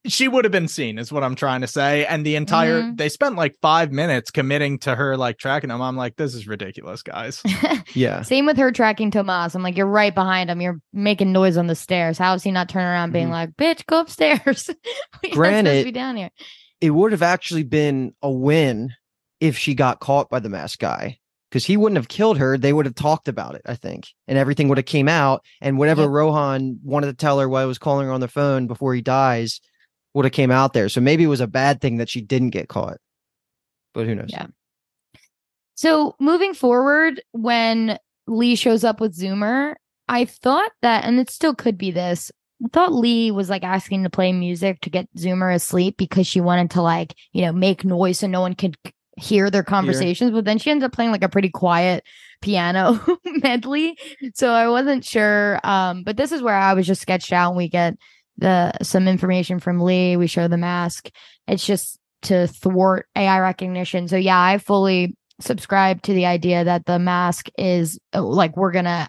she 0.05 0.27
would 0.27 0.43
have 0.43 0.51
been 0.51 0.67
seen, 0.67 0.99
is 0.99 1.11
what 1.13 1.23
I'm 1.23 1.33
trying 1.33 1.61
to 1.61 1.67
say. 1.67 2.05
And 2.05 2.25
the 2.25 2.35
entire 2.35 2.81
Mhm. 2.83 2.97
they 2.97 3.07
spent 3.09 3.35
like 3.35 3.55
five 3.61 3.91
minutes 3.91 4.31
committing 4.31 4.77
to 4.79 4.95
her 4.95 5.15
like 5.15 5.37
tracking 5.39 5.69
them. 5.69 5.81
I'm 5.81 5.95
like, 5.95 6.17
this 6.17 6.35
is 6.35 6.45
ridiculous, 6.47 7.01
guys. 7.01 7.41
Yeah. 7.95 8.21
Same 8.23 8.45
with 8.45 8.57
her 8.57 8.71
tracking 8.71 9.11
Tomas. 9.11 9.53
I'm 9.55 9.61
like, 9.63 9.77
you're 9.77 9.85
right 9.85 10.13
behind 10.13 10.49
him. 10.49 10.59
You're 10.61 10.79
making 10.93 11.31
noise 11.31 11.57
on 11.57 11.67
the 11.67 11.75
stairs. 11.75 12.17
How 12.17 12.33
is 12.33 12.43
he 12.43 12.51
not 12.51 12.67
turning 12.69 12.87
around 12.87 13.11
being 13.13 13.27
Mhm. 13.27 13.31
like, 13.31 13.49
bitch, 13.51 13.85
go 13.85 13.99
upstairs? 14.01 14.39
We're 14.45 14.53
supposed 14.53 14.79
to 15.23 15.29
Granted- 15.31 15.85
be 15.85 15.91
down 15.91 16.17
here. 16.17 16.29
It 16.81 16.89
would 16.91 17.11
have 17.13 17.21
actually 17.23 17.63
been 17.63 18.13
a 18.21 18.29
win 18.29 18.89
if 19.43 19.57
she 19.57 19.75
got 19.75 19.99
caught 19.99 20.29
by 20.29 20.39
the 20.39 20.49
masked 20.49 20.81
guy. 20.81 21.19
Because 21.49 21.65
he 21.65 21.77
wouldn't 21.77 21.97
have 21.97 22.07
killed 22.07 22.39
her. 22.39 22.57
They 22.57 22.73
would 22.73 22.87
have 22.87 22.95
talked 22.95 23.27
about 23.27 23.53
it, 23.53 23.61
I 23.67 23.75
think. 23.75 24.07
And 24.27 24.39
everything 24.39 24.69
would 24.69 24.79
have 24.79 24.87
came 24.87 25.07
out. 25.07 25.45
And 25.61 25.77
whatever. 25.77 26.09
Rohan 26.09 26.79
wanted 26.81 27.07
to 27.07 27.13
tell 27.13 27.39
her 27.39 27.47
while 27.47 27.65
he 27.65 27.67
was 27.67 27.77
calling 27.77 28.07
her 28.07 28.13
on 28.13 28.21
the 28.21 28.27
phone 28.27 28.65
before 28.65 28.95
he 28.95 29.01
dies 29.01 29.61
would 30.15 30.25
have 30.25 30.31
came 30.31 30.49
out 30.49 30.73
there. 30.73 30.89
So 30.89 30.99
maybe 31.01 31.23
it 31.23 31.27
was 31.27 31.41
a 31.41 31.47
bad 31.47 31.79
thing 31.81 31.97
that 31.97 32.09
she 32.09 32.21
didn't 32.21 32.51
get 32.51 32.69
caught. 32.69 32.97
But 33.93 34.07
who 34.07 34.15
knows? 34.15 34.29
Yeah. 34.29 34.47
So 35.75 36.15
moving 36.19 36.55
forward, 36.55 37.21
when 37.33 37.99
Lee 38.25 38.55
shows 38.55 38.83
up 38.83 38.99
with 38.99 39.15
Zoomer, 39.15 39.75
I 40.07 40.25
thought 40.25 40.71
that, 40.81 41.03
and 41.03 41.19
it 41.19 41.29
still 41.29 41.53
could 41.53 41.77
be 41.77 41.91
this. 41.91 42.31
I 42.63 42.69
thought 42.69 42.93
Lee 42.93 43.29
was 43.29 43.49
like 43.49 43.63
asking 43.63 44.03
to 44.03 44.09
play 44.09 44.31
music 44.31 44.81
to 44.81 44.89
get 44.89 45.13
Zoomer 45.17 45.53
asleep 45.53 45.97
because 45.97 46.25
she 46.25 46.41
wanted 46.41 46.71
to 46.71 46.81
like, 46.81 47.13
you 47.31 47.43
know, 47.43 47.51
make 47.51 47.85
noise 47.85 48.19
so 48.19 48.27
no 48.27 48.41
one 48.41 48.55
could 48.55 48.75
hear 49.17 49.49
their 49.49 49.63
conversations. 49.63 50.31
But 50.31 50.45
then 50.45 50.57
she 50.57 50.71
ends 50.71 50.83
up 50.83 50.93
playing 50.93 51.11
like 51.11 51.23
a 51.23 51.29
pretty 51.29 51.49
quiet 51.49 52.03
piano 52.41 52.99
medley. 53.25 53.97
So 54.33 54.49
I 54.49 54.67
wasn't 54.69 55.05
sure. 55.05 55.59
Um, 55.63 56.03
but 56.03 56.17
this 56.17 56.31
is 56.31 56.41
where 56.41 56.55
I 56.55 56.73
was 56.73 56.87
just 56.87 57.01
sketched 57.01 57.33
out 57.33 57.49
and 57.49 57.57
we 57.57 57.69
get 57.69 57.95
the 58.37 58.73
some 58.81 59.07
information 59.07 59.59
from 59.59 59.79
Lee. 59.79 60.17
We 60.17 60.27
show 60.27 60.47
the 60.47 60.57
mask. 60.57 61.09
It's 61.47 61.65
just 61.65 61.99
to 62.23 62.47
thwart 62.47 63.07
AI 63.15 63.39
recognition. 63.39 64.07
So 64.07 64.17
yeah, 64.17 64.41
I 64.41 64.57
fully 64.57 65.15
subscribe 65.39 66.01
to 66.03 66.13
the 66.13 66.25
idea 66.25 66.63
that 66.63 66.85
the 66.85 66.99
mask 66.99 67.49
is 67.57 67.99
uh, 68.13 68.21
like 68.21 68.55
we're 68.55 68.71
gonna 68.71 69.07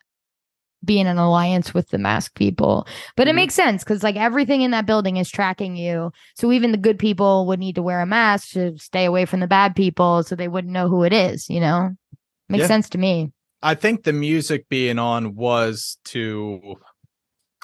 be 0.84 1.00
in 1.00 1.06
an 1.06 1.18
alliance 1.18 1.72
with 1.74 1.88
the 1.90 1.98
mask 1.98 2.34
people. 2.34 2.86
But 3.16 3.28
it 3.28 3.32
Mhm. 3.32 3.36
makes 3.36 3.54
sense 3.54 3.84
because 3.84 4.02
like 4.02 4.16
everything 4.16 4.62
in 4.62 4.70
that 4.72 4.86
building 4.86 5.16
is 5.16 5.30
tracking 5.30 5.76
you. 5.76 6.12
So 6.36 6.52
even 6.52 6.72
the 6.72 6.78
good 6.78 6.98
people 6.98 7.46
would 7.46 7.58
need 7.58 7.74
to 7.76 7.82
wear 7.82 8.00
a 8.00 8.06
mask 8.06 8.50
to 8.50 8.76
stay 8.78 9.04
away 9.04 9.24
from 9.24 9.40
the 9.40 9.46
bad 9.46 9.74
people 9.74 10.22
so 10.22 10.34
they 10.34 10.48
wouldn't 10.48 10.72
know 10.72 10.88
who 10.88 11.04
it 11.04 11.12
is, 11.12 11.48
you 11.48 11.60
know? 11.60 11.90
Makes 12.48 12.62
Yeah. 12.62 12.68
sense 12.68 12.88
to 12.90 12.98
me. 12.98 13.32
I 13.62 13.74
think 13.74 14.04
the 14.04 14.12
music 14.12 14.68
being 14.68 14.98
on 14.98 15.34
was 15.34 15.96
to 16.06 16.76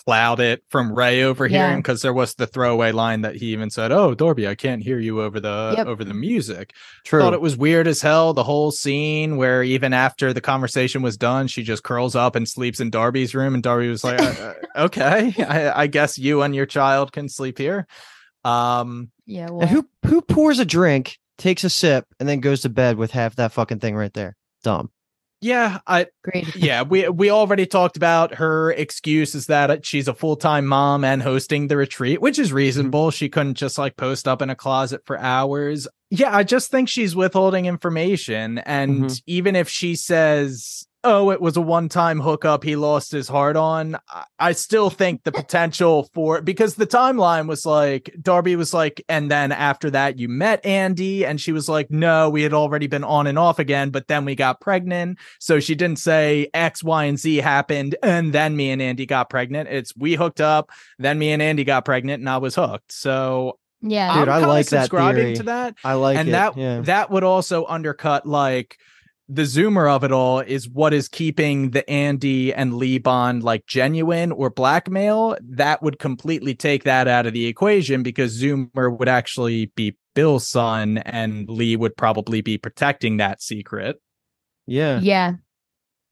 cloud 0.05 0.41
it 0.41 0.63
from 0.69 0.95
Ray 0.95 1.23
overhearing 1.23 1.71
Yeah. 1.73 1.77
because 1.77 2.03
there 2.03 2.13
was 2.13 2.35
the 2.35 2.47
throwaway 2.47 2.93
line 2.93 3.21
that 3.23 3.37
he 3.37 3.47
even 3.47 3.71
said, 3.71 3.93
"Oh, 3.93 4.15
Darby, 4.15 4.47
I 4.49 4.55
can't 4.55 4.83
hear 4.83 4.99
you 4.99 5.21
over 5.21 5.41
the 5.41 5.75
Yep. 5.77 5.87
over 5.87 6.05
the 6.05 6.15
music." 6.15 6.73
True. 7.05 7.21
Thought 7.21 7.35
it 7.35 7.41
was 7.41 7.57
weird 7.57 7.87
as 7.87 8.01
hell. 8.03 8.33
The 8.33 8.45
whole 8.45 8.71
scene 8.71 9.37
where 9.37 9.63
even 9.63 9.93
after 9.93 10.33
the 10.33 10.41
conversation 10.41 11.03
was 11.03 11.17
done, 11.17 11.47
she 11.49 11.63
just 11.63 11.83
curls 11.83 12.15
up 12.17 12.35
and 12.37 12.49
sleeps 12.49 12.81
in 12.81 12.91
Darby's 12.91 13.35
room, 13.35 13.55
and 13.55 13.63
Darby 13.63 13.89
was 13.89 14.03
like, 14.05 14.21
uh, 14.21 14.25
uh, 14.25 14.55
"Okay, 14.87 15.35
I, 15.45 15.83
I 15.83 15.87
guess 15.87 16.19
you 16.19 16.43
and 16.43 16.55
your 16.55 16.67
child 16.67 17.13
can 17.13 17.29
sleep 17.29 17.59
here." 17.59 17.87
Um, 18.45 19.11
Yeah. 19.27 19.51
Well, 19.51 19.61
And 19.63 19.71
who 19.71 19.89
who 20.07 20.23
pours 20.23 20.59
a 20.59 20.65
drink, 20.65 21.19
takes 21.39 21.63
a 21.65 21.71
sip, 21.71 22.07
and 22.19 22.29
then 22.29 22.41
goes 22.41 22.63
to 22.63 22.69
bed 22.69 22.97
with 22.97 23.11
half 23.13 23.37
that 23.37 23.53
fucking 23.53 23.79
thing 23.81 23.97
right 23.97 24.13
there? 24.15 24.37
Dumb. 24.65 24.91
Yeah, 25.41 25.79
I 25.87 26.07
great. 26.23 26.55
yeah, 26.57 26.83
we 26.83 27.09
we 27.09 27.31
already 27.31 27.67
talked 27.67 27.97
about 27.97 28.35
her 28.35 28.73
excuse 28.73 29.35
is 29.35 29.47
that 29.47 29.85
she's 29.87 30.09
a 30.09 30.15
full 30.15 30.37
time 30.37 30.67
mom 30.67 31.05
and 31.05 31.23
hosting 31.23 31.69
the 31.69 31.77
retreat, 31.77 32.21
which 32.21 32.39
is 32.39 32.53
reasonable. 32.53 33.11
She 33.11 33.29
couldn't 33.29 33.55
just 33.55 33.79
like 33.79 33.97
post 33.97 34.29
up 34.29 34.43
in 34.43 34.51
a 34.51 34.55
closet 34.55 35.03
for 35.05 35.19
hours. 35.19 35.89
Yeah, 36.11 36.35
I 36.37 36.43
just 36.43 36.71
think 36.71 36.89
she's 36.89 37.15
withholding 37.15 37.67
information, 37.67 38.59
and 38.59 39.05
Mhm. 39.05 39.23
even 39.27 39.57
if 39.57 39.69
she 39.69 39.95
says. 39.97 40.87
Oh, 41.03 41.31
it 41.31 41.41
was 41.41 41.57
a 41.57 41.63
one 41.63 41.89
time 41.89 42.21
hookup. 42.21 42.63
He 42.63 42.77
lost 42.77 43.11
his 43.11 43.27
heart 43.27 43.57
on. 43.57 43.97
I- 44.09 44.25
I 44.39 44.53
still 44.53 44.91
think 44.91 45.23
the 45.25 45.33
potential 45.33 46.09
for 46.15 46.43
because 46.43 46.75
the 46.75 46.87
timeline 46.87 47.47
was 47.49 47.65
like 47.65 48.15
Darby 48.21 48.55
was 48.57 48.75
like, 48.75 49.03
and 49.09 49.31
then 49.31 49.51
after 49.53 49.91
that, 49.91 50.19
you 50.19 50.29
met 50.29 50.65
Andy, 50.65 51.25
and 51.25 51.41
she 51.41 51.53
was 51.53 51.69
like, 51.69 51.91
no, 51.91 52.29
we 52.29 52.43
had 52.43 52.53
already 52.53 52.87
been 52.87 53.05
on 53.05 53.27
and 53.27 53.39
off 53.39 53.59
again, 53.59 53.91
but 53.91 54.09
then 54.09 54.25
we 54.27 54.35
got 54.35 54.61
pregnant. 54.61 55.19
So 55.39 55.59
she 55.61 55.75
didn't 55.75 55.99
say 56.01 56.49
X, 56.53 56.83
Y, 56.85 57.05
and 57.05 57.19
Z 57.19 57.37
happened, 57.37 57.97
and 58.03 58.33
then 58.33 58.57
me 58.57 58.71
and 58.71 58.83
Andy 58.83 59.07
got 59.07 59.31
pregnant. 59.31 59.69
It's 59.71 59.97
we 59.97 60.15
hooked 60.15 60.41
up, 60.41 60.71
then 60.99 61.19
me 61.19 61.33
and 61.33 61.41
Andy 61.41 61.65
got 61.65 61.85
pregnant, 61.87 62.21
and 62.21 62.29
I 62.29 62.37
was 62.39 62.55
hooked. 62.55 62.93
So 62.93 63.59
Yeah. 63.83 64.13
Dude, 64.19 64.29
I'm 64.29 64.35
I 64.35 64.39
kinda 64.41 64.49
like 64.49 64.67
that 64.67 64.81
subscribing 64.83 65.23
theory. 65.25 65.37
to 65.37 65.43
that, 65.45 65.75
I 65.83 65.95
like 65.95 66.19
and 66.19 66.29
it. 66.29 66.33
that 66.33 66.57
yeah. 66.59 66.81
that 66.83 67.11
would 67.11 67.25
also 67.25 67.65
undercut 67.67 68.27
like 68.27 68.77
the 69.33 69.43
zoomer 69.43 69.89
of 69.89 70.03
it 70.03 70.11
all 70.11 70.41
is 70.41 70.69
what 70.69 70.93
is 70.93 71.09
keeping 71.09 71.71
the 71.71 71.89
Andy 71.89 72.53
and 72.53 72.75
Lee 72.75 72.99
bond 72.99 73.45
like 73.45 73.65
genuine 73.65 74.33
or 74.33 74.51
blackmail. 74.51 75.37
That 75.41 75.83
would 75.83 76.01
completely 76.01 76.55
take 76.57 76.83
that 76.85 77.07
out 77.07 77.27
of 77.27 77.33
the 77.33 77.47
equation 77.47 78.03
because 78.03 78.43
Zoomer 78.43 78.99
would 78.99 79.09
actually 79.09 79.67
be 79.77 79.97
Bill's 80.15 80.49
son, 80.49 80.99
and 80.99 81.49
Lee 81.49 81.77
would 81.77 81.97
probably 81.97 82.41
be 82.41 82.59
protecting 82.59 83.19
that 83.19 83.41
secret. 83.41 84.01
yeah. 84.67 84.99
Yeah. 85.01 85.35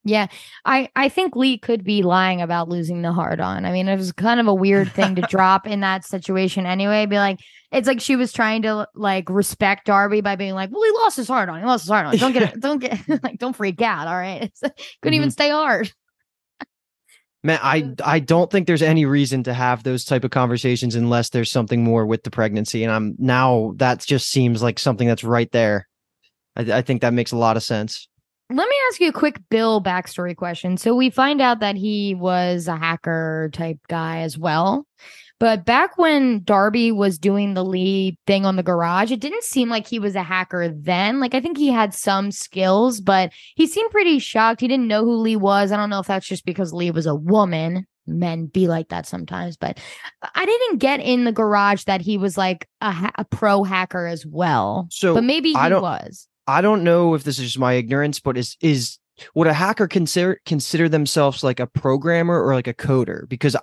Yeah. 0.04 0.28
I 0.64 0.88
I 0.96 1.08
think 1.08 1.36
Lee 1.36 1.58
could 1.58 1.84
be 1.84 2.02
lying 2.02 2.40
about 2.40 2.68
losing 2.68 3.02
the 3.02 3.12
hard 3.12 3.40
on. 3.40 3.64
I 3.64 3.72
mean, 3.72 3.88
it 3.88 3.96
was 3.96 4.12
kind 4.12 4.40
of 4.40 4.46
a 4.46 4.54
weird 4.54 4.92
thing 4.92 5.14
to 5.16 5.22
drop 5.28 5.66
in 5.66 5.80
that 5.80 6.04
situation 6.04 6.66
anyway. 6.66 7.06
Be 7.06 7.18
like, 7.18 7.40
it's 7.72 7.86
like 7.86 8.00
she 8.00 8.16
was 8.16 8.32
trying 8.32 8.62
to 8.62 8.88
like 8.94 9.28
respect 9.28 9.86
Darby 9.86 10.20
by 10.20 10.36
being 10.36 10.54
like, 10.54 10.70
well, 10.70 10.82
he 10.82 10.90
lost 11.02 11.16
his 11.16 11.28
heart 11.28 11.48
on. 11.48 11.58
He 11.58 11.66
lost 11.66 11.84
his 11.84 11.90
heart 11.90 12.06
on. 12.06 12.16
Don't 12.16 12.32
get 12.32 12.54
it. 12.54 12.60
don't 12.60 12.78
get 12.78 13.00
like 13.22 13.38
don't 13.38 13.56
freak 13.56 13.82
out. 13.82 14.06
All 14.06 14.16
right. 14.16 14.50
Couldn't 15.02 15.14
even 15.14 15.28
mm-hmm. 15.28 15.30
stay 15.30 15.50
hard. 15.50 15.92
Man, 17.44 17.60
I 17.62 17.94
I 18.04 18.18
don't 18.18 18.50
think 18.50 18.66
there's 18.66 18.82
any 18.82 19.04
reason 19.04 19.44
to 19.44 19.54
have 19.54 19.82
those 19.82 20.04
type 20.04 20.24
of 20.24 20.30
conversations 20.30 20.94
unless 20.94 21.30
there's 21.30 21.52
something 21.52 21.84
more 21.84 22.04
with 22.04 22.24
the 22.24 22.30
pregnancy. 22.30 22.82
And 22.82 22.92
I'm 22.92 23.14
now 23.18 23.74
that 23.76 24.00
just 24.00 24.28
seems 24.28 24.62
like 24.62 24.78
something 24.78 25.06
that's 25.06 25.24
right 25.24 25.50
there. 25.52 25.86
I, 26.56 26.78
I 26.78 26.82
think 26.82 27.02
that 27.02 27.12
makes 27.12 27.32
a 27.32 27.36
lot 27.36 27.56
of 27.56 27.62
sense. 27.62 28.08
Let 28.50 28.68
me 28.68 28.74
ask 28.88 29.00
you 29.00 29.08
a 29.08 29.12
quick 29.12 29.40
Bill 29.50 29.82
backstory 29.82 30.34
question. 30.34 30.76
So 30.76 30.94
we 30.94 31.10
find 31.10 31.40
out 31.40 31.60
that 31.60 31.76
he 31.76 32.14
was 32.14 32.66
a 32.66 32.76
hacker 32.76 33.50
type 33.52 33.78
guy 33.88 34.20
as 34.20 34.38
well. 34.38 34.86
But 35.40 35.64
back 35.64 35.98
when 35.98 36.42
Darby 36.42 36.90
was 36.90 37.18
doing 37.18 37.54
the 37.54 37.64
Lee 37.64 38.18
thing 38.26 38.44
on 38.44 38.56
the 38.56 38.62
garage, 38.62 39.12
it 39.12 39.20
didn't 39.20 39.44
seem 39.44 39.68
like 39.68 39.86
he 39.86 40.00
was 40.00 40.16
a 40.16 40.22
hacker 40.22 40.68
then. 40.68 41.20
Like 41.20 41.34
I 41.34 41.40
think 41.40 41.58
he 41.58 41.68
had 41.68 41.94
some 41.94 42.32
skills, 42.32 43.00
but 43.00 43.32
he 43.54 43.66
seemed 43.66 43.92
pretty 43.92 44.18
shocked. 44.18 44.60
He 44.60 44.68
didn't 44.68 44.88
know 44.88 45.04
who 45.04 45.14
Lee 45.14 45.36
was. 45.36 45.70
I 45.70 45.76
don't 45.76 45.90
know 45.90 46.00
if 46.00 46.08
that's 46.08 46.26
just 46.26 46.44
because 46.44 46.72
Lee 46.72 46.90
was 46.90 47.06
a 47.06 47.14
woman. 47.14 47.86
Men 48.06 48.46
be 48.46 48.68
like 48.68 48.88
that 48.88 49.06
sometimes, 49.06 49.58
but 49.58 49.78
I 50.34 50.46
didn't 50.46 50.78
get 50.78 51.00
in 51.00 51.24
the 51.24 51.32
garage 51.32 51.84
that 51.84 52.00
he 52.00 52.16
was 52.16 52.38
like 52.38 52.66
a, 52.80 52.90
ha- 52.90 53.12
a 53.16 53.24
pro 53.26 53.64
hacker 53.64 54.06
as 54.06 54.24
well. 54.24 54.88
So, 54.90 55.14
but 55.14 55.24
maybe 55.24 55.50
he 55.50 55.54
was. 55.82 56.26
I 56.48 56.62
don't 56.62 56.82
know 56.82 57.14
if 57.14 57.24
this 57.24 57.38
is 57.38 57.44
just 57.44 57.58
my 57.58 57.74
ignorance, 57.74 58.18
but 58.18 58.36
is 58.36 58.56
is 58.60 58.98
would 59.34 59.46
a 59.46 59.52
hacker 59.52 59.86
consider 59.86 60.40
consider 60.46 60.88
themselves 60.88 61.44
like 61.44 61.60
a 61.60 61.66
programmer 61.66 62.42
or 62.42 62.54
like 62.54 62.66
a 62.66 62.74
coder? 62.74 63.28
Because 63.28 63.54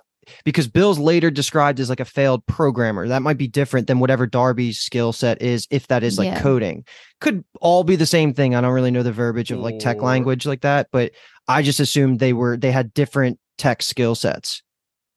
because 0.44 0.68
Bill's 0.68 0.98
later 0.98 1.30
described 1.30 1.80
as 1.80 1.88
like 1.88 2.00
a 2.00 2.04
failed 2.04 2.44
programmer. 2.46 3.06
That 3.08 3.22
might 3.22 3.38
be 3.38 3.48
different 3.48 3.86
than 3.86 4.00
whatever 4.00 4.26
Darby's 4.26 4.78
skill 4.78 5.12
set 5.12 5.40
is, 5.40 5.66
if 5.70 5.86
that 5.88 6.02
is 6.02 6.18
like 6.18 6.26
Yeah. 6.26 6.40
coding. 6.40 6.84
Could 7.20 7.44
all 7.60 7.84
be 7.84 7.96
the 7.96 8.06
same 8.06 8.34
thing. 8.34 8.54
I 8.54 8.60
don't 8.60 8.72
really 8.72 8.90
know 8.90 9.02
the 9.02 9.12
verbiage 9.12 9.50
of 9.50 9.60
like 9.60 9.78
tech 9.78 10.02
language 10.02 10.46
like 10.46 10.62
that, 10.62 10.88
but 10.92 11.12
I 11.48 11.62
just 11.62 11.80
assumed 11.80 12.18
they 12.18 12.32
were 12.32 12.56
they 12.56 12.72
had 12.72 12.92
different 12.94 13.38
tech 13.58 13.82
skill 13.82 14.14
sets. 14.14 14.62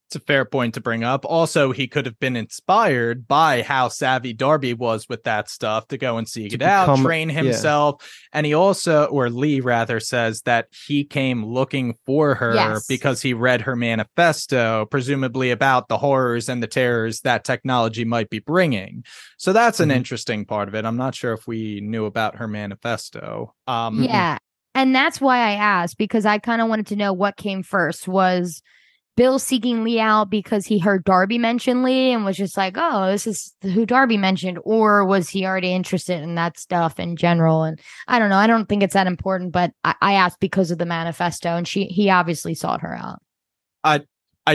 It's 0.09 0.15
a 0.15 0.19
fair 0.21 0.43
point 0.43 0.73
to 0.73 0.81
bring 0.81 1.03
up. 1.03 1.23
Also, 1.23 1.71
he 1.71 1.87
could 1.87 2.07
have 2.07 2.17
been 2.19 2.35
inspired 2.35 3.27
by 3.27 3.61
how 3.61 3.89
savvy 3.89 4.33
Darby 4.33 4.73
was 4.73 5.07
with 5.07 5.23
that 5.25 5.51
stuff 5.51 5.87
to 5.89 5.99
go 5.99 6.17
and 6.17 6.27
seek 6.27 6.49
To 6.49 6.55
it 6.55 6.61
out, 6.63 6.87
become- 6.87 7.03
train 7.05 7.29
yeah. 7.29 7.35
himself. 7.43 8.03
And 8.33 8.43
he 8.43 8.55
also, 8.55 9.05
or 9.05 9.29
Lee 9.29 9.59
rather, 9.59 9.99
says 9.99 10.41
that 10.43 10.65
he 10.87 11.03
came 11.03 11.45
looking 11.45 11.93
for 12.07 12.33
her 12.33 12.55
Yes. 12.55 12.87
because 12.87 13.21
he 13.21 13.35
read 13.35 13.61
her 13.61 13.75
manifesto, 13.75 14.87
presumably 14.87 15.51
about 15.51 15.89
the 15.89 15.99
horrors 15.99 16.49
and 16.49 16.63
the 16.63 16.67
terrors 16.67 17.21
that 17.21 17.43
technology 17.43 18.03
might 18.03 18.31
be 18.31 18.39
bringing. 18.39 19.03
So 19.37 19.53
that's 19.53 19.79
an 19.79 19.89
Mhm. 19.89 19.95
interesting 19.97 20.43
part 20.43 20.67
of 20.69 20.73
it. 20.73 20.85
I'm 20.85 20.97
not 20.97 21.13
sure 21.13 21.33
if 21.33 21.45
we 21.45 21.81
knew 21.81 22.05
about 22.05 22.37
her 22.37 22.47
manifesto. 22.47 23.53
Um, 23.67 24.01
Yeah. 24.01 24.39
And 24.73 24.95
that's 24.95 25.21
why 25.21 25.37
I 25.37 25.51
asked 25.51 25.99
because 25.99 26.25
I 26.25 26.39
kind 26.39 26.63
of 26.63 26.67
wanted 26.67 26.87
to 26.87 26.95
know 26.95 27.13
what 27.13 27.37
came 27.37 27.61
first 27.61 28.07
was 28.07 28.63
Bill 29.15 29.37
seeking 29.37 29.83
Lee 29.83 29.99
out 29.99 30.29
because 30.29 30.65
he 30.65 30.79
heard 30.79 31.03
Darby 31.03 31.37
mention 31.37 31.83
Lee 31.83 32.11
and 32.11 32.23
was 32.23 32.37
just 32.37 32.55
like, 32.55 32.75
oh, 32.77 33.07
this 33.11 33.27
is 33.27 33.53
who 33.61 33.85
Darby 33.85 34.15
mentioned. 34.15 34.59
Or 34.63 35.03
was 35.05 35.27
he 35.29 35.45
already 35.45 35.73
interested 35.73 36.21
in 36.21 36.35
that 36.35 36.57
stuff 36.57 36.99
in 36.99 37.17
general? 37.17 37.63
And 37.63 37.79
I 38.07 38.17
don't 38.17 38.29
know. 38.29 38.37
I 38.37 38.47
don't 38.47 38.69
think 38.69 38.81
it's 38.81 38.93
that 38.93 39.07
important, 39.07 39.51
but 39.51 39.71
I, 39.83 39.95
I 40.01 40.13
asked 40.13 40.39
because 40.39 40.71
of 40.71 40.77
the 40.77 40.85
manifesto 40.85 41.49
and 41.49 41.67
she 41.67 41.85
he 41.85 42.09
obviously 42.09 42.55
sought 42.55 42.81
her 42.81 42.95
out. 42.95 43.19
I 43.83 44.01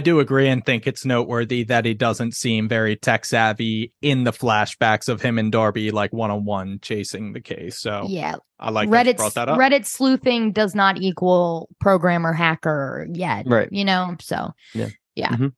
do 0.01 0.19
agree 0.19 0.49
and 0.49 0.65
think 0.65 0.87
it's 0.87 1.05
noteworthy 1.05 1.65
that 1.65 1.85
he 1.85 1.95
doesn't 1.95 2.35
seem 2.35 2.69
very 2.69 2.97
tech 2.97 3.25
savvy 3.25 3.93
in 4.03 4.25
the 4.25 4.33
flashbacks 4.33 5.09
of 5.09 5.23
him 5.23 5.39
and 5.39 5.53
Darby 5.53 5.91
like 5.91 6.13
one 6.13 6.31
on 6.31 6.45
one 6.45 6.79
chasing 6.83 7.33
the 7.33 7.41
case. 7.41 7.79
So 7.81 8.07
yeah. 8.09 8.37
I 8.59 8.71
like 8.71 8.91
that 8.91 9.07
you 9.07 9.13
Reddit 9.13 9.17
brought 9.17 9.35
that 9.35 9.49
up. 9.49 9.59
Reddit 9.59 9.85
sleuthing 9.87 10.53
does 10.53 10.75
not 10.75 11.01
equal 11.01 11.69
programmer 11.81 12.33
hacker 12.33 13.07
yet. 13.13 13.47
Right. 13.47 13.69
You 13.71 13.85
know, 13.85 14.17
so 14.21 14.53
Yeah. 14.75 14.89
Yeah. 15.15 15.31
Mhm. 15.31 15.53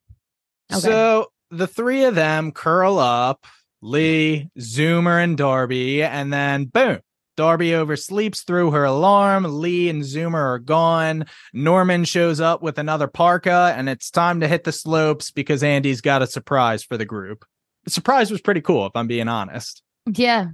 Okay. 0.71 0.81
So 0.81 1.31
the 1.49 1.67
three 1.67 2.03
of 2.03 2.15
them 2.15 2.51
curl 2.51 2.99
up, 2.99 3.45
Lee, 3.81 4.49
Zoomer, 4.59 5.23
and 5.23 5.37
Darby, 5.37 6.03
and 6.03 6.31
then 6.31 6.65
boom. 6.65 6.99
Darby 7.37 7.69
oversleeps 7.69 8.43
through 8.43 8.71
her 8.71 8.83
alarm. 8.83 9.45
Lee 9.61 9.87
and 9.87 10.01
Zoomer 10.01 10.33
are 10.33 10.59
gone. 10.59 11.25
Norman 11.53 12.03
shows 12.03 12.41
up 12.41 12.61
with 12.61 12.77
another 12.77 13.07
parka, 13.07 13.73
and 13.77 13.87
it's 13.87 14.11
time 14.11 14.41
to 14.41 14.47
hit 14.47 14.65
the 14.65 14.73
slopes 14.73 15.31
because 15.31 15.63
Andy's 15.63 16.01
got 16.01 16.21
a 16.21 16.27
surprise 16.27 16.83
for 16.83 16.97
the 16.97 17.05
group. 17.05 17.45
The 17.85 17.91
surprise 17.91 18.31
was 18.31 18.41
pretty 18.41 18.61
cool, 18.61 18.85
if 18.87 18.91
I'm 18.95 19.07
being 19.07 19.29
honest. 19.29 19.81
yeah. 20.05 20.47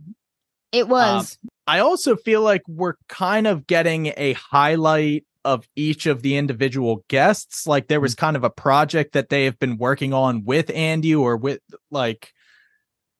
It 0.71 0.83
um, 0.83 0.89
was. 0.89 1.37
I 1.65 1.79
also 1.79 2.15
feel 2.15 2.41
like 2.41 2.63
we're 2.67 2.95
kind 3.07 3.47
of 3.47 3.65
getting 3.65 4.11
a 4.17 4.33
highlight 4.33 5.25
of 5.45 5.67
each 5.75 6.05
of 6.05 6.21
the 6.21 6.35
individual 6.35 7.05
guests. 7.07 7.67
Like 7.67 7.87
there 7.87 8.01
was 8.01 8.15
mm. 8.15 8.19
kind 8.19 8.35
of 8.35 8.43
a 8.43 8.49
project 8.49 9.13
that 9.13 9.29
they 9.29 9.45
have 9.45 9.59
been 9.59 9.77
working 9.77 10.13
on 10.13 10.43
with 10.43 10.69
Andy 10.71 11.15
or 11.15 11.37
with 11.37 11.59
like 11.91 12.33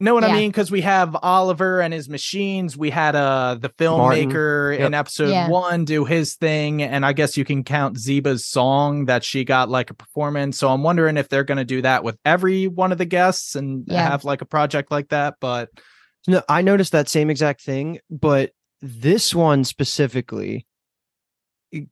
know 0.03 0.13
what 0.13 0.23
I 0.23 0.33
mean? 0.33 0.51
Because 0.51 0.69
we 0.69 0.81
have 0.81 1.15
Oliver 1.23 1.81
and 1.81 1.93
his 1.93 2.09
machines. 2.09 2.77
We 2.77 2.89
had 2.89 3.15
uh 3.15 3.57
the 3.59 3.69
filmmaker 3.69 4.77
Yep. 4.77 4.87
in 4.87 4.93
episode 4.93 5.29
Yeah. 5.29 5.47
one 5.49 5.85
do 5.85 6.05
his 6.05 6.35
thing, 6.35 6.81
and 6.83 7.05
I 7.05 7.13
guess 7.13 7.37
you 7.37 7.45
can 7.45 7.63
count 7.63 7.97
Ziba's 7.97 8.45
song 8.45 9.05
that 9.05 9.23
she 9.23 9.43
got 9.43 9.69
like 9.69 9.89
a 9.89 9.93
performance. 9.93 10.57
So 10.57 10.69
I'm 10.69 10.83
wondering 10.83 11.17
if 11.17 11.29
they're 11.29 11.43
gonna 11.43 11.65
do 11.65 11.81
that 11.83 12.03
with 12.03 12.17
every 12.25 12.67
one 12.67 12.91
of 12.91 12.97
the 12.97 13.05
guests 13.05 13.55
and 13.55 13.85
Yeah. 13.87 14.09
have 14.09 14.23
like 14.25 14.41
a 14.41 14.45
project 14.45 14.91
like 14.91 15.09
that. 15.09 15.35
But 15.39 15.69
No, 16.27 16.41
I 16.47 16.61
noticed 16.61 16.91
that 16.93 17.09
same 17.09 17.29
exact 17.29 17.61
thing, 17.61 17.99
but 18.09 18.51
this 18.81 19.33
one 19.35 19.63
specifically 19.63 20.65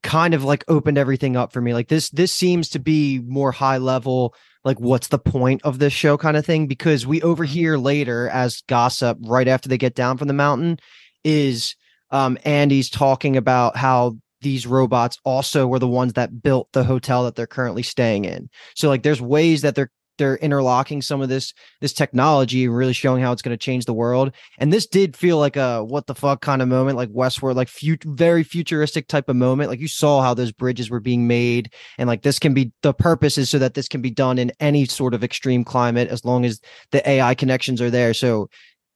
kind 0.03 0.34
of 0.34 0.43
like 0.43 0.64
opened 0.68 0.97
everything 0.97 1.36
up 1.36 1.51
for 1.51 1.59
me. 1.62 1.74
Like 1.74 1.88
this 1.88 2.09
this 2.12 2.32
seems 2.32 2.70
to 2.70 2.80
be 2.80 3.20
more 3.20 3.51
high 3.51 3.78
level 3.80 4.36
like 4.64 4.80
what's 4.80 5.07
the 5.07 5.20
point 5.20 5.62
of 5.64 5.80
this 5.80 5.93
show 5.93 6.18
kind 6.18 6.38
of 6.38 6.45
thing 6.45 6.68
because 6.68 7.07
we 7.07 7.22
overhear 7.22 7.78
later 7.78 8.30
as 8.30 8.62
gossip 8.68 9.18
right 9.22 9.47
after 9.47 9.68
they 9.68 9.78
get 9.78 9.95
down 9.95 10.18
from 10.18 10.28
the 10.28 10.34
mountain 10.34 10.78
is 11.24 11.76
um 12.12 12.38
Andy's 12.45 12.89
talking 12.89 13.38
about 13.38 13.76
how 13.76 14.18
these 14.41 14.68
robots 14.68 15.18
also 15.24 15.68
were 15.68 15.80
the 15.80 15.88
ones 15.88 16.14
that 16.14 16.41
built 16.41 16.68
the 16.74 16.84
hotel 16.84 17.24
that 17.24 17.36
they're 17.36 17.47
currently 17.47 17.84
staying 17.84 18.26
in. 18.26 18.49
So 18.76 18.89
like 18.89 19.03
there's 19.03 19.22
ways 19.22 19.62
that 19.62 19.76
they're 19.76 19.91
they're 20.22 20.38
interlocking 20.38 21.01
some 21.01 21.19
of 21.19 21.30
this 21.30 21.51
this 21.80 21.93
technology 21.93 22.67
really 22.67 22.93
showing 22.93 23.24
how 23.24 23.32
it's 23.32 23.41
going 23.41 23.57
to 23.57 23.65
change 23.65 23.86
the 23.86 23.93
world. 23.93 24.32
And 24.59 24.72
this 24.72 24.86
did 24.86 25.17
feel 25.17 25.39
like 25.39 25.55
a 25.55 25.84
what 25.84 26.05
the 26.05 26.13
fuck 26.13 26.41
kind 26.41 26.61
of 26.61 26.67
moment, 26.67 26.95
like 26.95 27.09
Westworld 27.09 27.55
like 27.55 27.69
fut- 27.69 28.03
very 28.03 28.43
futuristic 28.43 29.07
type 29.07 29.30
of 29.30 29.36
moment. 29.36 29.72
Like 29.72 29.80
you 29.80 29.88
saw 29.88 30.22
how 30.22 30.36
those 30.36 30.51
bridges 30.51 30.91
were 30.91 30.99
being 30.99 31.28
made, 31.28 31.74
and 31.97 32.07
like 32.07 32.22
this 32.22 32.38
can 32.38 32.53
be 32.53 32.72
the 32.84 32.93
purpose 32.93 33.39
is 33.39 33.49
so 33.49 33.57
that 33.57 33.74
this 33.74 33.88
can 33.88 34.01
be 34.01 34.11
done 34.11 34.38
in 34.38 34.51
any 34.59 34.86
sort 34.86 35.15
of 35.15 35.24
extreme 35.24 35.63
climate 35.63 36.09
as 36.09 36.24
long 36.24 36.45
as 36.45 36.61
the 36.91 37.07
AI 37.09 37.34
connections 37.34 37.82
are 37.82 37.89
there. 37.89 38.13
So 38.13 38.47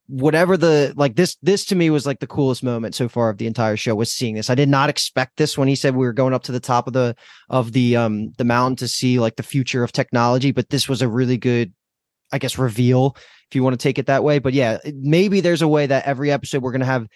whatever 0.08 0.56
the 0.56 0.92
like 0.96 1.16
this 1.16 1.36
this 1.42 1.64
to 1.66 1.74
me 1.74 1.90
was 1.90 2.06
like 2.06 2.20
the 2.20 2.26
coolest 2.26 2.62
moment 2.62 2.94
so 2.94 3.08
far 3.08 3.28
of 3.28 3.38
the 3.38 3.46
entire 3.46 3.76
show 3.76 3.94
was 3.94 4.12
seeing 4.12 4.34
this. 4.34 4.50
I 4.50 4.54
did 4.54 4.68
not 4.68 4.88
expect 4.88 5.36
this 5.36 5.58
when 5.58 5.68
he 5.68 5.74
said 5.74 5.96
we 5.96 6.06
were 6.06 6.12
going 6.12 6.34
up 6.34 6.44
to 6.44 6.52
the 6.52 6.60
top 6.60 6.86
of 6.86 6.92
the 6.92 7.16
of 7.50 7.72
the 7.72 7.96
um 7.96 8.32
the 8.38 8.44
mountain 8.44 8.76
to 8.76 8.88
see 8.88 9.18
like 9.18 9.36
the 9.36 9.42
future 9.42 9.82
of 9.82 9.92
technology, 9.92 10.52
but 10.52 10.70
this 10.70 10.88
was 10.88 11.02
a 11.02 11.08
really 11.08 11.36
good 11.36 11.72
I 12.32 12.38
guess 12.38 12.58
reveal 12.58 13.16
if 13.50 13.54
you 13.54 13.62
want 13.62 13.74
to 13.74 13.82
take 13.82 13.98
it 13.98 14.06
that 14.06 14.24
way. 14.24 14.38
But 14.38 14.52
yeah, 14.52 14.78
maybe 14.94 15.40
there's 15.40 15.62
a 15.62 15.68
way 15.68 15.86
that 15.86 16.06
every 16.06 16.30
episode 16.30 16.62
we're 16.62 16.72
going 16.72 16.80
to 16.80 16.86
have 16.86 17.06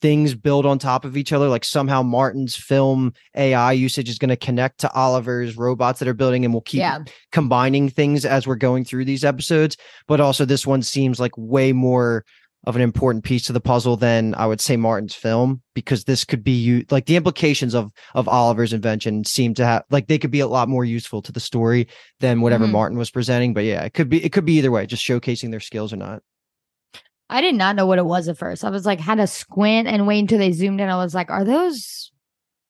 things 0.00 0.34
build 0.34 0.66
on 0.66 0.78
top 0.78 1.04
of 1.04 1.16
each 1.16 1.32
other 1.32 1.48
like 1.48 1.64
somehow 1.64 2.02
Martin's 2.02 2.56
film 2.56 3.12
AI 3.36 3.72
usage 3.72 4.08
is 4.08 4.18
going 4.18 4.28
to 4.28 4.36
connect 4.36 4.80
to 4.80 4.92
Oliver's 4.92 5.56
robots 5.56 5.98
that 5.98 6.08
are 6.08 6.14
building 6.14 6.44
and 6.44 6.52
we'll 6.52 6.60
keep 6.60 6.80
yeah. 6.80 6.98
combining 7.32 7.88
things 7.88 8.24
as 8.24 8.46
we're 8.46 8.56
going 8.56 8.84
through 8.84 9.04
these 9.04 9.24
episodes 9.24 9.76
but 10.06 10.20
also 10.20 10.44
this 10.44 10.66
one 10.66 10.82
seems 10.82 11.18
like 11.18 11.32
way 11.36 11.72
more 11.72 12.24
of 12.66 12.76
an 12.76 12.82
important 12.82 13.24
piece 13.24 13.44
to 13.44 13.52
the 13.52 13.60
puzzle 13.60 13.96
than 13.96 14.34
I 14.34 14.46
would 14.46 14.60
say 14.60 14.76
Martin's 14.76 15.14
film 15.14 15.62
because 15.74 16.04
this 16.04 16.24
could 16.24 16.42
be 16.42 16.52
you 16.52 16.84
like 16.90 17.06
the 17.06 17.16
implications 17.16 17.74
of 17.74 17.92
of 18.14 18.26
Oliver's 18.26 18.72
invention 18.72 19.24
seem 19.24 19.54
to 19.54 19.64
have 19.66 19.84
like 19.90 20.06
they 20.06 20.18
could 20.18 20.30
be 20.30 20.40
a 20.40 20.46
lot 20.46 20.68
more 20.68 20.84
useful 20.84 21.20
to 21.22 21.32
the 21.32 21.40
story 21.40 21.88
than 22.20 22.40
whatever 22.40 22.66
Mhm. 22.66 22.72
Martin 22.72 22.98
was 22.98 23.10
presenting 23.10 23.54
but 23.54 23.64
yeah 23.64 23.82
it 23.82 23.94
could 23.94 24.08
be 24.08 24.24
it 24.24 24.32
could 24.32 24.44
be 24.46 24.54
either 24.54 24.70
way 24.70 24.86
just 24.86 25.04
showcasing 25.04 25.50
their 25.50 25.60
skills 25.60 25.92
or 25.92 25.96
not 25.96 26.22
I 27.30 27.40
did 27.40 27.54
not 27.54 27.74
know 27.76 27.86
what 27.86 27.98
it 27.98 28.04
was 28.06 28.28
at 28.28 28.38
first. 28.38 28.64
I 28.64 28.70
was 28.70 28.84
like, 28.86 29.00
had 29.00 29.16
to 29.16 29.26
squint 29.26 29.88
and 29.88 30.06
wait 30.06 30.20
until 30.20 30.38
they 30.38 30.52
zoomed 30.52 30.80
in. 30.80 30.88
I 30.88 30.96
was 30.96 31.14
like, 31.14 31.30
are 31.30 31.44
those 31.44 32.12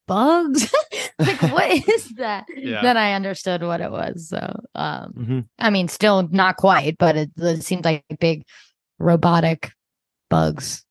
bugs? 0.07 0.73
like, 1.19 1.43
what 1.43 1.71
is 1.89 2.09
that? 2.17 2.47
Yeah. 2.55 2.83
Then 2.83 2.97
I 2.97 3.15
understood 3.15 3.63
what 3.63 3.81
it 3.81 3.91
was. 3.91 4.29
So, 4.29 4.61
um, 4.75 5.13
Mhm. 5.17 5.49
I 5.59 5.71
mean, 5.71 5.89
still 5.89 6.29
not 6.31 6.57
quite, 6.57 6.97
but 6.99 7.17
it, 7.17 7.31
it 7.37 7.63
seemed 7.65 7.85
like 7.85 8.05
big 8.21 8.45
robotic 8.99 9.73
bugs, 10.31 10.85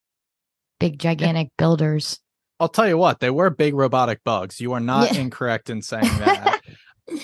big 0.79 0.99
gigantic 0.99 1.49
builders. 1.57 2.19
I'll 2.59 2.69
tell 2.69 2.87
you 2.87 2.97
what, 2.97 3.19
they 3.19 3.29
were 3.29 3.49
big 3.49 3.73
robotic 3.73 4.23
bugs. 4.23 4.61
You 4.61 4.73
are 4.73 4.79
not 4.79 5.13
Yeah. 5.13 5.21
incorrect 5.21 5.69
in 5.69 5.81
saying 5.81 6.03
that. 6.19 6.52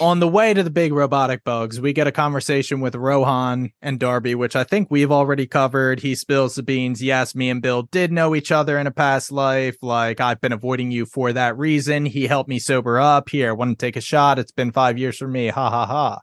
On 0.02 0.20
the 0.20 0.28
way 0.28 0.54
to 0.54 0.64
the 0.64 0.70
big 0.70 0.94
robotic 0.94 1.44
bugs, 1.44 1.82
we 1.82 1.94
get 1.94 2.08
a 2.08 2.12
conversation 2.12 2.80
with 2.80 2.96
Rohan 2.96 3.72
and 3.82 4.00
Darby, 4.00 4.36
which 4.36 4.56
I 4.56 4.64
think 4.64 4.90
we've 4.90 5.12
already 5.12 5.46
covered. 5.48 6.00
He 6.00 6.16
spills 6.16 6.56
the 6.56 6.64
beans. 6.64 7.02
Yes, 7.04 7.36
me 7.36 7.50
and 7.50 7.62
Bill 7.62 7.84
did 7.84 8.12
know 8.12 8.36
each 8.36 8.52
other 8.52 8.78
in 8.78 8.88
a 8.88 8.92
past 8.92 9.32
life. 9.32 9.76
Like, 9.82 10.22
I've 10.22 10.40
been 10.42 10.52
avoiding 10.54 10.92
you 10.92 11.06
for 11.06 11.34
that 11.34 11.58
reason. 11.58 12.06
He 12.06 12.28
helped 12.28 12.50
me 12.50 12.60
sober 12.60 13.00
up. 13.00 13.30
Here, 13.30 13.54
want 13.56 13.78
to 13.78 13.86
take 13.86 13.96
a 13.98 14.02
shot? 14.02 14.40
It's 14.40 14.52
been 14.52 14.72
five 14.72 14.98
years 14.98 15.18
for 15.18 15.28
me. 15.28 15.48
Ha 15.50 15.70
ha 15.70 15.86
ha. 15.86 16.20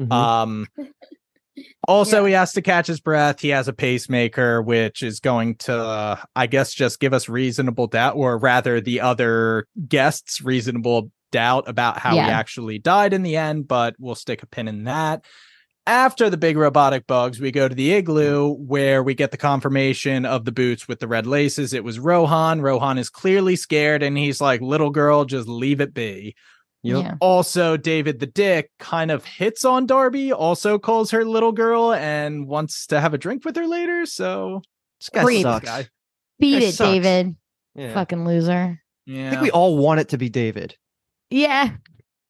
Mhm. 0.00 0.12
Um, 0.12 0.66
Also, 1.88 2.22
Yeah. 2.22 2.28
he 2.28 2.32
has 2.34 2.52
to 2.52 2.62
catch 2.62 2.86
his 2.86 3.00
breath. 3.00 3.40
He 3.40 3.48
has 3.48 3.66
a 3.66 3.72
pacemaker, 3.72 4.62
which 4.62 5.02
is 5.02 5.18
going 5.18 5.56
to, 5.56 5.74
uh, 5.76 6.16
I 6.36 6.46
guess, 6.46 6.72
just 6.72 7.00
give 7.00 7.12
us 7.12 7.28
reasonable 7.28 7.88
doubt, 7.88 8.14
or 8.14 8.38
rather, 8.38 8.80
the 8.80 9.00
other 9.00 9.66
guests 9.88 10.40
reasonable 10.40 11.10
doubt 11.32 11.68
about 11.68 11.98
how 11.98 12.14
Yeah. 12.14 12.26
he 12.26 12.30
actually 12.30 12.78
died 12.78 13.12
in 13.12 13.22
the 13.22 13.36
end. 13.36 13.68
But 13.68 13.94
we'll 13.98 14.14
stick 14.14 14.42
a 14.42 14.46
pin 14.46 14.68
in 14.68 14.84
that. 14.84 15.24
After 15.86 16.28
the 16.28 16.36
big 16.36 16.58
robotic 16.58 17.06
bugs, 17.06 17.40
we 17.40 17.50
go 17.50 17.66
to 17.66 17.74
the 17.74 17.92
igloo 17.92 18.50
where 18.56 19.02
we 19.02 19.14
get 19.14 19.30
the 19.30 19.38
confirmation 19.38 20.26
of 20.26 20.44
the 20.44 20.52
boots 20.52 20.86
with 20.86 21.00
the 21.00 21.08
red 21.08 21.26
laces. 21.26 21.72
It 21.72 21.82
was 21.82 21.98
Rohan. 21.98 22.60
Rohan 22.60 22.98
is 22.98 23.08
clearly 23.08 23.56
scared, 23.56 24.02
and 24.02 24.18
he's 24.18 24.38
like, 24.40 24.60
"Little 24.60 24.90
girl, 24.90 25.24
just 25.24 25.48
leave 25.48 25.80
it 25.80 25.94
be." 25.94 26.34
Yep. 26.82 27.02
Yeah. 27.02 27.14
Also, 27.20 27.76
David 27.78 28.20
the 28.20 28.26
Dick 28.26 28.70
kind 28.78 29.10
of 29.10 29.24
hits 29.24 29.64
on 29.64 29.86
Darby, 29.86 30.30
also 30.30 30.78
calls 30.78 31.10
her 31.10 31.24
little 31.24 31.52
girl 31.52 31.92
and 31.94 32.46
wants 32.46 32.86
to 32.88 33.00
have 33.00 33.14
a 33.14 33.18
drink 33.18 33.44
with 33.46 33.56
her 33.56 33.66
later. 33.66 34.04
So, 34.06 34.60
This 35.00 35.08
guy 35.08 35.24
Creep. 35.24 35.42
sucks. 35.42 35.64
guy. 35.64 35.86
Beat 36.38 36.52
That 36.54 36.62
it, 36.64 36.74
sucks. 36.74 36.90
David. 36.90 37.34
Yeah. 37.74 37.94
Fucking 37.94 38.24
loser. 38.26 38.80
yeah. 39.06 39.26
I 39.26 39.30
think 39.30 39.42
we 39.42 39.50
all 39.50 39.76
want 39.78 40.00
it 40.00 40.10
to 40.10 40.18
be 40.18 40.28
David. 40.28 40.76
Yeah. 41.30 41.70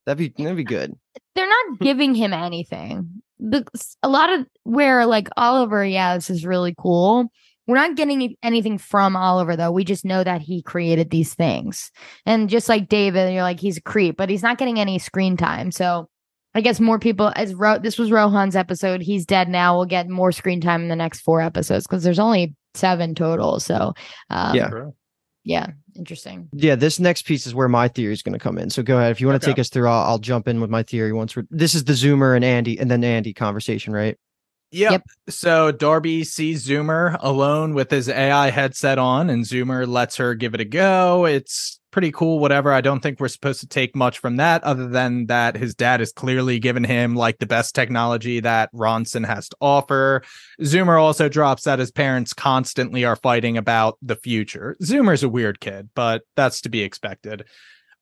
That'd 0.07 0.19
be 0.19 0.43
that'd 0.43 0.57
be 0.57 0.65
good. 0.65 0.95
They're 1.35 1.49
not 1.49 1.79
giving 1.81 2.15
him 2.15 2.33
anything. 2.33 3.23
The, 3.39 3.65
a 4.03 4.09
lot 4.09 4.33
of 4.33 4.47
where 4.65 5.07
like 5.07 5.29
Oliver, 5.37 5.85
yeah, 5.85 6.17
this 6.17 6.31
is 6.31 6.45
really 6.45 6.75
cool. 6.79 7.31
We're 7.67 7.77
not 7.77 7.97
getting 7.97 8.35
anything 8.43 8.79
from 8.79 9.15
Oliver 9.15 9.55
though. 9.55 9.71
We 9.71 9.85
just 9.85 10.05
know 10.07 10.25
that 10.25 10.41
he 10.41 10.63
created 10.63 11.11
these 11.11 11.35
things. 11.35 11.91
And 12.25 12.49
just 12.49 12.69
like 12.69 12.89
David, 12.89 13.33
you're 13.35 13.43
like 13.43 13.61
he's 13.61 13.77
a 13.77 13.83
creep, 13.83 14.17
but 14.17 14.31
he's 14.31 14.43
not 14.43 14.57
getting 14.57 14.81
any 14.81 14.99
screen 14.99 15.37
time. 15.37 15.71
So 15.71 16.09
I 16.55 16.63
guess 16.63 16.81
more 16.81 16.99
people 16.99 17.31
as 17.37 17.55
Ro- 17.55 17.79
this 17.79 17.99
was 17.99 18.11
Rohan's 18.11 18.57
episode. 18.57 19.03
He's 19.03 19.27
dead 19.27 19.51
now. 19.51 19.77
We'll 19.77 19.85
get 19.85 20.09
more 20.09 20.33
screen 20.33 20.63
time 20.63 20.81
in 20.83 20.89
the 20.89 20.97
next 20.97 21.21
four 21.21 21.43
episodes 21.43 21.87
because 21.87 22.03
there's 22.03 22.19
only 22.19 22.57
seven 22.75 23.15
total. 23.15 23.61
So 23.61 23.93
um, 24.31 24.57
Yeah. 24.57 24.71
Yeah, 25.45 25.69
interesting. 25.97 26.49
Yeah, 26.53 26.75
this 26.75 26.99
next 26.99 27.23
piece 27.23 27.47
is 27.47 27.55
where 27.55 27.69
my 27.69 27.89
theory 27.89 28.13
is 28.13 28.23
going 28.23 28.35
to 28.35 28.39
come 28.39 28.59
in. 28.59 28.71
So 28.71 28.83
go 28.83 28.99
ahead. 28.99 29.11
If 29.13 29.21
you 29.21 29.27
want 29.27 29.41
to 29.41 29.47
Okay. 29.47 29.53
take 29.55 29.61
us 29.61 29.69
through, 29.69 29.89
I'll, 29.89 30.05
I'll 30.11 30.19
jump 30.19 30.49
in 30.49 30.61
with 30.61 30.71
my 30.71 30.83
theory 30.83 31.13
once 31.13 31.35
we're. 31.37 31.45
This 31.51 31.75
is 31.75 31.85
the 31.85 31.93
Zoomer 31.95 32.37
and 32.37 32.45
Andy, 32.45 32.79
and 32.79 32.91
then 32.91 33.03
Andy 33.05 33.33
conversation, 33.33 33.93
right? 33.93 34.17
Yep. 34.71 34.91
Yep. 34.93 35.03
So 35.31 35.73
Darby 35.73 36.25
sees 36.25 36.67
Zoomer 36.67 37.17
alone 37.21 37.73
with 37.73 37.91
his 37.91 38.09
AI 38.09 38.51
headset 38.51 38.99
on, 38.99 39.31
and 39.31 39.45
Zoomer 39.45 39.87
lets 39.89 40.17
her 40.17 40.35
give 40.35 40.53
it 40.55 40.61
a 40.61 40.65
go. 40.67 41.25
It's 41.25 41.78
pretty 41.99 42.13
cool, 42.13 42.39
whatever. 42.39 42.73
I 42.73 42.81
don't 42.81 43.01
think 43.01 43.19
we're 43.19 43.27
supposed 43.27 43.59
to 43.59 43.67
take 43.67 43.97
much 43.97 44.21
from 44.21 44.37
that, 44.37 44.63
other 44.63 44.87
than 44.87 45.27
that 45.27 45.57
his 45.57 45.75
dad 45.75 45.99
has 45.99 46.13
clearly 46.13 46.61
given 46.61 46.85
him 46.85 47.17
like 47.17 47.39
the 47.39 47.47
best 47.47 47.75
technology 47.75 48.39
that 48.39 48.73
Ronson 48.73 49.27
has 49.27 49.49
to 49.49 49.57
offer. 49.61 50.23
Zoomer 50.61 51.03
also 51.03 51.29
drops 51.29 51.65
that 51.65 51.81
his 51.81 51.91
parents 51.91 52.33
constantly 52.33 53.05
are 53.05 53.17
fighting 53.17 53.57
about 53.57 53.99
the 54.01 54.15
future. 54.15 54.77
Zoomer's 54.81 55.25
a 55.25 55.29
weird 55.29 55.59
kid, 55.59 55.89
but 55.97 56.23
that's 56.37 56.61
to 56.61 56.69
be 56.69 56.83
expected. 56.83 57.47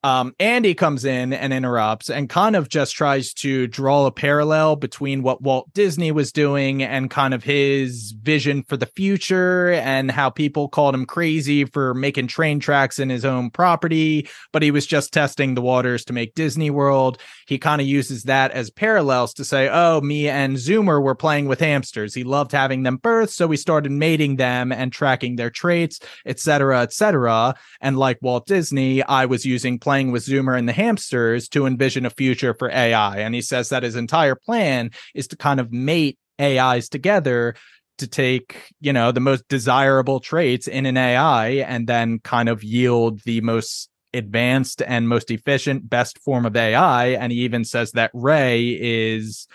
Um, 0.07 0.37
Andy 0.39 0.73
comes 0.73 1.05
in 1.05 1.33
and 1.33 1.53
interrupts 1.53 2.11
and 2.11 2.29
kind 2.29 2.55
of 2.55 2.69
just 2.69 2.95
tries 2.95 3.35
to 3.35 3.67
draw 3.67 4.07
a 4.07 4.13
parallel 4.13 4.77
between 4.77 5.25
what 5.25 5.43
Walt 5.43 5.69
Disney 5.75 6.13
was 6.13 6.31
doing 6.31 6.81
and 6.81 7.11
kind 7.11 7.35
of 7.35 7.43
his 7.43 8.13
vision 8.13 8.63
for 8.63 8.77
the 8.77 8.87
future 8.87 9.73
and 9.73 10.09
how 10.13 10.31
people 10.31 10.69
called 10.69 10.95
him 10.95 11.07
crazy 11.07 11.65
for 11.65 11.93
making 11.93 12.29
train 12.29 12.61
tracks 12.61 13.01
in 13.01 13.11
his 13.11 13.25
own 13.25 13.51
property, 13.51 14.29
but 14.53 14.63
he 14.63 14.71
was 14.71 14.87
just 14.87 15.13
testing 15.13 15.55
the 15.57 15.61
waters 15.61 16.05
to 16.05 16.13
make 16.13 16.37
Disney 16.37 16.71
World. 16.71 17.19
He 17.49 17.59
kind 17.59 17.81
of 17.81 17.89
uses 17.89 18.23
that 18.25 18.53
as 18.53 18.71
parallels 18.71 19.35
to 19.35 19.45
say, 19.45 19.69
oh, 19.69 20.01
me 20.03 20.29
and 20.29 20.57
Zoomer 20.57 21.03
were 21.03 21.17
playing 21.17 21.47
with 21.47 21.59
hamsters. 21.59 22.15
He 22.15 22.23
loved 22.23 22.53
having 22.53 22.85
them 22.85 22.99
birth, 22.99 23.31
so 23.31 23.49
we 23.49 23.57
started 23.57 23.91
mating 23.91 24.37
them 24.37 24.71
and 24.71 24.93
tracking 24.93 25.35
their 25.35 25.51
traits, 25.51 25.99
etc., 26.25 26.83
etc. 26.83 27.57
And 27.81 27.99
like 27.99 28.23
Walt 28.23 28.47
Disney, 28.47 29.03
I 29.03 29.27
was 29.27 29.45
using 29.45 29.81
playing 29.97 30.13
with 30.13 30.27
Zoomer 30.27 30.59
and 30.59 30.69
the 30.69 30.75
hamsters 30.75 31.49
to 31.49 31.65
envision 31.65 32.05
a 32.05 32.11
future 32.11 32.53
for 32.53 32.71
AI. 32.71 33.21
And 33.21 33.35
he 33.35 33.41
says 33.41 33.71
that 33.71 33.83
his 33.83 33.97
entire 33.97 34.35
plan 34.35 34.91
is 35.15 35.29
to 35.29 35.37
kind 35.37 35.59
of 35.59 35.73
mate 35.73 36.19
AIs 36.39 36.91
together 36.91 37.55
to 37.97 38.07
take, 38.07 38.71
you 38.79 38.93
know, 38.93 39.11
the 39.11 39.21
most 39.21 39.49
desirable 39.49 40.21
traits 40.21 40.69
in 40.69 40.85
an 40.85 40.99
AI 40.99 41.49
and 41.49 41.87
then 41.87 42.19
kind 42.19 42.51
of 42.51 42.63
yield 42.63 43.23
the 43.23 43.41
most 43.41 43.89
advanced 44.13 44.83
and 44.83 45.09
most 45.09 45.31
efficient, 45.31 45.89
best 45.89 46.19
form 46.19 46.45
of 46.45 46.55
AI. 46.55 47.07
And 47.07 47.33
he 47.33 47.39
even 47.39 47.65
says 47.65 47.93
that 47.93 48.11
Ray 48.13 48.77
is 48.79 49.49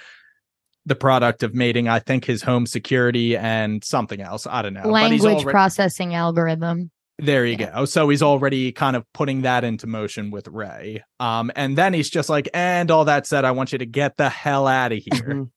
the 0.87 0.95
product 0.95 1.43
of 1.43 1.53
mating, 1.53 1.87
I 1.87 1.99
think, 1.99 2.25
his 2.25 2.41
home 2.41 2.65
security 2.65 3.37
and 3.37 3.83
something 3.83 4.19
else. 4.19 4.47
I 4.47 4.63
don't 4.63 4.73
know. 4.73 4.89
Language 4.89 5.43
alre- 5.43 5.51
processing 5.51 6.15
algorithm. 6.15 6.89
There 7.21 7.45
you 7.45 7.55
Yeah. 7.59 7.71
go. 7.75 7.85
So 7.85 8.09
he's 8.09 8.21
already 8.21 8.71
kind 8.71 8.95
of 8.95 9.05
putting 9.13 9.43
that 9.43 9.63
into 9.63 9.87
motion 9.87 10.31
with 10.31 10.47
Ray. 10.47 11.03
Um, 11.19 11.51
and 11.55 11.77
then 11.77 11.93
he's 11.93 12.09
just 12.09 12.29
like, 12.29 12.49
and 12.53 12.89
all 12.91 13.05
that 13.05 13.25
said, 13.27 13.45
I 13.45 13.51
want 13.51 13.71
you 13.71 13.77
to 13.77 13.85
get 13.85 14.17
the 14.17 14.29
hell 14.29 14.67
out 14.67 14.91
of 14.91 14.99
here. 14.99 15.47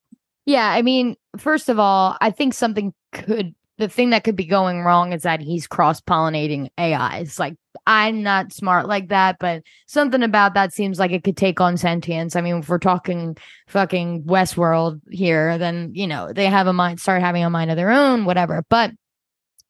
Yeah, 0.47 0.69
I 0.69 0.83
mean, 0.83 1.17
first 1.39 1.69
of 1.71 1.79
all, 1.79 2.17
I 2.21 2.31
think 2.31 2.53
something 2.55 2.93
could 3.13 3.55
the 3.79 3.89
thing 3.89 4.11
that 4.11 4.23
could 4.23 4.37
be 4.37 4.45
going 4.45 4.83
wrong 4.83 5.13
is 5.13 5.23
that 5.23 5.41
he's 5.41 5.67
cross 5.67 6.01
pollinating 6.01 6.69
AIs. 6.79 7.41
Like 7.41 7.57
I'm 7.87 8.23
not 8.23 8.53
smart 8.53 8.87
like 8.87 9.09
that, 9.09 9.39
but 9.41 9.63
something 9.87 10.23
about 10.23 10.55
that 10.55 10.73
seems 10.73 10.99
like 11.01 11.11
it 11.11 11.25
could 11.25 11.37
take 11.37 11.61
on 11.61 11.77
sentience. 11.77 12.37
I 12.37 12.41
mean, 12.41 12.59
if 12.59 12.69
we're 12.69 12.79
talking 12.79 13.37
fucking 13.67 14.25
Westworld 14.25 15.01
here, 15.11 15.59
then 15.59 15.91
you 15.95 16.07
know 16.07 16.33
they 16.33 16.47
have 16.47 16.67
a 16.69 16.73
mind, 16.73 17.01
start 17.01 17.21
having 17.23 17.43
a 17.43 17.51
mind 17.51 17.71
of 17.73 17.77
their 17.77 17.91
own, 17.91 18.27
whatever. 18.27 18.65
But 18.69 18.93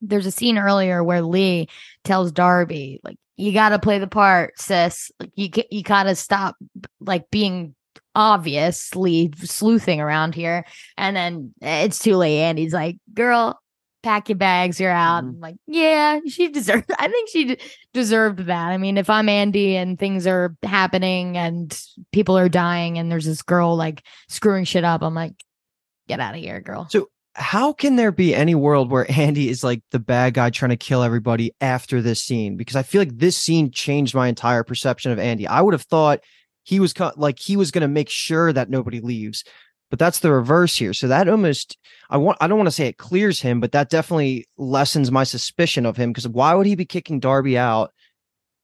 there's 0.08 0.26
a 0.26 0.30
scene 0.30 0.58
earlier 0.58 1.02
where 1.02 1.22
Lee 1.22 1.68
tells 2.04 2.32
Darby, 2.32 3.00
like, 3.04 3.16
you 3.36 3.52
got 3.52 3.70
to 3.70 3.78
play 3.78 3.98
the 3.98 4.06
part, 4.06 4.58
sis. 4.58 5.10
Like, 5.18 5.30
you 5.34 5.50
you 5.70 5.82
got 5.82 6.04
to 6.04 6.14
stop 6.14 6.56
like 7.00 7.30
being 7.30 7.74
obviously 8.14 9.32
sleuthing 9.42 10.00
around 10.00 10.34
here. 10.34 10.64
And 10.96 11.16
then 11.16 11.54
it's 11.60 11.98
too 11.98 12.16
late. 12.16 12.40
And 12.42 12.58
he's 12.58 12.72
like, 12.72 12.96
girl, 13.12 13.60
pack 14.02 14.28
your 14.28 14.38
bags, 14.38 14.78
you're 14.78 14.90
out. 14.90 15.24
Mhm. 15.24 15.28
I'm 15.30 15.40
like, 15.40 15.56
yeah, 15.66 16.20
she 16.28 16.48
deserved, 16.48 16.90
I 16.98 17.08
think 17.08 17.28
she 17.28 17.44
d- 17.44 17.58
deserved 17.92 18.40
that. 18.46 18.68
I 18.70 18.76
mean, 18.76 18.98
if 18.98 19.10
I'm 19.10 19.28
Andy 19.28 19.76
and 19.76 19.98
things 19.98 20.26
are 20.26 20.54
happening 20.62 21.36
and 21.36 21.76
people 22.12 22.38
are 22.38 22.48
dying 22.48 22.98
and 22.98 23.10
there's 23.10 23.24
this 23.24 23.42
girl 23.42 23.76
like 23.76 24.02
screwing 24.28 24.64
shit 24.64 24.84
up, 24.84 25.02
I'm 25.02 25.14
like, 25.14 25.34
get 26.06 26.20
out 26.20 26.34
of 26.34 26.40
here, 26.40 26.60
girl. 26.60 26.86
So 26.90 27.08
how 27.34 27.72
can 27.72 27.96
there 27.96 28.12
be 28.12 28.34
any 28.34 28.54
world 28.54 28.90
where 28.90 29.10
Andy 29.10 29.48
is 29.48 29.64
like 29.64 29.82
the 29.90 29.98
bad 29.98 30.34
guy 30.34 30.50
trying 30.50 30.70
to 30.70 30.76
kill 30.76 31.02
everybody 31.02 31.52
after 31.60 32.00
this 32.00 32.22
scene? 32.22 32.56
Because 32.56 32.76
I 32.76 32.82
feel 32.82 33.00
like 33.00 33.18
this 33.18 33.36
scene 33.36 33.70
changed 33.70 34.14
my 34.14 34.28
entire 34.28 34.62
perception 34.62 35.10
of 35.10 35.18
Andy. 35.18 35.46
I 35.46 35.60
would 35.60 35.74
have 35.74 35.82
thought 35.82 36.20
he 36.62 36.80
was 36.80 36.92
co- 36.92 37.12
like 37.16 37.38
he 37.38 37.56
was 37.56 37.70
going 37.70 37.82
to 37.82 37.88
make 37.88 38.08
sure 38.08 38.52
that 38.52 38.70
nobody 38.70 39.00
leaves, 39.00 39.44
but 39.90 39.98
that's 39.98 40.20
the 40.20 40.32
reverse 40.32 40.76
here. 40.76 40.92
So 40.92 41.08
that 41.08 41.28
almost 41.28 41.76
I 42.08 42.16
want 42.18 42.38
I 42.40 42.46
don't 42.46 42.58
want 42.58 42.68
to 42.68 42.72
say 42.72 42.86
it 42.86 42.98
clears 42.98 43.40
him, 43.40 43.60
but 43.60 43.72
that 43.72 43.90
definitely 43.90 44.46
lessens 44.56 45.10
my 45.10 45.24
suspicion 45.24 45.86
of 45.86 45.96
him. 45.96 46.10
Because 46.10 46.28
why 46.28 46.54
would 46.54 46.66
he 46.66 46.76
be 46.76 46.86
kicking 46.86 47.20
Darby 47.20 47.58
out 47.58 47.92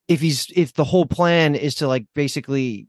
if 0.07 0.21
he's 0.21 0.47
if 0.55 0.75
the 0.75 0.85
whole 0.85 1.07
plan 1.07 1.57
is 1.57 1.75
to 1.77 1.89
like 1.89 2.07
basically 2.15 2.87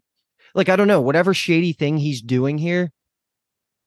like 0.53 0.69
I 0.69 0.75
don't 0.75 0.88
know 0.88 1.01
whatever 1.01 1.34
shady 1.34 1.73
thing 1.73 1.97
he's 1.97 2.21
doing 2.21 2.57
here 2.57 2.91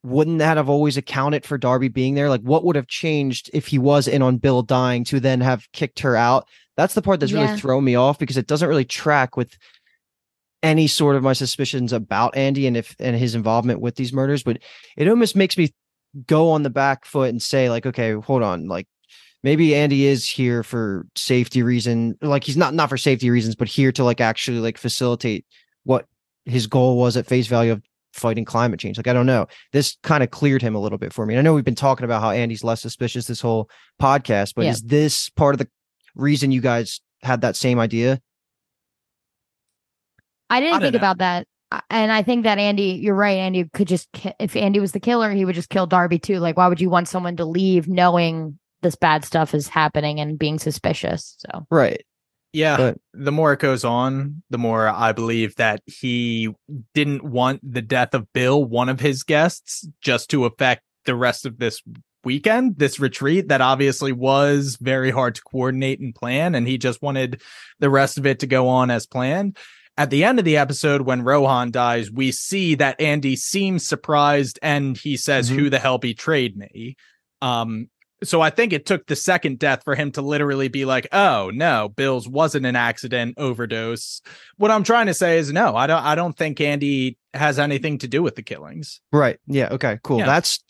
wouldn't 0.05 0.39
that 0.39 0.57
have 0.57 0.69
always 0.69 0.97
accounted 0.97 1.45
for 1.45 1.57
Darby 1.57 1.87
being 1.87 2.13
there? 2.15 2.29
Like, 2.29 2.41
what 2.41 2.63
would 2.63 2.75
have 2.75 2.87
changed 2.87 3.49
if 3.53 3.67
he 3.67 3.77
was 3.79 4.07
in 4.07 4.21
on 4.21 4.37
Bill 4.37 4.61
dying 4.61 5.03
to 5.05 5.19
then 5.19 5.41
have 5.41 5.71
kicked 5.71 5.99
her 6.01 6.15
out? 6.15 6.47
That's 6.77 6.93
the 6.93 7.01
part 7.01 7.19
that's 7.19 7.31
Yeah. 7.31 7.43
really 7.45 7.57
thrown 7.57 7.83
me 7.83 7.95
off 7.95 8.19
because 8.19 8.37
it 8.37 8.47
doesn't 8.47 8.69
really 8.69 8.85
track 8.85 9.35
with 9.35 9.57
any 10.63 10.87
sort 10.87 11.15
of 11.15 11.23
my 11.23 11.33
suspicions 11.33 11.93
about 11.93 12.35
Andy 12.35 12.67
and 12.67 12.75
if 12.77 12.95
and 12.99 13.15
his 13.15 13.35
involvement 13.35 13.81
with 13.81 13.95
these 13.95 14.13
murders. 14.13 14.43
But 14.43 14.59
it 14.97 15.07
almost 15.07 15.35
makes 15.35 15.57
me 15.57 15.73
go 16.27 16.49
on 16.49 16.63
the 16.63 16.69
back 16.69 17.05
foot 17.05 17.29
and 17.29 17.41
say, 17.41 17.69
like, 17.69 17.85
okay, 17.85 18.13
hold 18.13 18.41
on, 18.43 18.67
like 18.67 18.87
maybe 19.43 19.75
Andy 19.75 20.05
is 20.05 20.27
here 20.27 20.63
for 20.63 21.05
safety 21.15 21.61
reason, 21.61 22.17
like 22.21 22.43
he's 22.43 22.57
not 22.57 22.73
not 22.73 22.89
for 22.89 22.97
safety 22.97 23.29
reasons, 23.29 23.55
but 23.55 23.67
here 23.67 23.91
to 23.91 24.03
like 24.03 24.21
actually 24.21 24.59
like 24.59 24.77
facilitate 24.77 25.45
what 25.83 26.07
his 26.45 26.67
goal 26.67 26.97
was 26.97 27.15
at 27.17 27.27
face 27.27 27.47
value 27.47 27.71
of 27.73 27.81
fighting 28.15 28.45
climate 28.45 28.79
change. 28.79 28.97
Like 28.97 29.07
I 29.07 29.13
don't 29.13 29.25
know. 29.25 29.47
This 29.71 29.97
kind 30.03 30.23
of 30.23 30.31
cleared 30.31 30.61
him 30.61 30.73
a 30.75 30.79
little 30.79 30.97
bit 30.97 31.13
for 31.13 31.25
me. 31.25 31.33
And 31.35 31.39
I 31.39 31.41
know 31.43 31.53
we've 31.53 31.63
been 31.65 31.75
talking 31.75 32.05
about 32.05 32.21
how 32.21 32.31
Andy's 32.31 32.63
less 32.63 32.81
suspicious 32.81 33.27
this 33.27 33.41
whole 33.41 33.69
podcast, 34.01 34.53
but 34.55 34.65
Yeah. 34.65 34.71
is 34.71 34.81
this 34.81 35.29
part 35.29 35.53
of 35.55 35.59
the 35.59 35.67
reason 36.15 36.51
you 36.51 36.61
guys 36.61 37.01
had 37.21 37.41
that 37.41 37.55
same 37.55 37.79
idea? 37.79 38.21
I 40.49 40.59
didn't 40.59 40.75
I 40.75 40.79
think 40.79 40.93
know. 40.93 40.97
about 40.99 41.17
that. 41.19 41.47
And 41.89 42.11
I 42.11 42.21
think 42.23 42.43
that 42.43 42.57
Andy, 42.59 42.99
you're 43.01 43.15
right. 43.15 43.37
Andy 43.37 43.65
could 43.73 43.87
just, 43.87 44.07
if 44.39 44.55
Andy 44.55 44.79
was 44.79 44.91
the 44.91 44.99
killer, 44.99 45.31
he 45.31 45.43
would 45.43 45.55
just 45.55 45.69
kill 45.69 45.87
Darby 45.87 46.19
too. 46.19 46.39
Like, 46.39 46.55
why 46.57 46.67
would 46.67 46.79
you 46.79 46.89
want 46.89 47.07
someone 47.07 47.35
to 47.37 47.45
leave 47.45 47.87
knowing 47.87 48.57
this 48.81 48.95
bad 48.95 49.25
stuff 49.25 49.53
is 49.53 49.67
happening 49.67 50.19
and 50.19 50.37
being 50.39 50.59
suspicious? 50.59 51.35
So, 51.39 51.65
Right. 51.71 52.05
Yeah. 52.55 52.77
But- 52.77 52.97
the 53.13 53.31
more 53.31 53.53
it 53.53 53.59
goes 53.59 53.83
on, 53.83 54.43
the 54.49 54.57
more 54.57 54.87
I 54.87 55.11
believe 55.11 55.55
that 55.55 55.81
he 55.85 56.53
didn't 56.93 57.23
want 57.23 57.59
the 57.63 57.81
death 57.81 58.13
of 58.13 58.31
Bill, 58.33 58.63
one 58.63 58.89
of 58.89 58.99
his 58.99 59.23
guests, 59.23 59.87
just 60.01 60.29
to 60.31 60.45
affect 60.45 60.83
the 61.05 61.15
rest 61.15 61.45
of 61.45 61.59
this 61.59 61.81
weekend, 62.23 62.77
this 62.77 62.99
retreat 62.99 63.49
that 63.49 63.61
obviously 63.61 64.11
was 64.11 64.77
very 64.81 65.11
hard 65.11 65.35
to 65.35 65.41
coordinate 65.41 65.99
and 65.99 66.15
plan. 66.15 66.55
And 66.55 66.67
he 66.67 66.77
just 66.77 67.01
wanted 67.01 67.41
the 67.79 67.89
rest 67.89 68.17
of 68.17 68.25
it 68.25 68.39
to 68.39 68.47
go 68.47 68.67
on 68.67 68.89
as 68.89 69.05
planned. 69.05 69.57
At 69.97 70.09
the 70.09 70.25
end 70.25 70.39
of 70.39 70.45
the 70.45 70.57
episode, 70.57 71.01
when 71.01 71.21
Rohan 71.21 71.71
dies, 71.71 72.11
we 72.11 72.31
see 72.31 72.75
that 72.75 72.99
Andy 72.99 73.35
seems 73.35 73.87
surprised 73.87 74.59
and 74.61 74.97
he 74.97 75.15
says, 75.15 75.49
mm-hmm. 75.49 75.59
Who 75.59 75.69
the 75.69 75.79
hell 75.79 75.99
betrayed 75.99 76.57
me? 76.57 76.97
Um, 77.41 77.89
so 78.27 78.41
I 78.41 78.49
think 78.49 78.73
it 78.73 78.85
took 78.85 79.07
the 79.07 79.15
second 79.15 79.59
death 79.59 79.83
for 79.83 79.95
him 79.95 80.11
to 80.13 80.21
literally 80.21 80.67
be 80.67 80.85
like, 80.85 81.07
"Oh 81.11 81.51
no, 81.53 81.89
Bill's 81.89 82.27
wasn't 82.27 82.65
an 82.65 82.75
accident 82.75 83.35
overdose." 83.37 84.21
What 84.57 84.71
I'm 84.71 84.83
trying 84.83 85.07
to 85.07 85.13
say 85.13 85.37
is, 85.37 85.51
no, 85.51 85.75
I 85.75 85.87
don't. 85.87 86.03
I 86.03 86.15
don't 86.15 86.37
think 86.37 86.61
Andy 86.61 87.17
has 87.33 87.59
anything 87.59 87.97
to 87.99 88.07
do 88.07 88.23
with 88.23 88.35
the 88.35 88.43
killings. 88.43 89.01
Right. 89.11 89.39
Yeah. 89.47 89.69
Okay. 89.71 89.99
Cool. 90.03 90.19
Yeah. 90.19 90.25
That's 90.25 90.63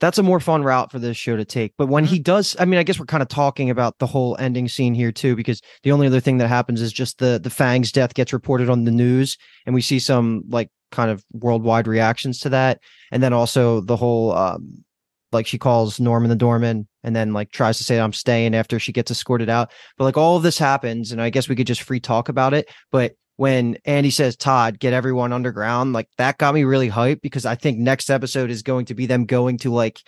that's 0.00 0.18
a 0.18 0.22
more 0.22 0.40
fun 0.40 0.62
route 0.62 0.90
for 0.90 0.98
this 0.98 1.16
show 1.16 1.36
to 1.36 1.44
take. 1.44 1.74
But 1.78 1.86
when 1.86 2.04
mm-hmm. 2.04 2.14
he 2.14 2.18
does, 2.18 2.54
I 2.58 2.66
mean, 2.66 2.78
I 2.78 2.82
guess 2.82 2.98
we're 2.98 3.06
kind 3.06 3.22
of 3.22 3.28
talking 3.28 3.70
about 3.70 3.98
the 3.98 4.06
whole 4.06 4.36
ending 4.38 4.68
scene 4.68 4.94
here 4.94 5.12
too, 5.12 5.36
because 5.36 5.60
the 5.82 5.92
only 5.92 6.06
other 6.06 6.20
thing 6.20 6.38
that 6.38 6.48
happens 6.48 6.80
is 6.80 6.92
just 6.92 7.18
the 7.18 7.40
the 7.42 7.50
Fang's 7.50 7.92
death 7.92 8.14
gets 8.14 8.32
reported 8.32 8.68
on 8.68 8.84
the 8.84 8.90
news, 8.90 9.36
and 9.64 9.74
we 9.74 9.80
see 9.80 9.98
some 9.98 10.42
like 10.48 10.70
kind 10.92 11.10
of 11.10 11.24
worldwide 11.32 11.86
reactions 11.86 12.38
to 12.40 12.48
that, 12.50 12.80
and 13.10 13.22
then 13.22 13.32
also 13.32 13.80
the 13.80 13.96
whole 13.96 14.32
um, 14.32 14.84
like 15.32 15.46
she 15.46 15.58
calls 15.58 16.00
Norman 16.00 16.30
the 16.30 16.36
doorman 16.36 16.86
and 17.02 17.14
then 17.14 17.32
like 17.32 17.50
tries 17.50 17.78
to 17.78 17.84
say 17.84 17.98
I'm 17.98 18.12
staying 18.12 18.54
after 18.54 18.78
she 18.78 18.92
gets 18.92 19.10
escorted 19.10 19.48
out. 19.48 19.72
But 19.98 20.04
like 20.04 20.16
all 20.16 20.36
of 20.36 20.42
this 20.42 20.58
happens, 20.58 21.12
and 21.12 21.20
I 21.20 21.30
guess 21.30 21.48
we 21.48 21.56
could 21.56 21.66
just 21.66 21.82
free 21.82 22.00
talk 22.00 22.28
about 22.28 22.54
it. 22.54 22.68
But 22.90 23.12
when 23.36 23.76
Andy 23.84 24.10
says 24.10 24.36
Todd, 24.36 24.78
get 24.78 24.92
everyone 24.92 25.32
underground, 25.32 25.92
like 25.92 26.08
that 26.18 26.38
got 26.38 26.54
me 26.54 26.64
really 26.64 26.90
hyped 26.90 27.20
because 27.20 27.44
I 27.44 27.54
think 27.54 27.78
next 27.78 28.10
episode 28.10 28.50
is 28.50 28.62
going 28.62 28.86
to 28.86 28.94
be 28.94 29.06
them 29.06 29.26
going 29.26 29.58
to 29.58 29.72
like 29.72 30.00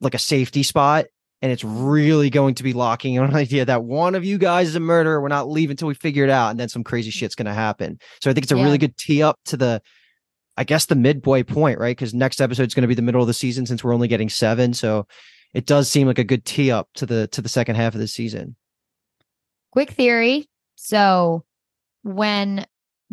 like 0.00 0.14
a 0.14 0.18
safety 0.18 0.62
spot. 0.62 1.06
And 1.42 1.50
it's 1.50 1.64
really 1.64 2.30
going 2.30 2.54
to 2.54 2.62
be 2.62 2.72
locking 2.72 3.18
on 3.18 3.30
an 3.30 3.34
idea 3.34 3.64
that 3.64 3.82
one 3.82 4.14
of 4.14 4.24
you 4.24 4.38
guys 4.38 4.68
is 4.68 4.76
a 4.76 4.80
murderer. 4.80 5.20
We're 5.20 5.26
not 5.26 5.50
leaving 5.50 5.72
until 5.72 5.88
we 5.88 5.94
figure 5.94 6.22
it 6.22 6.30
out. 6.30 6.50
And 6.50 6.60
then 6.60 6.68
some 6.68 6.84
crazy 6.84 7.10
mm. 7.10 7.14
shit's 7.14 7.34
gonna 7.34 7.52
happen. 7.52 7.98
So 8.20 8.30
I 8.30 8.32
think 8.32 8.44
it's 8.44 8.52
a 8.52 8.56
yeah. 8.56 8.62
really 8.62 8.78
good 8.78 8.96
tee 8.96 9.22
up 9.22 9.38
to 9.46 9.56
the 9.56 9.82
I 10.62 10.64
guess 10.64 10.86
the 10.86 10.94
midway 10.94 11.42
point, 11.42 11.80
right? 11.80 11.96
Because 11.96 12.14
next 12.14 12.40
episode 12.40 12.68
is 12.68 12.74
going 12.74 12.82
to 12.82 12.88
be 12.88 12.94
the 12.94 13.02
middle 13.02 13.20
of 13.20 13.26
the 13.26 13.34
season 13.34 13.66
since 13.66 13.82
we're 13.82 13.92
only 13.92 14.06
getting 14.06 14.28
seven. 14.28 14.72
So 14.74 15.08
it 15.54 15.66
does 15.66 15.90
seem 15.90 16.06
like 16.06 16.20
a 16.20 16.24
good 16.24 16.44
tee 16.44 16.70
up 16.70 16.88
to 16.94 17.04
the 17.04 17.26
to 17.32 17.42
the 17.42 17.48
second 17.48 17.74
half 17.74 17.94
of 17.94 18.00
the 18.00 18.06
season. 18.06 18.54
Quick 19.72 19.90
theory. 19.90 20.48
So 20.76 21.44
when 22.04 22.64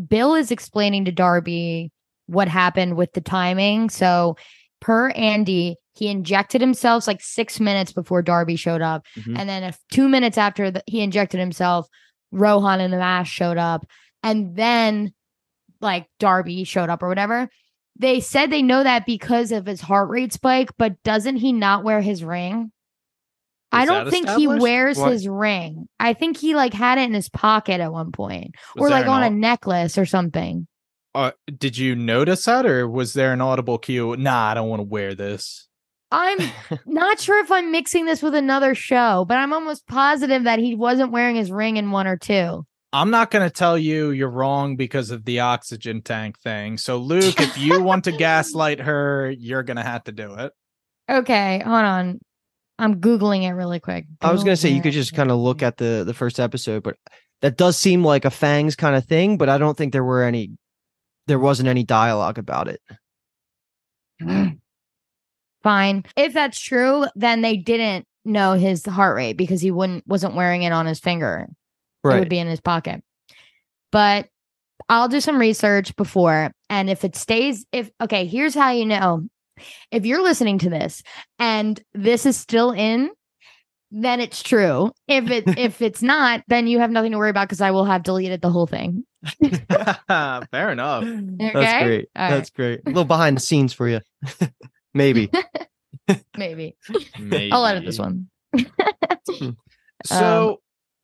Bill 0.07 0.35
is 0.35 0.51
explaining 0.51 1.05
to 1.05 1.11
Darby 1.11 1.91
what 2.27 2.47
happened 2.47 2.95
with 2.95 3.13
the 3.13 3.21
timing, 3.21 3.89
so 3.89 4.37
per 4.79 5.09
Andy, 5.09 5.75
he 5.93 6.07
injected 6.07 6.61
himself 6.61 7.07
like 7.07 7.19
six 7.19 7.59
minutes 7.59 7.91
before 7.91 8.21
Darby 8.21 8.57
showed 8.57 8.83
up, 8.83 9.07
mm-hmm. 9.17 9.35
and 9.35 9.49
then 9.49 9.63
if 9.63 9.79
two 9.91 10.07
minutes 10.07 10.37
after 10.37 10.69
the, 10.69 10.83
he 10.85 11.01
injected 11.01 11.39
himself, 11.39 11.87
Rohan 12.31 12.79
and 12.79 12.93
the 12.93 12.97
mask 12.97 13.31
showed 13.33 13.57
up, 13.57 13.87
and 14.21 14.55
then 14.55 15.13
like 15.81 16.07
Darby 16.19 16.63
showed 16.63 16.89
up 16.89 17.03
or 17.03 17.07
whatever. 17.07 17.49
They 17.97 18.19
said 18.21 18.49
they 18.49 18.61
know 18.61 18.83
that 18.83 19.05
because 19.05 19.51
of 19.51 19.65
his 19.65 19.81
heart 19.81 20.09
rate 20.09 20.31
spike, 20.33 20.69
but 20.77 21.01
doesn't 21.03 21.37
he 21.37 21.51
not 21.51 21.83
wear 21.83 22.01
his 22.01 22.23
ring? 22.23 22.71
Is 23.71 23.79
I 23.81 23.85
don't 23.85 24.09
think 24.09 24.29
he 24.29 24.47
wears 24.47 24.97
what? 24.97 25.11
his 25.11 25.27
ring. 25.27 25.87
I 25.99 26.13
think 26.13 26.37
he 26.37 26.55
like 26.55 26.73
had 26.73 26.97
it 26.97 27.03
in 27.03 27.13
his 27.13 27.29
pocket 27.29 27.81
at 27.81 27.91
one 27.91 28.11
point, 28.11 28.55
was 28.75 28.87
or 28.87 28.89
like 28.89 29.05
on 29.05 29.21
a 29.21 29.29
necklace 29.29 29.97
or 29.97 30.05
something. 30.05 30.67
Uh, 31.13 31.31
did 31.57 31.77
you 31.77 31.95
notice 31.95 32.45
that, 32.45 32.65
or 32.65 32.87
was 32.87 33.13
there 33.13 33.33
an 33.33 33.41
audible 33.41 33.77
cue? 33.77 34.15
Nah, 34.17 34.51
I 34.51 34.53
don't 34.53 34.69
want 34.69 34.79
to 34.79 34.87
wear 34.87 35.13
this. 35.13 35.67
I'm 36.11 36.39
not 36.85 37.19
sure 37.19 37.39
if 37.43 37.51
I'm 37.51 37.71
mixing 37.71 38.05
this 38.05 38.23
with 38.23 38.35
another 38.35 38.73
show, 38.73 39.25
but 39.27 39.37
I'm 39.37 39.53
almost 39.53 39.87
positive 39.87 40.45
that 40.45 40.59
he 40.59 40.75
wasn't 40.75 41.11
wearing 41.11 41.35
his 41.35 41.51
ring 41.51 41.77
in 41.77 41.91
one 41.91 42.07
or 42.07 42.17
two. 42.17 42.65
I'm 42.91 43.11
not 43.11 43.29
going 43.29 43.47
to 43.47 43.53
tell 43.53 43.77
you 43.77 44.11
you're 44.11 44.29
wrong 44.29 44.75
because 44.75 45.11
of 45.11 45.23
the 45.25 45.41
oxygen 45.41 46.01
tank 46.01 46.39
thing. 46.39 46.77
So, 46.77 46.97
Luke, 46.97 47.39
if 47.39 47.57
you 47.57 47.81
want 47.81 48.05
to 48.05 48.11
gaslight 48.11 48.79
her, 48.79 49.29
you're 49.29 49.63
going 49.63 49.77
to 49.77 49.83
have 49.83 50.03
to 50.05 50.11
do 50.11 50.33
it. 50.35 50.53
Okay, 51.09 51.61
hold 51.63 51.83
on. 51.83 52.19
I'm 52.79 53.01
googling 53.01 53.43
it 53.43 53.53
really 53.53 53.79
quick. 53.79 54.05
I 54.21 54.31
was 54.31 54.43
going 54.43 54.53
to 54.53 54.61
say 54.61 54.69
you 54.69 54.81
could 54.81 54.93
just 54.93 55.13
kind 55.13 55.29
of 55.31 55.37
look 55.37 55.61
at 55.61 55.77
the 55.77 56.03
the 56.05 56.13
first 56.13 56.39
episode, 56.39 56.81
but 56.81 56.95
that 57.41 57.57
does 57.57 57.77
seem 57.77 58.03
like 58.03 58.25
a 58.25 58.29
fangs 58.29 58.75
kind 58.75 58.95
of 58.95 59.05
thing, 59.05 59.37
but 59.37 59.49
I 59.49 59.57
don't 59.57 59.77
think 59.77 59.91
there 59.91 60.03
were 60.03 60.23
any 60.23 60.51
there 61.27 61.39
wasn't 61.39 61.69
any 61.69 61.83
dialogue 61.83 62.37
about 62.37 62.69
it. 62.69 62.81
Fine. 65.63 66.05
If 66.15 66.33
that's 66.33 66.59
true, 66.59 67.05
then 67.15 67.41
they 67.41 67.57
didn't 67.57 68.05
know 68.23 68.53
his 68.53 68.85
heart 68.85 69.15
rate 69.15 69.33
because 69.33 69.61
he 69.61 69.71
wouldn't 69.71 70.07
wasn't 70.07 70.35
wearing 70.35 70.63
it 70.63 70.71
on 70.71 70.85
his 70.85 70.99
finger. 70.99 71.47
Right. 72.03 72.17
It 72.17 72.19
would 72.19 72.29
be 72.29 72.39
in 72.39 72.47
his 72.47 72.61
pocket. 72.61 73.03
But 73.91 74.27
I'll 74.87 75.07
do 75.07 75.21
some 75.21 75.39
research 75.39 75.95
before. 75.95 76.51
And 76.69 76.89
if 76.89 77.03
it 77.03 77.15
stays, 77.15 77.65
if, 77.71 77.89
okay, 78.01 78.25
here's 78.25 78.55
how 78.55 78.71
you 78.71 78.85
know 78.85 79.27
if 79.91 80.05
you're 80.05 80.23
listening 80.23 80.57
to 80.59 80.69
this 80.69 81.03
and 81.37 81.81
this 81.93 82.25
is 82.25 82.37
still 82.37 82.71
in, 82.71 83.09
then 83.91 84.19
it's 84.19 84.43
true. 84.43 84.91
If 85.07 85.29
it 85.29 85.43
if 85.57 85.81
it's 85.81 86.01
not, 86.01 86.43
then 86.47 86.67
you 86.67 86.79
have 86.79 86.91
nothing 86.91 87.11
to 87.11 87.17
worry 87.17 87.29
about 87.29 87.47
because 87.47 87.61
I 87.61 87.71
will 87.71 87.85
have 87.85 88.03
deleted 88.03 88.41
the 88.41 88.49
whole 88.51 88.67
thing. 88.67 89.03
Fair 89.43 90.71
enough. 90.71 91.03
Okay? 91.41 91.51
That's 91.53 91.83
great. 91.83 92.09
All 92.15 92.29
That's 92.29 92.51
right. 92.51 92.55
great. 92.55 92.81
A 92.85 92.89
little 92.89 93.05
behind 93.05 93.37
the 93.37 93.41
scenes 93.41 93.73
for 93.73 93.87
you. 93.87 94.01
Maybe. 94.93 95.29
Maybe. 96.37 96.77
Maybe. 97.19 97.51
I'll 97.51 97.65
edit 97.65 97.85
this 97.85 97.99
one. 97.99 98.29
so 100.05 100.49
um, 100.51 100.55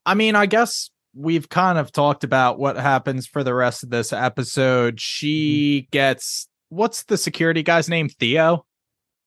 I 0.06 0.14
mean, 0.14 0.36
I 0.36 0.46
guess 0.46 0.90
we've 1.16 1.50
kind 1.50 1.78
of 1.78 1.92
talked 1.92 2.24
about 2.24 2.60
what 2.60 2.76
happens 2.76 3.26
for 3.26 3.44
the 3.44 3.54
rest 3.54 3.84
of 3.84 3.90
this 3.90 4.14
episode. 4.14 5.00
She 5.00 5.82
mm-hmm. 5.82 5.90
gets 5.92 6.48
what's 6.70 7.04
the 7.04 7.18
security 7.18 7.64
guy's 7.64 7.90
name? 7.90 8.10
Theo? 8.10 8.66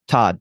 Todd. 0.07 0.41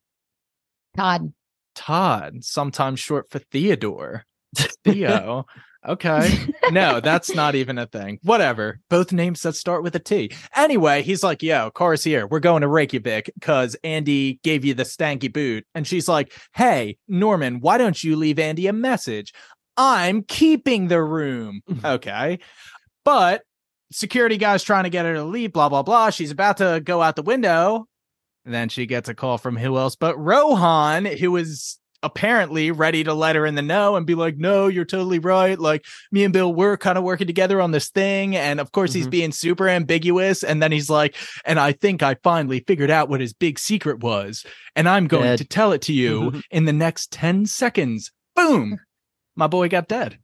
Todd. 0.96 1.34
Todd, 1.76 2.44
sometimes 2.44 3.00
short 3.00 3.30
for 3.30 3.40
Theodore. 3.40 4.26
Theo. 4.84 5.46
Okay. 5.88 6.48
No, 6.72 7.00
that's 7.00 7.34
not 7.34 7.56
even 7.56 7.78
a 7.78 7.86
thing. 7.86 8.20
Whatever. 8.24 8.80
Both 8.90 9.14
names 9.14 9.42
that 9.44 9.56
start 9.56 9.84
with 9.84 9.96
a 9.96 10.00
T. 10.00 10.32
Anyway, 10.56 11.02
he's 11.04 11.24
like, 11.24 11.44
yo, 11.44 11.70
car's 11.70 12.04
here. 12.04 12.28
We're 12.28 12.40
going 12.40 12.62
to 12.62 12.68
Reykjavik 12.68 13.32
because 13.36 13.76
Andy 13.84 14.40
gave 14.44 14.66
you 14.66 14.74
the 14.74 14.84
stanky 14.84 15.32
boot. 15.32 15.66
And 15.76 15.88
she's 15.88 16.10
like, 16.10 16.34
hey, 16.54 16.98
Norman, 17.08 17.62
why 17.62 17.78
don't 17.78 18.04
you 18.04 18.16
leave 18.16 18.40
Andy 18.40 18.68
a 18.68 18.74
message? 18.74 19.34
I'm 19.78 20.24
keeping 20.24 20.88
the 20.88 21.02
room. 21.02 21.62
okay. 21.86 22.40
But 23.06 23.44
security 23.92 24.38
guy's 24.38 24.64
trying 24.64 24.84
to 24.84 24.90
get 24.90 25.06
her 25.06 25.14
to 25.14 25.24
leave, 25.24 25.54
blah, 25.54 25.70
blah, 25.70 25.84
blah. 25.84 26.10
She's 26.10 26.32
about 26.32 26.58
to 26.58 26.82
go 26.84 27.02
out 27.02 27.16
the 27.16 27.22
window. 27.22 27.88
And 28.46 28.54
then 28.54 28.70
she 28.70 28.86
gets 28.86 29.10
a 29.10 29.14
call 29.14 29.38
from 29.38 29.58
who 29.58 29.78
else 29.78 29.96
but 29.96 30.18
Rohan, 30.18 31.06
who 31.06 31.36
is 31.36 31.80
apparently 32.04 32.72
ready 32.72 33.04
to 33.04 33.14
let 33.14 33.36
her 33.36 33.46
in 33.46 33.56
the 33.56 33.62
know 33.62 33.96
and 33.96 34.06
be 34.06 34.16
like, 34.16 34.38
no, 34.38 34.68
you're 34.68 34.86
totally 34.86 35.20
right. 35.20 35.60
Like, 35.60 35.84
me 36.12 36.24
and 36.24 36.32
Bill, 36.32 36.54
we're 36.54 36.78
kind 36.78 36.98
of 36.98 37.04
working 37.04 37.28
together 37.28 37.60
on 37.60 37.72
this 37.72 37.90
thing. 37.90 38.36
And 38.36 38.60
of 38.60 38.72
course, 38.72 38.92
mm-hmm. 38.92 39.00
he's 39.00 39.08
being 39.08 39.32
super 39.32 39.68
ambiguous. 39.68 40.44
And 40.44 40.62
then 40.62 40.72
he's 40.72 40.90
like, 40.90 41.16
and 41.44 41.60
I 41.60 41.74
think 41.74 42.04
I 42.04 42.16
finally 42.24 42.64
figured 42.66 42.92
out 42.92 43.10
what 43.10 43.20
his 43.20 43.34
big 43.34 43.60
secret 43.60 44.02
was. 44.02 44.46
And 44.76 44.88
I'm 44.88 45.08
going 45.08 45.24
Dead. 45.24 45.40
to 45.40 45.46
tell 45.46 45.72
it 45.72 45.82
to 45.84 45.94
you 45.94 46.42
in 46.52 46.66
the 46.66 46.74
next 46.74 47.12
10 47.12 47.48
seconds. 47.48 48.12
Boom 48.36 48.80
my 49.38 49.48
boy 49.48 49.70
got 49.70 49.88
dead. 49.88 50.18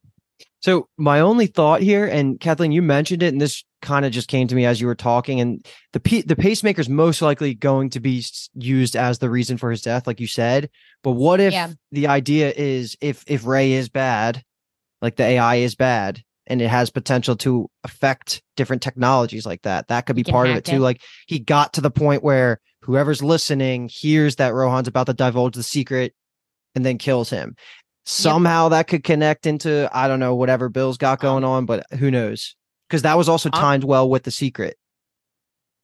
So 0.60 0.88
my 0.98 1.20
only 1.20 1.48
thought 1.48 1.82
here, 1.82 2.06
and 2.06 2.40
Kathleen, 2.40 2.72
you 2.72 2.82
mentioned 2.82 3.22
it, 3.22 3.34
and 3.34 3.42
this 3.42 3.64
kind 3.82 4.06
of 4.06 4.14
just 4.14 4.30
came 4.30 4.48
to 4.48 4.56
me 4.56 4.66
as 4.66 4.80
you 4.80 4.88
were 4.88 4.96
talking, 4.96 5.42
and 5.42 5.66
the 5.92 6.00
P- 6.00 6.22
the 6.22 6.38
pacemaker 6.38 6.82
is 6.82 6.90
most 6.90 7.22
likely 7.22 7.54
going 7.54 7.90
to 7.92 8.00
be 8.00 8.24
used 8.56 8.96
as 8.96 9.20
the 9.20 9.30
reason 9.30 9.58
for 9.58 9.72
his 9.72 9.82
death, 9.82 10.08
like 10.08 10.20
you 10.20 10.28
said. 10.28 10.70
But 11.04 11.12
what 11.12 11.40
if 11.40 11.54
yeah. 11.54 11.72
the 11.92 12.08
idea 12.08 12.54
is 12.56 12.98
if 13.02 13.24
if 13.28 13.46
Ray 13.46 13.74
is 13.74 13.90
bad, 13.90 14.42
like 15.02 15.18
the 15.18 15.24
AI 15.24 15.56
is 15.56 15.76
bad, 15.76 16.24
and 16.48 16.62
it 16.62 16.70
has 16.70 16.90
potential 16.90 17.36
to 17.38 17.70
affect 17.84 18.42
different 18.56 18.82
technologies 18.82 19.46
like 19.46 19.64
that, 19.64 19.90
that 19.90 20.06
could 20.06 20.16
be 20.16 20.24
part 20.24 20.50
of 20.50 20.56
it 20.56 20.66
too. 20.66 20.78
It. 20.78 20.80
Like 20.80 21.02
he 21.28 21.40
got 21.40 21.74
to 21.74 21.82
the 21.82 21.92
point 21.92 22.24
where 22.24 22.62
whoever's 22.84 23.22
listening 23.22 23.90
hears 23.92 24.38
that 24.38 24.54
Rohan's 24.54 24.88
about 24.88 25.08
to 25.08 25.14
divulge 25.14 25.56
the 25.56 25.64
secret 25.64 26.14
and 26.76 26.86
then 26.86 26.98
kills 26.98 27.30
him 27.30 27.56
somehow 28.06 28.66
yep. 28.66 28.72
that 28.72 28.88
could 28.88 29.04
connect 29.04 29.46
into 29.46 29.90
I 29.94 30.08
don't 30.08 30.20
know 30.20 30.36
whatever 30.36 30.70
Bill's 30.70 30.98
got 30.98 31.20
going 31.20 31.44
on, 31.44 31.66
but 31.66 31.86
who 31.94 32.12
knows? 32.12 32.56
Because 32.88 33.04
that 33.04 33.18
was 33.18 33.30
also 33.30 33.50
timed 33.50 33.84
I'm, 33.84 33.90
well 33.90 34.10
with 34.10 34.24
the 34.24 34.32
secret. 34.32 34.78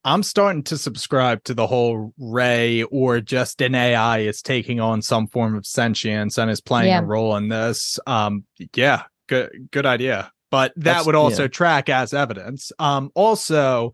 I'm 0.04 0.24
starting 0.24 0.64
to 0.64 0.78
subscribe 0.78 1.44
to 1.46 1.54
the 1.54 1.68
whole 1.68 2.14
Ray 2.18 2.84
or 2.84 3.20
just 3.20 3.62
an 3.62 3.76
AI 3.76 4.20
is 4.20 4.42
taking 4.42 4.80
on 4.80 5.02
some 5.02 5.28
form 5.28 5.56
of 5.56 5.66
sentience 5.66 6.38
and 6.38 6.50
is 6.50 6.62
playing 6.62 6.90
yeah. 6.90 7.00
a 7.00 7.06
role 7.06 7.36
in 7.36 7.50
this. 7.50 8.00
Um, 8.08 8.46
yeah, 8.76 9.04
good 9.28 9.70
good 9.72 9.86
idea. 9.86 10.32
But 10.52 10.74
that 10.78 10.84
That's, 10.84 11.06
would 11.06 11.16
also 11.16 11.44
yeah. 11.44 11.50
track 11.50 11.90
as 11.90 12.14
evidence. 12.14 12.72
Um, 12.80 13.12
also 13.14 13.94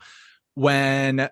when 0.54 1.30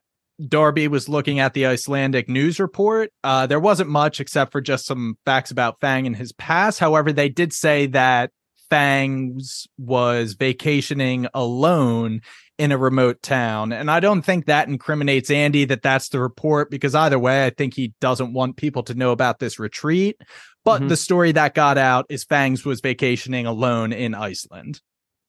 Darby 0.47 0.87
was 0.87 1.07
looking 1.09 1.39
at 1.39 1.53
the 1.53 1.65
Icelandic 1.65 2.27
news 2.27 2.59
report. 2.59 3.11
Uh, 3.23 3.45
there 3.47 3.59
wasn't 3.59 3.89
much 3.89 4.19
except 4.19 4.51
for 4.51 4.61
just 4.61 4.85
some 4.85 5.17
facts 5.25 5.51
about 5.51 5.79
Fang 5.79 6.07
and 6.07 6.15
his 6.15 6.31
past. 6.33 6.79
However, 6.79 7.11
they 7.13 7.29
did 7.29 7.53
say 7.53 7.85
that 7.87 8.31
Fangs 8.69 9.67
was 9.77 10.33
vacationing 10.33 11.27
alone 11.33 12.21
in 12.57 12.71
a 12.71 12.77
remote 12.77 13.21
town. 13.21 13.71
And 13.71 13.89
I 13.91 13.99
don't 13.99 14.23
think 14.23 14.45
that 14.45 14.67
incriminates 14.67 15.29
Andy 15.29 15.65
that 15.65 15.81
that's 15.81 16.09
the 16.09 16.19
report 16.19 16.71
because 16.71 16.95
either 16.95 17.19
way, 17.19 17.45
I 17.45 17.49
think 17.51 17.75
he 17.75 17.93
doesn't 18.01 18.33
want 18.33 18.57
people 18.57 18.83
to 18.83 18.93
know 18.95 19.11
about 19.11 19.39
this 19.39 19.59
retreat. 19.59 20.17
But 20.63 20.81
Mhm. 20.81 20.89
the 20.89 20.97
story 20.97 21.31
that 21.33 21.53
got 21.55 21.77
out 21.77 22.05
is 22.09 22.23
Fangs 22.23 22.65
was 22.65 22.79
vacationing 22.81 23.45
alone 23.45 23.91
in 23.93 24.13
Iceland. 24.15 24.81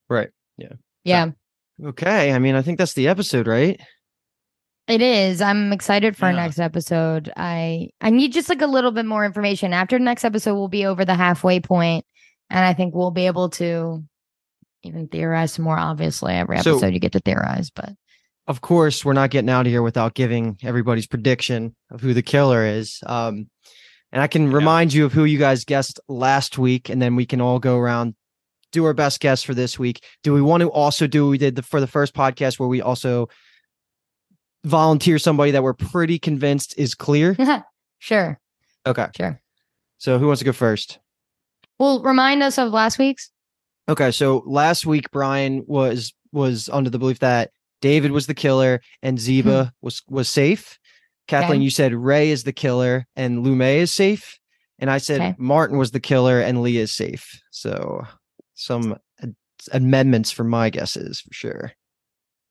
Right. 0.09 0.31
Yeah. 0.57 0.73
Yeah, 1.05 1.31
Okay. 1.85 2.33
I 2.33 2.39
mean, 2.39 2.55
I 2.55 2.63
think 2.63 2.79
that's 2.79 2.95
the 2.95 3.09
episode, 3.09 3.47
right? 3.47 3.81
It 4.89 5.01
is. 5.01 5.41
I'm 5.41 5.73
excited 5.73 6.17
for 6.17 6.27
our 6.27 6.33
Yeah. 6.33 6.43
next 6.45 6.59
episode. 6.59 7.33
I 7.37 7.89
I 8.01 8.11
need 8.11 8.33
just 8.33 8.49
like 8.49 8.63
a 8.63 8.67
little 8.67 8.91
bit 8.91 9.07
more 9.07 9.25
information. 9.25 9.73
After 9.73 9.99
the 9.99 10.05
next 10.05 10.25
episode, 10.25 10.55
we'll 10.55 10.69
be 10.69 10.85
over 10.87 11.05
the 11.05 11.15
halfway 11.15 11.61
point, 11.61 12.05
and 12.51 12.65
I 12.65 12.75
think 12.75 12.95
we'll 12.95 13.11
be 13.11 13.27
able 13.27 13.49
to 13.51 14.05
even 14.83 15.09
theorize 15.09 15.53
some 15.53 15.65
more. 15.65 15.79
Obviously, 15.79 16.35
every 16.35 16.59
So- 16.61 16.73
episode 16.73 16.93
you 16.93 17.01
get 17.01 17.13
to 17.13 17.21
theorize, 17.21 17.71
but 17.71 17.93
Of 18.47 18.61
course, 18.61 19.07
we're 19.07 19.15
not 19.15 19.31
getting 19.31 19.49
out 19.49 19.65
of 19.65 19.73
here 19.73 19.81
without 19.83 20.13
giving 20.13 20.59
everybody's 20.63 21.07
prediction 21.07 21.75
of 21.91 22.03
who 22.03 22.13
the 22.13 22.21
killer 22.21 22.63
is. 22.67 22.99
Um, 23.07 23.49
and 24.13 24.21
I 24.21 24.27
can 24.27 24.51
Yeah. 24.51 24.57
remind 24.57 24.93
you 24.93 25.07
of 25.07 25.15
who 25.15 25.25
you 25.25 25.39
guys 25.39 25.65
guessed 25.65 25.99
last 26.11 26.59
week, 26.59 26.91
and 26.91 27.01
then 27.01 27.17
we 27.17 27.25
can 27.25 27.41
all 27.41 27.59
go 27.59 27.79
around, 27.79 28.15
do 28.71 28.85
our 28.85 28.93
best 28.93 29.21
guess 29.21 29.43
for 29.43 29.55
this 29.55 29.79
week. 29.79 30.05
Do 30.23 30.35
we 30.35 30.43
want 30.43 30.61
to 30.61 30.69
also 30.69 31.07
do 31.07 31.25
what 31.25 31.31
we 31.31 31.39
did 31.39 31.57
the, 31.57 31.63
for 31.63 31.81
the 31.81 31.87
first 31.87 32.13
podcast 32.13 32.59
where 32.59 32.69
we 32.69 32.83
also 32.83 33.31
volunteer 34.65 35.19
somebody 35.19 35.53
that 35.53 35.63
we're 35.63 35.75
pretty 35.75 36.19
convinced 36.19 36.75
is 36.79 36.95
clear? 36.95 37.37
sure, 37.99 38.41
Okay. 38.87 39.07
sure. 39.17 39.41
So 39.99 40.19
who 40.19 40.27
wants 40.27 40.41
to 40.41 40.45
go 40.45 40.53
first? 40.53 40.99
Well, 41.79 42.03
remind 42.03 42.43
us 42.43 42.59
of 42.59 42.73
last 42.73 42.99
week's. 42.99 43.31
Okay, 43.89 44.11
so 44.11 44.43
last 44.47 44.87
week 44.87 45.11
Brian 45.11 45.65
was 45.67 46.13
was 46.33 46.69
under 46.71 46.91
the 46.91 46.99
belief 46.99 47.21
that 47.21 47.51
David 47.81 48.11
was 48.11 48.27
the 48.27 48.35
killer 48.35 48.81
and 49.03 49.21
Ziba 49.21 49.65
hmm. 49.65 49.69
was 49.83 50.03
was 50.09 50.29
safe. 50.29 50.79
Kathleen, 51.29 51.59
Okay. 51.59 51.65
you 51.65 51.71
said 51.71 51.95
Ray 51.95 52.31
is 52.31 52.45
the 52.45 52.53
killer 52.53 53.07
and 53.17 53.43
Lu 53.43 53.55
Mei 53.55 53.81
is 53.81 53.93
safe, 53.93 54.39
and 54.79 54.91
I 54.91 54.99
said 54.99 55.21
Okay. 55.21 55.35
Martin 55.39 55.79
was 55.79 55.91
the 55.91 56.01
killer 56.01 56.41
and 56.41 56.63
Lee 56.63 56.77
is 56.77 56.93
safe. 56.93 57.41
So 57.51 58.07
some 58.55 58.97
ad- 59.23 59.35
amendments 59.73 60.31
for 60.31 60.45
my 60.45 60.71
guesses 60.71 61.21
for 61.21 61.33
sure. 61.33 61.73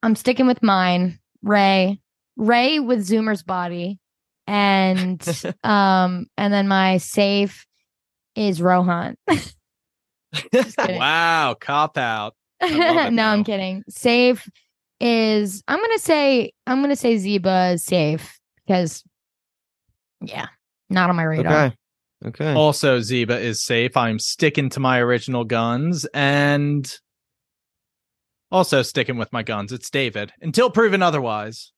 I'm 0.01 0.15
sticking 0.15 0.47
with 0.47 0.61
mine. 0.63 1.19
Ray, 1.41 1.99
Ray 2.37 2.79
with 2.79 3.07
Zoomer's 3.07 3.43
body, 3.43 3.99
and 4.47 5.21
um, 5.63 6.27
and 6.37 6.53
then 6.53 6.67
my 6.67 6.97
safe 6.97 7.65
is 8.35 8.61
Rohan. 8.61 9.15
Wow, 10.77 11.55
cop 11.59 11.97
out. 11.97 12.35
love 12.61 12.71
it 12.71 13.11
no, 13.13 13.27
I'm 13.27 13.43
kidding. 13.43 13.83
Safe 13.87 14.49
is 14.99 15.63
I'm 15.67 15.79
gonna 15.79 15.99
say 15.99 16.51
I'm 16.65 16.81
gonna 16.81 16.95
say 16.95 17.17
Ziba 17.17 17.71
is 17.73 17.83
safe 17.83 18.39
because 18.65 19.03
yeah, 20.21 20.47
not 20.89 21.09
on 21.09 21.15
my 21.15 21.23
radar. 21.23 21.65
Okay. 21.65 21.75
Okay. 22.25 22.53
Also, 22.53 23.01
Ziba 23.01 23.37
is 23.37 23.61
safe. 23.61 23.97
I'm 23.97 24.17
sticking 24.17 24.69
to 24.69 24.79
my 24.79 24.99
original 24.99 25.43
guns 25.43 26.05
and 26.13 26.89
also 28.49 28.81
sticking 28.81 29.17
with 29.17 29.33
my 29.33 29.43
guns. 29.43 29.73
It's 29.73 29.89
David 29.89 30.31
until 30.41 30.69
proven 30.69 31.01
otherwise. 31.01 31.72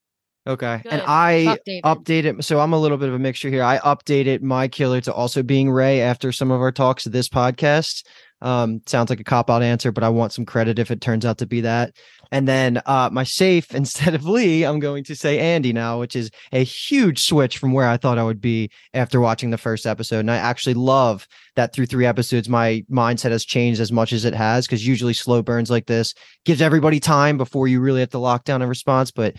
Okay. 0.48 0.82
And 0.90 1.02
I 1.08 1.58
updated 1.84 2.44
so 2.44 2.60
I'm 2.60 2.74
a 2.74 2.80
little 2.80 2.98
bit 2.98 3.10
of 3.10 3.16
a 3.16 3.20
mixture 3.20 3.50
here. 3.50 3.64
I 3.64 3.80
updated 3.80 4.42
my 4.44 4.68
killer 4.68 5.02
to 5.02 5.14
also 5.14 5.42
being 5.42 5.72
Ray 5.72 6.02
after 6.02 6.32
some 6.32 6.52
of 6.52 6.62
our 6.62 6.72
talks 6.72 7.08
of 7.08 7.12
this 7.12 7.28
podcast. 7.28 8.06
Um 8.42 8.82
sounds 8.86 9.10
like 9.10 9.20
a 9.20 9.24
cop 9.24 9.50
out 9.50 9.64
answer, 9.64 9.92
but 9.92 10.04
I 10.04 10.10
want 10.10 10.34
some 10.34 10.46
credit 10.46 10.78
if 10.78 10.92
it 10.92 11.02
turns 11.02 11.26
out 11.26 11.40
to 11.40 11.48
be 11.48 11.62
that. 11.62 11.96
And 12.32 12.48
then 12.48 12.80
uh 12.86 13.10
my 13.12 13.24
safe 13.24 13.74
instead 13.76 14.14
of 14.14 14.28
Lee, 14.28 14.64
I'm 14.64 14.80
going 14.80 15.04
to 15.06 15.16
say 15.16 15.40
Andy 15.40 15.74
now, 15.74 16.00
which 16.00 16.16
is 16.16 16.30
a 16.52 16.64
huge 16.64 17.22
switch 17.22 17.58
from 17.58 17.74
where 17.74 17.88
I 17.88 17.98
thought 17.98 18.20
I 18.20 18.24
would 18.24 18.42
be 18.42 18.70
after 18.94 19.20
watching 19.20 19.50
the 19.50 19.58
first 19.58 19.88
episode. 19.88 20.20
And 20.20 20.32
I 20.32 20.38
actually 20.38 20.76
love 20.76 21.28
that 21.56 21.74
through 21.74 21.88
three 21.88 22.06
episodes 22.06 22.48
my 22.50 22.86
mindset 22.92 23.32
has 23.32 23.46
changed 23.46 23.82
as 23.82 23.92
much 23.92 24.14
as 24.14 24.26
it 24.26 24.36
has 24.36 24.68
because 24.68 24.86
usually 24.86 25.14
slow 25.14 25.42
burns 25.42 25.72
like 25.72 25.88
this 25.88 26.14
gives 26.44 26.62
everybody 26.62 27.00
time 27.00 27.36
before 27.36 27.68
you 27.68 27.80
really 27.80 28.02
have 28.02 28.12
to 28.12 28.20
lock 28.20 28.44
down 28.44 28.62
a 28.62 28.68
response, 28.68 29.10
but 29.10 29.34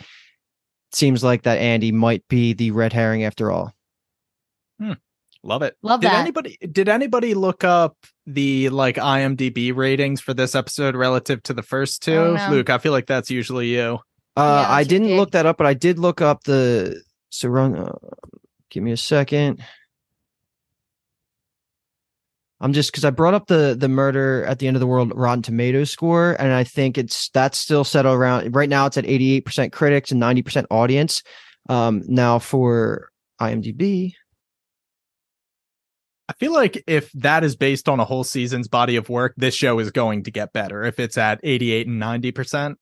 seems 0.97 1.23
like 1.23 1.43
that 1.43 1.59
Andy 1.59 1.93
might 1.93 2.27
be 2.29 2.53
the 2.55 2.71
red 2.73 2.93
herring 2.93 3.23
after 3.25 3.53
all. 3.53 3.73
Love 5.43 5.63
it. 5.63 5.77
Love 5.83 6.01
did 6.01 6.11
that. 6.11 6.19
anybody 6.21 6.59
did 6.73 6.89
anybody 6.89 7.35
look 7.35 7.63
up 7.63 7.97
the 8.27 8.69
like 8.71 8.97
IMDb 8.97 9.75
ratings 9.75 10.21
for 10.21 10.35
this 10.35 10.57
episode 10.57 10.97
relative 10.97 11.41
to 11.45 11.55
the 11.55 11.63
first 11.63 12.03
two? 12.03 12.17
Oh, 12.17 12.35
no. 12.35 12.49
Luke, 12.51 12.69
I 12.69 12.79
feel 12.79 12.91
like 12.91 13.07
that's 13.07 13.31
usually 13.31 13.69
you. 13.69 14.01
Uh, 14.37 14.65
Yeah, 14.67 14.75
I 14.75 14.83
didn't 14.83 15.09
gig. 15.09 15.17
look 15.17 15.31
that 15.33 15.47
up, 15.47 15.57
but 15.57 15.67
I 15.69 15.75
did 15.75 15.99
look 16.01 16.21
up 16.21 16.43
the. 16.45 17.01
So 17.31 17.49
run. 17.49 17.77
Uh, 17.77 17.93
give 18.71 18.83
me 18.83 18.91
a 18.91 18.97
second. 18.97 19.63
I'm 22.61 22.73
just 22.73 22.91
because 22.91 23.05
I 23.05 23.11
brought 23.11 23.35
up 23.35 23.49
the 23.49 23.77
the 23.79 23.89
murder 23.89 24.45
at 24.45 24.59
the 24.59 24.67
end 24.67 24.77
of 24.77 24.81
the 24.81 24.87
world 24.87 25.13
Rotten 25.15 25.43
Tomatoes 25.43 25.91
score, 25.91 26.37
and 26.39 26.53
I 26.53 26.65
think 26.65 26.97
it's 26.97 27.29
that's 27.31 27.59
still 27.59 27.85
set 27.85 28.07
around 28.07 28.55
right 28.55 28.69
now. 28.69 28.87
It's 28.87 28.97
at 28.97 29.07
88 29.07 29.45
percent 29.45 29.73
critics 29.73 30.11
and 30.11 30.21
90 30.21 30.43
percent 30.43 30.67
audience. 30.71 31.23
Um, 31.69 32.03
now 32.07 32.39
for 32.39 33.11
IMDb, 33.41 34.15
I 36.29 36.33
feel 36.35 36.53
like 36.53 36.83
if 36.87 37.13
that 37.13 37.45
is 37.45 37.57
based 37.57 37.89
on 37.89 38.01
a 38.01 38.05
whole 38.05 38.25
season's 38.25 38.69
body 38.69 38.97
of 38.97 39.09
work, 39.09 39.35
this 39.37 39.55
show 39.55 39.79
is 39.79 39.91
going 39.91 40.25
to 40.25 40.31
get 40.31 40.53
better 40.53 40.85
if 40.85 40.99
it's 40.99 41.19
at 41.19 41.41
88 41.43 41.87
and 41.87 42.03
90%. 42.03 42.77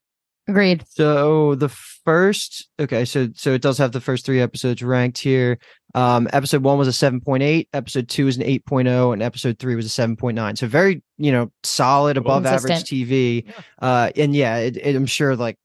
Agreed. 0.47 0.85
So 0.89 1.55
the 1.55 1.71
first, 1.71 2.69
okay, 2.79 3.05
so 3.07 3.29
so 3.35 3.53
it 3.53 3.63
does 3.63 3.79
have 3.79 3.93
the 3.93 4.01
first 4.01 4.27
three 4.27 4.41
episodes 4.41 4.83
ranked 4.83 5.19
here. 5.19 5.59
Um, 5.95 6.29
episode 6.33 6.63
one 6.63 6.77
was 6.77 6.89
a 6.89 6.93
seven 6.93 7.21
point 7.21 7.43
eight, 7.43 7.69
episode 7.73 8.09
two 8.09 8.29
is 8.29 8.37
an 8.37 8.43
eight 8.43 8.63
and 8.71 9.23
episode 9.23 9.59
three 9.59 9.75
was 9.75 9.87
a 9.87 9.91
seven 9.91 10.17
point 10.17 10.35
nine. 10.35 10.57
So 10.57 10.67
very, 10.67 11.03
you 11.17 11.33
know, 11.33 11.51
solid 11.63 12.17
above 12.19 12.45
average 12.45 12.85
TV. 12.85 13.47
Yeah. 13.47 13.53
Uh, 13.81 14.11
and 14.17 14.35
yeah, 14.37 14.57
it, 14.59 14.77
it- 14.77 14.97
I'm 14.97 15.07
sure 15.07 15.35
like 15.35 15.57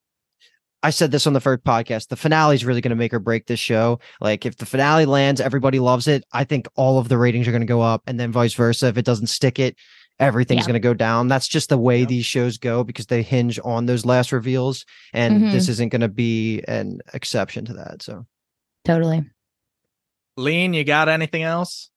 I 0.81 0.91
said 0.91 1.11
this 1.11 1.27
on 1.27 1.33
the 1.33 1.41
first 1.41 1.65
podcast, 1.65 2.07
the 2.07 2.15
finale 2.15 2.55
is 2.55 2.63
really 2.63 2.79
going 2.79 2.91
to 2.91 2.95
make 2.95 3.13
or 3.13 3.19
break 3.19 3.47
this 3.47 3.59
show. 3.59 3.99
Like 4.21 4.45
if 4.45 4.55
the 4.55 4.65
finale 4.65 5.05
lands, 5.05 5.41
everybody 5.41 5.79
loves 5.79 6.07
it. 6.07 6.23
I 6.31 6.45
think 6.45 6.67
all 6.75 6.99
of 6.99 7.09
the 7.09 7.17
ratings 7.17 7.49
are 7.49 7.51
going 7.51 7.61
to 7.61 7.67
go 7.67 7.81
up, 7.81 8.01
and 8.07 8.17
then 8.17 8.31
vice 8.31 8.53
versa. 8.53 8.87
If 8.87 8.97
it 8.97 9.03
doesn't 9.03 9.27
stick 9.27 9.59
it, 9.59 9.75
everything's 10.19 10.61
Yeah. 10.61 10.67
going 10.67 10.73
to 10.73 10.79
go 10.79 10.93
down. 10.93 11.27
That's 11.27 11.47
just 11.47 11.69
the 11.69 11.77
way 11.77 11.99
Yeah. 12.01 12.05
these 12.05 12.25
shows 12.25 12.57
go 12.57 12.83
because 12.83 13.05
they 13.07 13.21
hinge 13.21 13.59
on 13.63 13.85
those 13.85 14.05
last 14.05 14.31
reveals, 14.31 14.85
and 15.13 15.41
Mhm. 15.43 15.51
this 15.51 15.69
isn't 15.69 15.89
going 15.89 16.01
to 16.01 16.07
be 16.09 16.61
an 16.67 16.99
exception 17.13 17.65
to 17.65 17.73
that. 17.73 18.01
So 18.01 18.25
Totally. 18.85 19.23
Lean, 20.37 20.73
you 20.73 20.83
got 20.83 21.09
anything 21.09 21.43
else? 21.43 21.89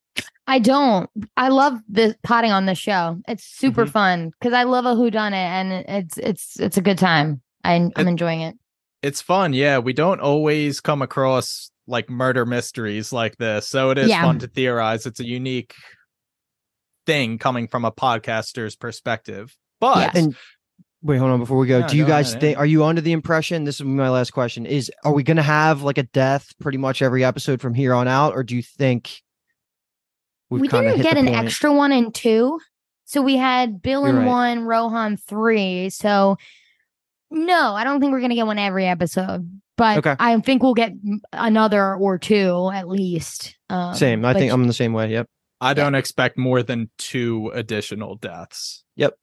I 0.47 0.59
don't. 0.59 1.09
I 1.37 1.49
love 1.49 1.79
the 1.89 2.17
potting 2.25 2.51
on 2.51 2.67
this 2.67 2.79
show. 2.79 3.19
It's 3.29 3.45
super 3.45 3.87
Mhm. 3.87 3.91
fun 3.91 4.31
because 4.31 4.53
I 4.53 4.65
love 4.65 4.85
a 4.85 4.95
whodunit 4.95 5.33
and 5.33 5.73
it's 5.73 6.19
it's 6.19 6.59
it's 6.61 6.77
a 6.77 6.83
good 6.83 6.99
time. 6.99 7.41
I, 7.65 7.75
I'm 7.75 7.93
It- 7.97 8.07
enjoying 8.09 8.41
it. 8.41 8.57
It's 9.03 9.21
fun. 9.23 9.53
Yeah, 9.53 9.79
we 9.79 9.93
don't 9.93 10.21
always 10.21 10.81
come 10.81 11.03
across 11.03 11.71
like 11.87 12.11
murder 12.11 12.45
mysteries 12.45 13.13
like 13.13 13.37
this. 13.39 13.69
So 13.69 13.91
it 13.91 13.99
is 13.99 14.09
Yeah. 14.11 14.23
fun 14.23 14.39
to 14.41 14.49
theorize. 14.49 15.07
It's 15.07 15.21
a 15.21 15.25
unique 15.27 15.75
thing 17.07 17.39
coming 17.39 17.69
from 17.69 17.85
a 17.85 17.93
podcaster's 17.93 18.77
perspective. 18.77 19.57
But 19.81 20.15
Yes. 20.15 20.17
and 20.17 20.37
wait, 21.03 21.19
hold 21.19 21.31
on 21.33 21.41
before 21.41 21.59
we 21.59 21.67
go. 21.67 21.79
Yeah, 21.79 21.87
Do 21.89 21.97
you 21.97 22.05
go 22.05 22.09
guys 22.09 22.31
ahead, 22.31 22.41
think? 22.41 22.55
yeah. 22.57 22.61
Are 22.61 22.67
you 22.67 22.85
under 22.85 23.01
the 23.01 23.13
impression? 23.13 23.65
This 23.65 23.77
is 23.77 23.83
my 23.85 24.09
last 24.09 24.31
question: 24.33 24.67
Is 24.67 24.91
are 25.05 25.13
we 25.13 25.23
going 25.23 25.37
to 25.39 25.43
have 25.43 25.83
like 25.83 25.99
a 25.99 26.05
death 26.05 26.53
pretty 26.61 26.79
much 26.79 27.03
every 27.03 27.25
episode 27.25 27.61
from 27.61 27.75
here 27.75 27.95
on 27.95 28.07
out, 28.09 28.35
or 28.35 28.43
do 28.45 28.55
you 28.57 28.63
think 28.63 29.23
we've 30.51 30.61
we 30.63 30.69
didn't 30.69 30.97
hit 30.97 31.03
get 31.03 31.15
the 31.15 31.21
an 31.21 31.27
point? 31.27 31.47
extra 31.47 31.73
one 31.73 31.93
in 31.93 32.13
two. 32.13 32.59
So 33.05 33.21
we 33.21 33.37
had 33.37 33.83
Bill 33.83 34.03
You're 34.03 34.11
in 34.11 34.17
right. 34.19 34.27
one, 34.27 34.61
Rohan 34.61 35.17
three. 35.17 35.91
So 35.91 36.37
no, 37.31 37.75
I 37.75 37.85
don't 37.85 38.01
think 38.01 38.13
we're 38.13 38.21
gonna 38.21 38.35
get 38.35 38.47
one 38.47 38.59
every 38.59 38.87
episode. 38.87 39.49
But 39.77 39.99
Okay. 39.99 40.15
I 40.19 40.39
think 40.41 40.63
we'll 40.63 40.75
get 40.75 40.93
another 41.33 41.95
or 41.97 42.19
two 42.19 42.71
at 42.73 42.89
least. 42.89 43.57
Um, 43.71 43.95
Same. 43.95 44.25
I 44.25 44.35
think 44.35 44.53
I'm 44.53 44.61
in 44.63 44.69
the 44.69 44.75
same 44.75 44.93
way. 44.93 45.11
Yep. 45.11 45.27
I 45.63 45.75
don't 45.75 45.95
expect 45.95 46.37
more 46.37 46.63
than 46.63 46.91
two 46.99 47.51
additional 47.55 48.17
deaths. 48.17 48.85
Yep. 48.97 49.15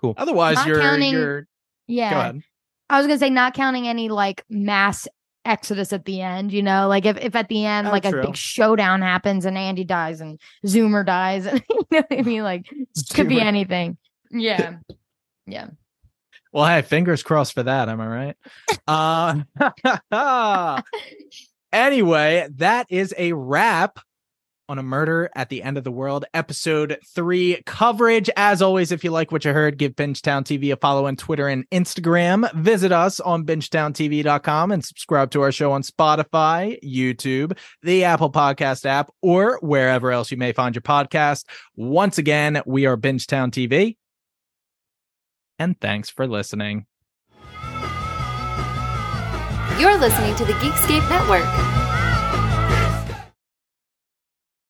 Cool. 0.00 0.14
Otherwise, 0.16 0.56
Not 0.56 0.66
you're 0.68 0.80
counting- 0.80 1.12
you're 1.12 1.46
yeah. 1.86 2.10
go 2.10 2.20
ahead. 2.20 2.42
I 2.88 2.98
was 2.98 3.06
gonna 3.06 3.18
say 3.18 3.30
not 3.30 3.54
counting 3.54 3.88
any 3.88 4.08
like 4.08 4.44
mass 4.48 5.08
exodus 5.44 5.92
at 5.92 6.04
the 6.04 6.20
end, 6.20 6.52
you 6.52 6.62
know, 6.62 6.86
like 6.88 7.04
if, 7.04 7.16
if 7.18 7.34
at 7.34 7.48
the 7.48 7.64
end 7.64 7.88
Oh, 7.88 7.90
like 7.90 8.04
a 8.04 8.12
big 8.12 8.36
showdown 8.36 9.02
happens 9.02 9.44
and 9.44 9.58
Andy 9.58 9.82
dies 9.82 10.20
and 10.20 10.40
Zoomer 10.64 11.04
dies 11.04 11.46
and 11.46 11.62
you 11.70 11.76
know 11.90 12.04
what 12.08 12.18
I 12.18 12.22
mean? 12.22 12.42
Like 12.44 12.66
could 13.12 13.28
be 13.28 13.40
anything. 13.40 13.98
Yeah. 14.30 14.76
Yeah. 15.46 15.70
Well, 16.52 16.66
hey, 16.66 16.82
fingers 16.82 17.22
crossed 17.22 17.54
for 17.54 17.62
that. 17.64 17.88
Am 17.88 18.00
I 18.00 18.34
right? 18.86 19.42
uh, 20.12 20.82
anyway, 21.72 22.46
that 22.56 22.86
is 22.90 23.14
a 23.16 23.32
wrap 23.32 23.98
on 24.72 24.78
a 24.78 24.82
murder 24.82 25.28
at 25.36 25.50
the 25.50 25.62
end 25.62 25.76
of 25.76 25.84
the 25.84 25.90
world. 25.92 26.24
Episode 26.32 26.98
3 27.14 27.62
coverage. 27.66 28.30
As 28.38 28.62
always 28.62 28.90
if 28.90 29.04
you 29.04 29.10
like 29.10 29.30
what 29.30 29.44
you 29.44 29.52
heard 29.52 29.76
give 29.76 29.92
bingetown 29.92 30.42
tv 30.44 30.72
a 30.72 30.76
follow 30.76 31.06
on 31.06 31.14
twitter 31.14 31.46
and 31.46 31.68
instagram. 31.68 32.50
Visit 32.54 32.90
us 32.90 33.20
on 33.20 33.44
bingetowntv.com 33.44 34.72
and 34.72 34.82
subscribe 34.82 35.30
to 35.32 35.42
our 35.42 35.52
show 35.52 35.72
on 35.72 35.82
spotify 35.82 36.82
youtube 36.82 37.56
the 37.82 38.04
apple 38.04 38.32
podcast 38.32 38.86
app 38.86 39.10
or 39.20 39.58
wherever 39.60 40.10
else 40.10 40.30
you 40.30 40.38
may 40.38 40.52
find 40.52 40.74
your 40.74 40.82
podcast. 40.82 41.44
Once 41.76 42.16
again 42.16 42.62
we 42.64 42.86
are 42.86 42.96
bingetown 42.96 43.50
tv 43.50 43.96
and 45.58 45.78
thanks 45.80 46.08
for 46.08 46.26
listening. 46.26 46.86
You're 49.78 49.98
listening 49.98 50.34
to 50.36 50.44
the 50.44 50.54
Geekscape 50.54 51.08
Network. 51.10 52.11